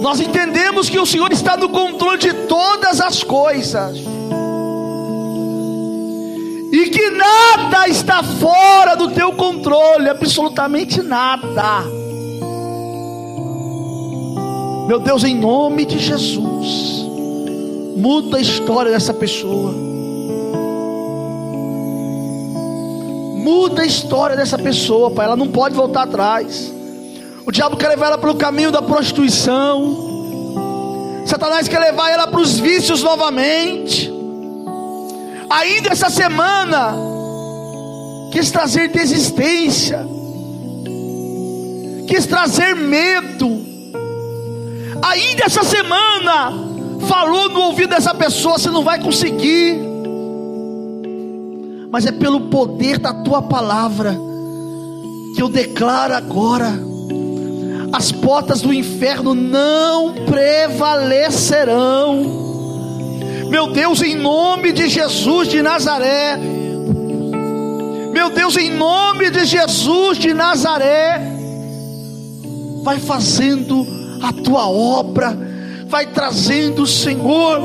Nós 0.00 0.20
entendemos 0.20 0.88
que 0.88 0.98
o 0.98 1.06
Senhor 1.06 1.32
está 1.32 1.56
no 1.56 1.68
controle 1.68 2.18
de 2.18 2.32
todas 2.46 3.00
as 3.00 3.22
coisas. 3.22 4.15
E 6.72 6.90
que 6.90 7.10
nada 7.10 7.88
está 7.88 8.22
fora 8.22 8.94
do 8.96 9.10
teu 9.10 9.32
controle, 9.32 10.08
absolutamente 10.08 11.02
nada. 11.02 11.84
Meu 14.86 15.00
Deus, 15.00 15.24
em 15.24 15.34
nome 15.34 15.84
de 15.84 15.98
Jesus, 15.98 17.04
muda 17.96 18.38
a 18.38 18.40
história 18.40 18.92
dessa 18.92 19.12
pessoa. 19.12 19.72
Muda 23.42 23.82
a 23.82 23.86
história 23.86 24.36
dessa 24.36 24.58
pessoa, 24.58 25.10
pai. 25.10 25.26
Ela 25.26 25.36
não 25.36 25.48
pode 25.48 25.74
voltar 25.74 26.02
atrás. 26.02 26.72
O 27.46 27.52
diabo 27.52 27.76
quer 27.76 27.88
levar 27.88 28.06
ela 28.06 28.18
para 28.18 28.30
o 28.30 28.34
caminho 28.34 28.72
da 28.72 28.82
prostituição. 28.82 30.06
Satanás 31.26 31.68
quer 31.68 31.78
levar 31.80 32.10
ela 32.10 32.26
para 32.26 32.40
os 32.40 32.58
vícios 32.58 33.02
novamente. 33.02 34.15
Ainda 35.48 35.90
essa 35.90 36.10
semana, 36.10 36.94
quis 38.32 38.50
trazer 38.50 38.88
desistência, 38.88 40.06
quis 42.08 42.26
trazer 42.26 42.74
medo. 42.74 43.64
Ainda 45.02 45.44
essa 45.44 45.62
semana, 45.62 46.52
falou 47.08 47.48
no 47.48 47.60
ouvido 47.60 47.90
dessa 47.90 48.14
pessoa: 48.14 48.58
você 48.58 48.70
não 48.70 48.82
vai 48.82 49.00
conseguir 49.00 49.86
mas 51.96 52.04
é 52.04 52.12
pelo 52.12 52.42
poder 52.42 52.98
da 52.98 53.14
tua 53.14 53.40
palavra 53.40 54.14
que 55.34 55.40
eu 55.40 55.48
declaro 55.48 56.14
agora: 56.14 56.70
as 57.90 58.12
portas 58.12 58.60
do 58.60 58.70
inferno 58.70 59.34
não 59.34 60.12
prevalecerão. 60.26 62.45
Meu 63.48 63.68
Deus, 63.68 64.02
em 64.02 64.16
nome 64.16 64.72
de 64.72 64.88
Jesus 64.88 65.48
de 65.48 65.62
Nazaré, 65.62 66.36
meu 68.12 68.30
Deus, 68.30 68.56
em 68.56 68.70
nome 68.70 69.30
de 69.30 69.44
Jesus 69.44 70.18
de 70.18 70.32
Nazaré, 70.32 71.20
vai 72.82 72.98
fazendo 72.98 73.86
a 74.22 74.32
tua 74.32 74.68
obra, 74.68 75.36
vai 75.86 76.06
trazendo, 76.06 76.86
Senhor, 76.86 77.60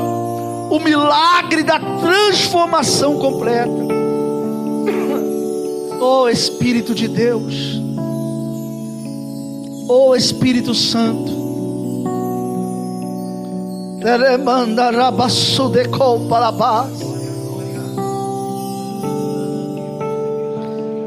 o 0.70 0.78
milagre 0.78 1.62
da 1.62 1.78
transformação 1.78 3.18
completa. 3.18 3.70
Oh 6.00 6.28
Espírito 6.28 6.94
de 6.94 7.08
Deus, 7.08 7.80
oh 9.88 10.14
Espírito 10.14 10.74
Santo, 10.74 11.41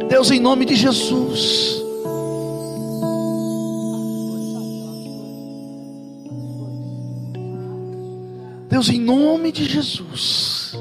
Deus, 0.08 0.32
em 0.32 0.40
nome 0.40 0.64
de 0.64 0.76
Jesus, 0.76 1.84
Deus, 8.70 8.88
em 8.88 9.02
nome 9.02 9.52
de 9.52 9.66
Jesus, 9.66 10.74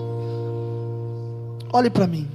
olhe 1.73 1.91
para 1.91 2.07
mim. 2.07 2.31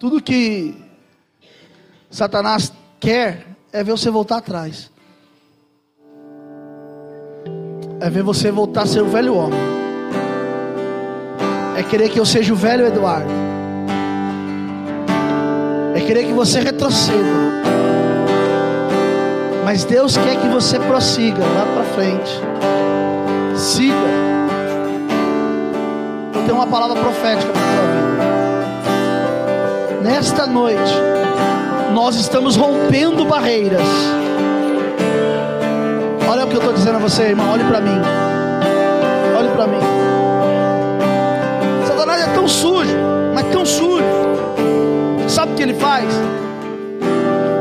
Tudo 0.00 0.20
que 0.20 0.74
Satanás 2.10 2.72
quer 2.98 3.51
é 3.72 3.82
ver 3.82 3.92
você 3.92 4.10
voltar 4.10 4.38
atrás. 4.38 4.92
é 8.02 8.10
ver 8.10 8.22
você 8.24 8.50
voltar 8.50 8.82
a 8.82 8.86
ser 8.86 9.00
o 9.00 9.06
velho 9.06 9.36
homem. 9.36 9.60
É 11.76 11.84
querer 11.84 12.08
que 12.08 12.18
eu 12.18 12.26
seja 12.26 12.52
o 12.52 12.56
velho 12.56 12.84
Eduardo. 12.84 13.30
É 15.94 16.00
querer 16.00 16.24
que 16.24 16.32
você 16.32 16.58
retroceda. 16.58 17.62
Mas 19.64 19.84
Deus 19.84 20.16
quer 20.16 20.36
que 20.36 20.48
você 20.48 20.80
prossiga, 20.80 21.44
vá 21.44 21.64
para 21.74 21.84
frente. 21.94 22.40
Siga. 23.56 23.94
Eu 26.34 26.42
tenho 26.42 26.56
uma 26.56 26.66
palavra 26.66 27.00
profética 27.00 27.52
para 27.52 27.62
a 27.62 27.66
tua 27.76 27.86
vida. 29.92 30.10
Nesta 30.10 30.44
noite, 30.44 30.92
nós 31.92 32.16
estamos 32.16 32.56
rompendo 32.56 33.24
barreiras. 33.24 33.82
Olha 36.28 36.44
o 36.44 36.48
que 36.48 36.54
eu 36.54 36.60
estou 36.60 36.72
dizendo 36.72 36.96
a 36.96 36.98
você, 36.98 37.24
irmão. 37.24 37.52
Olhe 37.52 37.64
para 37.64 37.80
mim. 37.80 38.00
Olhe 39.38 39.48
para 39.50 39.66
mim. 39.66 39.78
Satanás 41.86 42.22
é 42.22 42.26
tão 42.34 42.48
sujo, 42.48 42.96
mas 43.34 43.46
tão 43.52 43.66
sujo. 43.66 44.04
Sabe 45.28 45.52
o 45.52 45.54
que 45.54 45.62
ele 45.62 45.74
faz? 45.74 46.08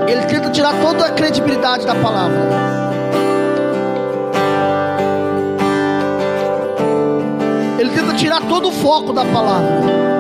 Ele 0.07 0.21
tenta 0.23 0.49
tirar 0.49 0.73
toda 0.81 1.05
a 1.05 1.11
credibilidade 1.11 1.85
da 1.85 1.95
palavra. 1.95 2.39
Ele 7.77 7.89
tenta 7.89 8.13
tirar 8.13 8.41
todo 8.47 8.69
o 8.69 8.71
foco 8.71 9.11
da 9.11 9.25
palavra. 9.25 10.10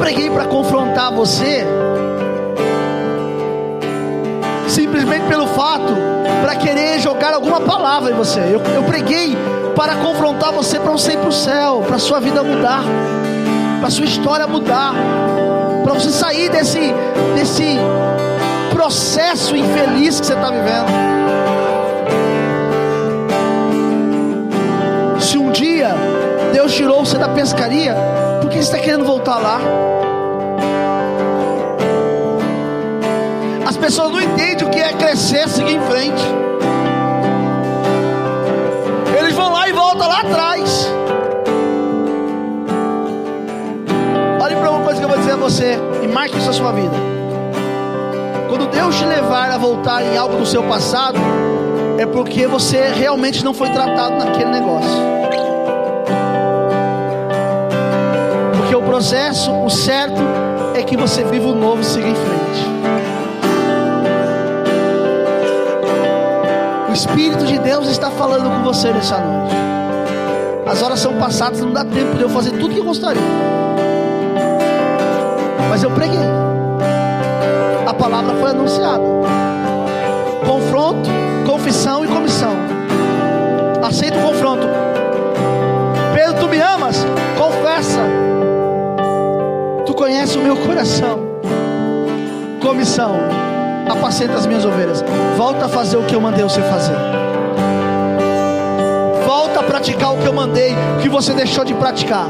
Preguei 0.00 0.30
para 0.30 0.46
confrontar 0.46 1.12
você, 1.12 1.64
simplesmente 4.68 5.26
pelo 5.26 5.46
fato 5.46 5.94
para 6.42 6.56
querer 6.56 6.98
jogar 6.98 7.34
alguma 7.34 7.60
palavra 7.60 8.10
em 8.10 8.14
você. 8.14 8.40
Eu, 8.40 8.60
eu 8.74 8.82
preguei 8.82 9.36
para 9.76 9.96
confrontar 9.96 10.52
você 10.52 10.80
para 10.80 10.90
você 10.90 11.12
ir 11.12 11.18
para 11.18 11.28
o 11.28 11.32
céu, 11.32 11.84
para 11.86 11.98
sua 11.98 12.18
vida 12.18 12.42
mudar, 12.42 12.82
para 13.80 13.90
sua 13.90 14.04
história 14.04 14.46
mudar 14.46 14.94
para 15.90 15.94
você 15.94 16.10
sair 16.10 16.48
desse, 16.50 16.94
desse 17.34 17.78
processo 18.72 19.56
infeliz 19.56 20.20
que 20.20 20.26
você 20.26 20.34
está 20.34 20.50
vivendo. 20.50 21.19
Tirou 26.90 27.06
você 27.06 27.18
da 27.18 27.28
pescaria, 27.28 27.94
por 28.40 28.50
que 28.50 28.56
você 28.56 28.62
está 28.62 28.78
querendo 28.78 29.04
voltar 29.04 29.38
lá? 29.38 29.60
As 33.64 33.76
pessoas 33.76 34.10
não 34.10 34.20
entendem 34.20 34.66
o 34.66 34.70
que 34.70 34.80
é 34.80 34.92
crescer, 34.94 35.48
seguir 35.48 35.74
em 35.74 35.80
frente. 35.82 36.20
Eles 39.16 39.36
vão 39.36 39.52
lá 39.52 39.68
e 39.68 39.72
voltam 39.72 40.08
lá 40.08 40.20
atrás. 40.20 40.90
coisa 44.84 44.98
que 44.98 45.04
eu 45.04 45.08
vou 45.08 45.18
dizer 45.18 45.32
a 45.32 45.36
você, 45.36 45.78
e 46.02 46.08
marque 46.08 46.36
isso 46.36 46.46
na 46.46 46.52
sua 46.52 46.72
vida. 46.72 46.96
Quando 48.48 48.66
Deus 48.68 48.96
te 48.96 49.04
levar 49.04 49.48
a 49.52 49.58
voltar 49.58 50.02
em 50.02 50.16
algo 50.16 50.38
do 50.38 50.46
seu 50.46 50.64
passado, 50.64 51.20
é 51.98 52.06
porque 52.06 52.48
você 52.48 52.88
realmente 52.88 53.44
não 53.44 53.54
foi 53.54 53.70
tratado 53.70 54.16
naquele 54.16 54.50
negócio. 54.50 55.09
Processo, 58.90 59.52
o 59.52 59.70
certo, 59.70 60.20
é 60.74 60.82
que 60.82 60.96
você 60.96 61.22
viva 61.22 61.46
o 61.46 61.54
novo 61.54 61.80
e 61.80 61.84
siga 61.84 62.08
em 62.08 62.14
frente. 62.14 62.66
O 66.88 66.92
Espírito 66.92 67.46
de 67.46 67.58
Deus 67.60 67.88
está 67.88 68.10
falando 68.10 68.50
com 68.50 68.64
você 68.64 68.92
nessa 68.92 69.18
noite. 69.18 69.54
As 70.66 70.82
horas 70.82 70.98
são 70.98 71.14
passadas, 71.14 71.60
não 71.60 71.72
dá 71.72 71.84
tempo 71.84 72.16
de 72.16 72.22
eu 72.22 72.28
fazer 72.28 72.50
tudo 72.50 72.74
que 72.74 72.80
eu 72.80 72.84
gostaria 72.84 73.20
mas 75.70 75.84
eu 75.84 75.90
preguei. 75.92 76.18
A 77.86 77.94
palavra 77.94 78.34
foi 78.34 78.50
anunciada. 78.50 79.04
Confronto, 80.44 81.08
confissão 81.46 82.04
e 82.04 82.08
comissão. 82.08 82.56
Aceita 83.80 84.18
o 84.18 84.22
confronto. 84.22 84.66
Pedro, 86.12 86.34
tu 86.40 86.48
me 86.48 86.58
amas? 86.58 87.06
Confessa. 87.38 88.29
Tu 90.00 90.04
conheces 90.04 90.34
o 90.34 90.40
meu 90.40 90.56
coração. 90.56 91.20
Comissão. 92.58 93.16
Apacenta 93.86 94.32
as 94.32 94.46
minhas 94.46 94.64
ovelhas. 94.64 95.04
Volta 95.36 95.66
a 95.66 95.68
fazer 95.68 95.98
o 95.98 96.04
que 96.04 96.14
eu 96.14 96.20
mandei 96.22 96.42
você 96.42 96.62
fazer. 96.62 96.96
Volta 99.26 99.60
a 99.60 99.62
praticar 99.62 100.14
o 100.14 100.16
que 100.16 100.26
eu 100.26 100.32
mandei, 100.32 100.74
que 101.02 101.08
você 101.10 101.34
deixou 101.34 101.66
de 101.66 101.74
praticar 101.74 102.28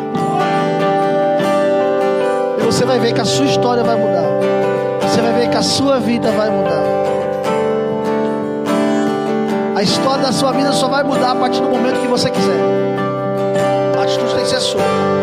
você 2.65 2.85
vai 2.85 3.01
ver 3.01 3.13
que 3.13 3.21
a 3.21 3.25
sua 3.25 3.47
história 3.47 3.83
vai 3.83 3.97
mudar. 3.97 4.23
Você 5.03 5.21
vai 5.21 5.33
ver 5.33 5.51
que 5.51 5.57
a 5.57 5.63
sua 5.63 5.99
vida 5.99 6.31
vai 6.31 6.49
mudar. 6.51 6.85
A 9.75 9.83
história 9.83 10.23
da 10.23 10.33
sua 10.33 10.53
vida 10.53 10.73
só 10.73 10.87
vai 10.87 11.03
mudar 11.03 11.33
a 11.33 11.35
partir 11.35 11.61
do 11.61 11.69
momento 11.69 12.01
que 12.01 12.07
você 12.07 12.31
quiser. 12.31 12.61
A 13.99 14.05
atitude 14.05 14.35
tem 14.35 14.45
que 14.45 14.51
ser 14.51 14.61
sua. 14.61 15.20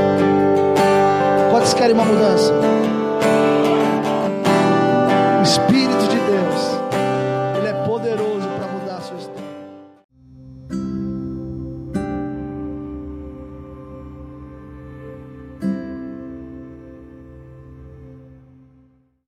Quantos 1.58 1.74
querem 1.74 1.95
uma 1.95 2.05
mudança? 2.05 2.53
O 5.39 5.41
Espírito 5.41 6.07